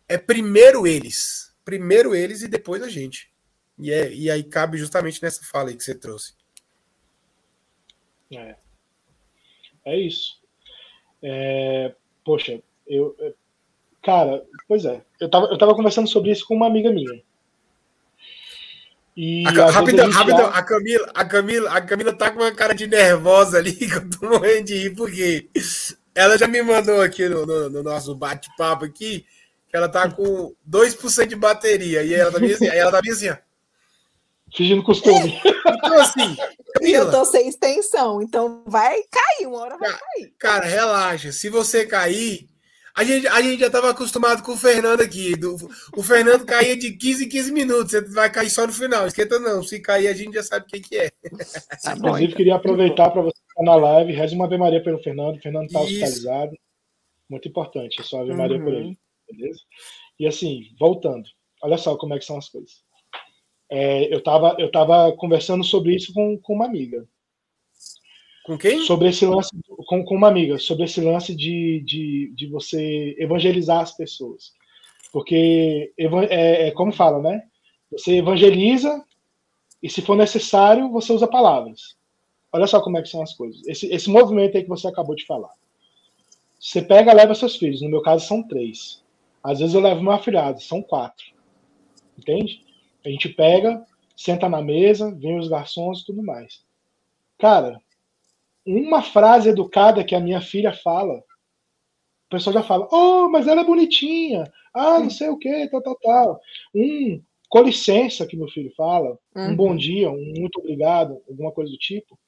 [0.07, 1.55] é primeiro eles.
[1.65, 3.29] Primeiro eles e depois a gente.
[3.77, 6.33] E, é, e aí cabe justamente nessa fala aí que você trouxe.
[8.31, 8.55] É,
[9.85, 10.39] é isso.
[11.21, 11.93] É,
[12.23, 13.15] poxa, eu.
[13.19, 13.33] É,
[14.03, 15.03] cara, pois é.
[15.19, 17.21] Eu tava, eu tava conversando sobre isso com uma amiga minha.
[19.15, 20.49] E a, rapidão, rapidão, já...
[20.49, 24.09] a Camila, a Camila, a Camila tá com uma cara de nervosa ali, que eu
[24.09, 25.49] tô morrendo de rir, porque
[26.13, 29.25] ela já me mandou aqui no, no, no nosso bate-papo aqui
[29.77, 32.03] ela tá com 2% de bateria.
[32.03, 33.37] E ela tá bem assim, aí ela tá bem assim, ó.
[34.55, 35.39] Fingindo costume.
[35.43, 36.37] Então, assim,
[36.81, 40.33] Eu Camila, tô sem extensão, então vai cair, uma hora vai cair.
[40.39, 41.31] cara, relaxa.
[41.31, 42.47] Se você cair.
[42.95, 45.35] A gente, a gente já estava acostumado com o Fernando aqui.
[45.35, 45.55] Do,
[45.95, 47.91] o Fernando caía de 15 em 15 minutos.
[47.91, 49.05] Você vai cair só no final.
[49.05, 49.61] Esquenta não.
[49.61, 51.09] Se cair, a gente já sabe o que, que é.
[51.83, 52.37] Tá bom, Inclusive, então.
[52.37, 54.13] queria aproveitar para você estar na live.
[54.13, 55.35] Reza uma Ave Maria pelo Fernando.
[55.37, 56.57] O Fernando está hospitalizado.
[57.29, 58.01] Muito importante.
[58.01, 58.79] É só Ave Maria por Uhum.
[58.79, 58.99] ele.
[59.29, 59.59] Beleza?
[60.19, 61.29] E assim, voltando.
[61.61, 62.83] Olha só como é que são as coisas.
[63.69, 67.07] É, eu estava eu tava conversando sobre isso com, com uma amiga.
[68.47, 68.79] Com quem?
[68.85, 69.49] sobre esse lance
[69.85, 74.53] com, com uma amiga sobre esse lance de, de, de você evangelizar as pessoas
[75.11, 77.43] porque é, é como fala né
[77.91, 79.03] você evangeliza
[79.83, 81.97] e se for necessário você usa palavras
[82.53, 85.13] olha só como é que são as coisas esse, esse movimento aí que você acabou
[85.13, 85.51] de falar
[86.57, 89.03] você pega leva seus filhos no meu caso são três
[89.49, 91.25] às vezes eu levo meu afilhado são quatro
[92.17, 92.63] entende
[93.05, 96.63] a gente pega senta na mesa vem os garçons e tudo mais
[97.37, 97.81] cara
[98.67, 103.61] uma frase educada que a minha filha fala, o pessoal já fala, oh, mas ela
[103.61, 104.43] é bonitinha,
[104.73, 106.41] ah, não sei o que, tal, tal, tal.
[106.75, 109.55] Um com licença que meu filho fala, um Uhum.
[109.55, 112.19] bom dia, um muito obrigado, alguma coisa do tipo,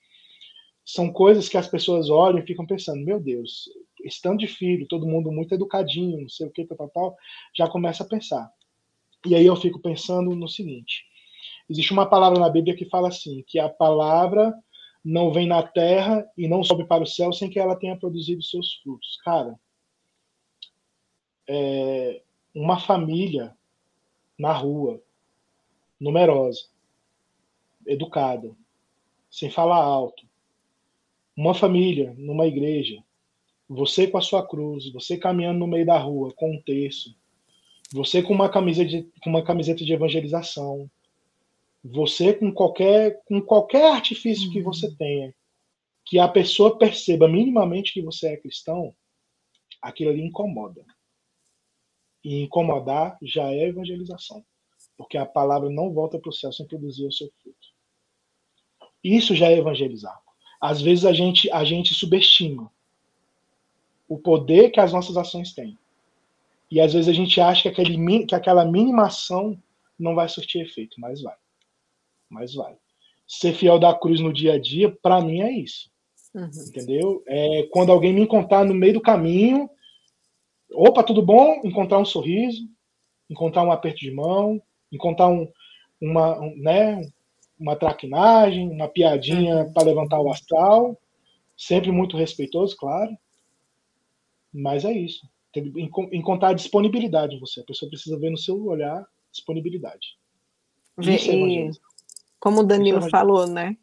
[0.86, 3.70] são coisas que as pessoas olham e ficam pensando, meu Deus,
[4.02, 7.18] esse tanto de filho, todo mundo muito educadinho, não sei o que, tal, tal, tal,
[7.56, 8.52] já começa a pensar.
[9.26, 11.06] E aí eu fico pensando no seguinte,
[11.70, 14.54] existe uma palavra na Bíblia que fala assim, que a palavra
[15.04, 18.42] não vem na terra e não sobe para o céu sem que ela tenha produzido
[18.44, 19.18] seus frutos.
[19.24, 19.60] Cara,
[21.48, 22.22] é
[22.54, 23.56] uma família
[24.38, 25.02] na rua,
[26.00, 26.68] numerosa,
[27.86, 28.56] educada,
[29.30, 30.28] sem falar alto,
[31.36, 33.04] uma família numa igreja,
[33.70, 37.16] você com a sua cruz, você caminhando no meio da rua com um terço,
[37.94, 40.90] você com uma camiseta de, com uma camiseta de evangelização,
[41.84, 45.34] você com qualquer com qualquer artifício que você tenha,
[46.04, 48.96] que a pessoa perceba minimamente que você é cristão,
[49.80, 50.84] aquilo ali incomoda.
[52.24, 54.44] E incomodar já é evangelização,
[54.98, 57.68] porque a palavra não volta para o céu sem produzir o seu fruto.
[59.04, 60.20] Isso já é evangelizar.
[60.60, 62.70] Às vezes a gente a gente subestima
[64.10, 65.78] o poder que as nossas ações têm.
[66.70, 69.58] E às vezes a gente acha que, aquele, que aquela mínima ação
[69.98, 71.36] não vai surtir efeito, mas vai
[72.30, 72.76] mas vai.
[73.28, 75.90] Ser fiel da cruz no dia a dia, para mim é isso,
[76.34, 76.50] Uhum.
[76.68, 77.24] entendeu?
[77.28, 79.68] É quando alguém me encontrar no meio do caminho,
[80.72, 81.60] opa, tudo bom?
[81.64, 82.68] Encontrar um sorriso,
[83.28, 84.62] encontrar um aperto de mão,
[84.92, 85.52] encontrar um,
[86.00, 87.02] uma, um, né,
[87.60, 91.00] uma traquinagem, uma piadinha para levantar o astral,
[91.58, 93.18] sempre muito respeitoso, claro.
[94.54, 95.28] Mas é isso.
[96.12, 97.62] Encontrar disponibilidade em você.
[97.62, 100.18] A pessoa precisa ver no seu olhar disponibilidade.
[101.00, 101.72] Isso é e,
[102.40, 103.78] como o Danilo é falou, né?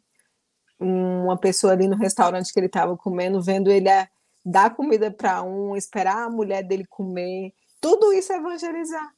[0.79, 4.07] Uma pessoa ali no restaurante que ele estava comendo, vendo ele a-
[4.45, 9.11] dar comida para um, esperar a mulher dele comer, tudo isso é evangelizar.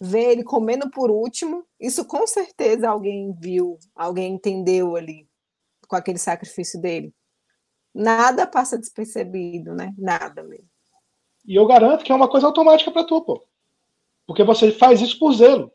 [0.00, 5.28] Ver ele comendo por último, isso com certeza alguém viu, alguém entendeu ali
[5.88, 7.12] com aquele sacrifício dele.
[7.96, 9.94] Nada passa despercebido, né?
[9.96, 10.68] Nada mesmo.
[11.46, 13.42] E eu garanto que é uma coisa automática para tu, pô.
[14.26, 15.72] Porque você faz isso por zelo.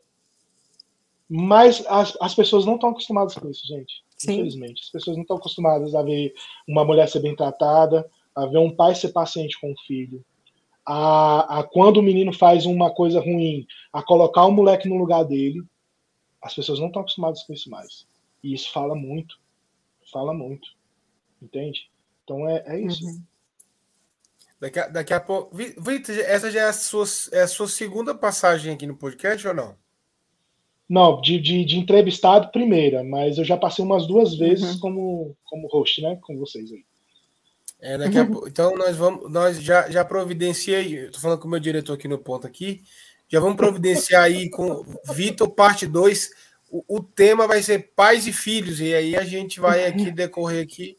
[1.28, 4.04] Mas as, as pessoas não estão acostumadas com isso, gente.
[4.16, 4.34] Sim.
[4.34, 4.82] Infelizmente.
[4.84, 6.32] As pessoas não estão acostumadas a ver
[6.68, 10.24] uma mulher ser bem tratada, a ver um pai ser paciente com o filho,
[10.86, 15.24] a, a quando o menino faz uma coisa ruim, a colocar o moleque no lugar
[15.24, 15.60] dele.
[16.40, 18.06] As pessoas não estão acostumadas com isso mais.
[18.44, 19.40] E isso fala muito.
[20.12, 20.68] Fala muito.
[21.40, 21.90] Entende?
[22.40, 23.04] Então é, é isso.
[23.06, 23.22] Uhum.
[24.60, 25.54] Daqui a, daqui a pouco.
[25.56, 29.46] Vi- Vitor, essa já é a, sua, é a sua segunda passagem aqui no podcast
[29.46, 29.74] ou não?
[30.88, 34.80] Não, de, de, de entrevistado, primeira, mas eu já passei umas duas vezes Uhum.
[34.80, 36.18] como, como host, né?
[36.22, 36.84] Com vocês aí.
[37.80, 38.46] É, daqui a pouco.
[38.48, 42.18] Então nós vamos, nós já, já providenciei, estou falando com o meu diretor aqui no
[42.18, 42.82] ponto aqui,
[43.28, 46.30] já vamos providenciar aí com Vitor parte 2.
[46.70, 50.62] O, o tema vai ser pais e filhos, e aí a gente vai aqui decorrer
[50.62, 50.96] aqui.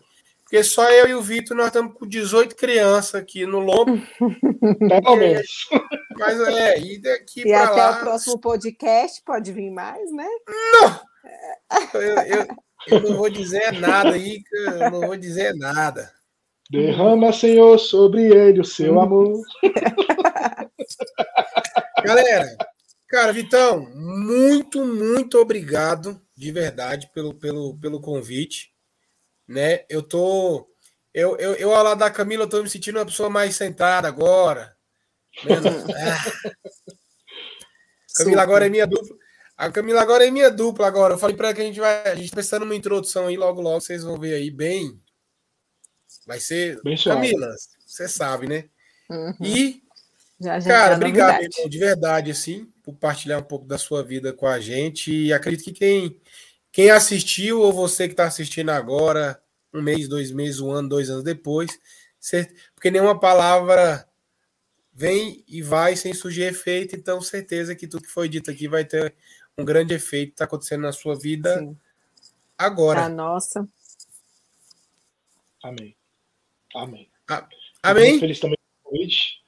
[0.54, 4.00] Porque só eu e o Vitor, nós estamos com 18 crianças aqui no lombo,
[5.02, 5.68] Pelo menos.
[6.16, 7.98] mas é, e daqui E até lá.
[7.98, 10.28] o próximo podcast pode vir mais, né?
[11.96, 12.48] Eu, eu,
[12.88, 16.12] eu não vou dizer nada aí, que eu não vou dizer nada.
[16.70, 19.42] Derrama, Senhor, sobre ele o seu amor.
[22.06, 22.56] Galera,
[23.10, 28.72] cara, Vitão, muito, muito obrigado de verdade pelo, pelo, pelo convite.
[29.48, 29.86] Né?
[29.90, 30.70] Eu tô.
[31.14, 34.08] Eu, eu, eu, ao lado da Camila, eu tô me sentindo uma pessoa mais sentada
[34.08, 34.76] agora.
[38.16, 38.24] Ah.
[38.24, 39.18] Camila agora é minha dupla.
[39.58, 41.16] A Camila agora é minha dupla agora.
[41.16, 42.08] Eu falei para ela que a gente vai.
[42.08, 45.00] A gente tá precisando uma introdução aí, logo, logo vocês vão ver aí bem.
[46.28, 46.82] Vai ser.
[46.84, 46.98] Bem.
[46.98, 47.50] Camila,
[47.86, 48.66] você sabe, né?
[49.10, 49.34] Uhum.
[49.42, 49.82] E,
[50.40, 54.34] Já, já cara, obrigado, irmão, de verdade, assim, por partilhar um pouco da sua vida
[54.34, 55.12] com a gente.
[55.12, 56.20] E acredito que quem,
[56.74, 59.40] quem assistiu, ou você que está assistindo agora,
[59.72, 61.80] um mês, dois meses, um ano, dois anos depois,
[62.74, 64.10] porque nenhuma palavra
[64.92, 68.84] vem e vai sem surgir efeito, então certeza que tudo que foi dito aqui vai
[68.84, 69.16] ter
[69.56, 71.78] um grande efeito está acontecendo na sua vida Sim.
[72.58, 73.06] agora.
[73.06, 73.68] A nossa.
[75.64, 75.96] Amém.
[76.76, 77.08] Amém.
[77.30, 77.50] Muito
[77.84, 78.20] Amém?
[78.20, 79.43] feliz também com o convite.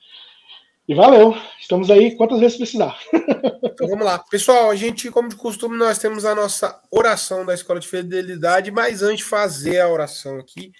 [0.88, 1.36] E valeu.
[1.60, 2.98] Estamos aí quantas vezes precisar.
[3.76, 4.20] Então vamos lá.
[4.20, 8.72] Pessoal, a gente, como de costume, nós temos a nossa oração da Escola de Fidelidade,
[8.72, 10.72] mas antes de fazer a oração aqui,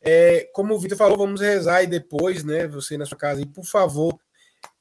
[0.00, 3.46] é, como o Vitor falou, vamos rezar e depois, né, você na sua casa, e
[3.46, 4.18] por favor,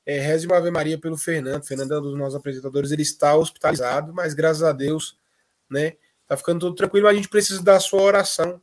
[0.03, 1.63] é, reze uma Ave Maria pelo Fernando.
[1.63, 5.15] Fernando é um dos nossos apresentadores, ele está hospitalizado, mas graças a Deus,
[5.69, 5.93] né,
[6.27, 8.59] tá ficando tudo tranquilo, mas a gente precisa da sua oração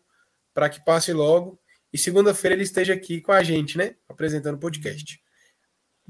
[0.52, 1.60] para que passe logo
[1.92, 5.22] e segunda-feira ele esteja aqui com a gente, né, apresentando o podcast.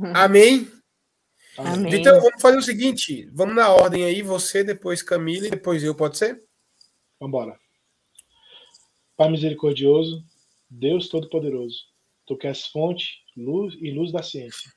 [0.15, 0.71] Amém?
[1.57, 1.95] Amém.
[1.95, 5.95] Então, vamos fazer o seguinte: vamos na ordem aí, você, depois Camila e depois eu,
[5.95, 6.43] pode ser?
[7.21, 7.59] Vambora.
[9.17, 10.25] Pai misericordioso,
[10.71, 11.85] Deus Todo-Poderoso,
[12.27, 14.73] tu que és fonte, luz e luz da ciência.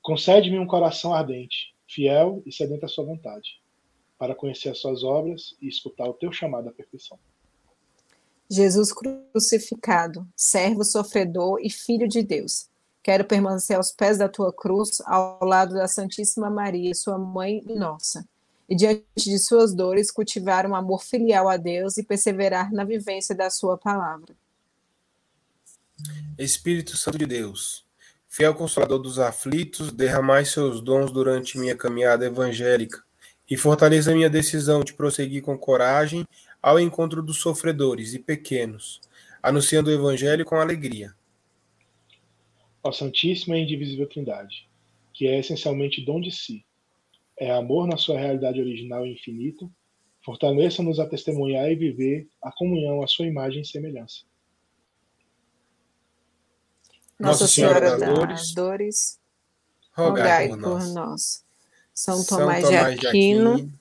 [0.00, 3.60] Concede-me um coração ardente, fiel e sedento à sua vontade,
[4.16, 7.18] para conhecer as suas obras e escutar o teu chamado à perfeição.
[8.50, 12.69] Jesus crucificado, servo sofredor e filho de Deus.
[13.02, 17.74] Quero permanecer aos pés da tua cruz, ao lado da Santíssima Maria, sua mãe e
[17.74, 18.26] nossa.
[18.68, 23.34] E diante de suas dores, cultivar um amor filial a Deus e perseverar na vivência
[23.34, 24.34] da sua palavra.
[26.38, 27.84] Espírito Santo de Deus,
[28.28, 33.02] fiel consolador dos aflitos, derramai seus dons durante minha caminhada evangélica
[33.48, 36.26] e fortaleça minha decisão de prosseguir com coragem
[36.62, 39.00] ao encontro dos sofredores e pequenos,
[39.42, 41.14] anunciando o evangelho com alegria.
[42.82, 44.68] Ó Santíssima e Indivisível Trindade,
[45.12, 46.64] que é essencialmente dom de si,
[47.36, 49.68] é amor na sua realidade original e infinita,
[50.24, 54.22] fortaleça-nos a testemunhar e viver a comunhão à sua imagem e semelhança.
[57.18, 59.20] Nossa Senhora das Dores, Dores,
[59.92, 60.94] rogai rogai por por nós.
[60.94, 61.44] nós.
[61.92, 63.72] São São Tomás de Aquino,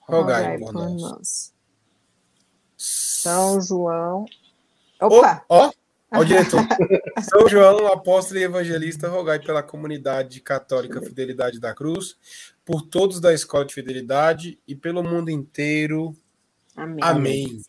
[0.00, 1.02] rogai por nós.
[1.02, 1.54] nós.
[2.76, 4.26] São João.
[5.00, 5.44] Opa!
[5.48, 5.72] ó,
[6.14, 6.60] ó o diretor.
[7.22, 12.16] São João, apóstolo e evangelista, rogai pela comunidade católica Fidelidade da Cruz,
[12.64, 16.16] por todos da Escola de Fidelidade e pelo mundo inteiro.
[16.76, 16.98] Amém.
[17.02, 17.62] Amém.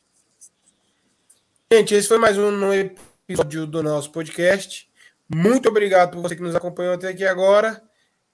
[1.72, 4.90] Gente, esse foi mais um episódio do nosso podcast.
[5.28, 7.82] Muito obrigado por você que nos acompanhou até aqui agora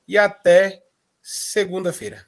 [0.07, 0.83] e até
[1.21, 2.25] segunda-feira.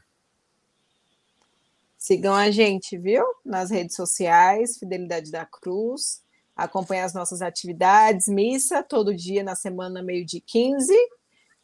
[1.97, 3.23] Sigam a gente, viu?
[3.45, 6.21] Nas redes sociais, Fidelidade da Cruz.
[6.55, 10.93] Acompanhe as nossas atividades, missa todo dia na semana, meio de 15.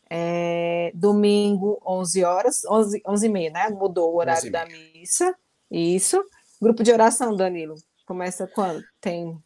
[0.09, 3.69] É, domingo, 11 horas, 11, 11 e meia, né?
[3.69, 5.35] Mudou o horário 11 da missa.
[5.69, 6.23] Isso.
[6.59, 7.75] Grupo de oração, Danilo.
[8.05, 8.83] Começa quando?
[8.99, 9.37] Tem.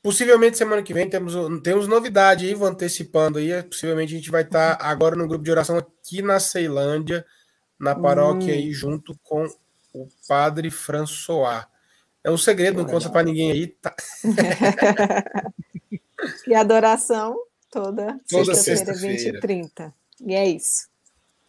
[0.00, 1.34] Possivelmente semana que vem temos,
[1.64, 3.60] temos novidade aí, vou antecipando aí.
[3.64, 7.26] Possivelmente a gente vai estar agora no grupo de oração aqui na Ceilândia,
[7.76, 8.56] na paróquia Hum.
[8.56, 9.44] aí, junto com
[9.92, 11.66] o padre François.
[12.26, 13.68] É um segredo, não Que conta para ninguém aí.
[13.68, 13.94] Tá?
[16.46, 17.38] E adoração
[17.70, 19.22] toda, Toda sexta-feira, sexta-feira.
[19.22, 19.94] 20 e 30.
[20.24, 20.88] E é isso.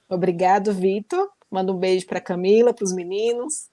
[0.10, 1.30] Obrigado, Vitor.
[1.50, 3.70] Manda um beijo para Camila, para os meninos.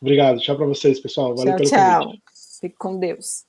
[0.00, 0.40] Obrigado.
[0.40, 1.36] Tchau para vocês, pessoal.
[1.36, 2.04] Valeu tchau, pelo tchau.
[2.04, 2.22] convite.
[2.60, 3.44] Fique com Deus.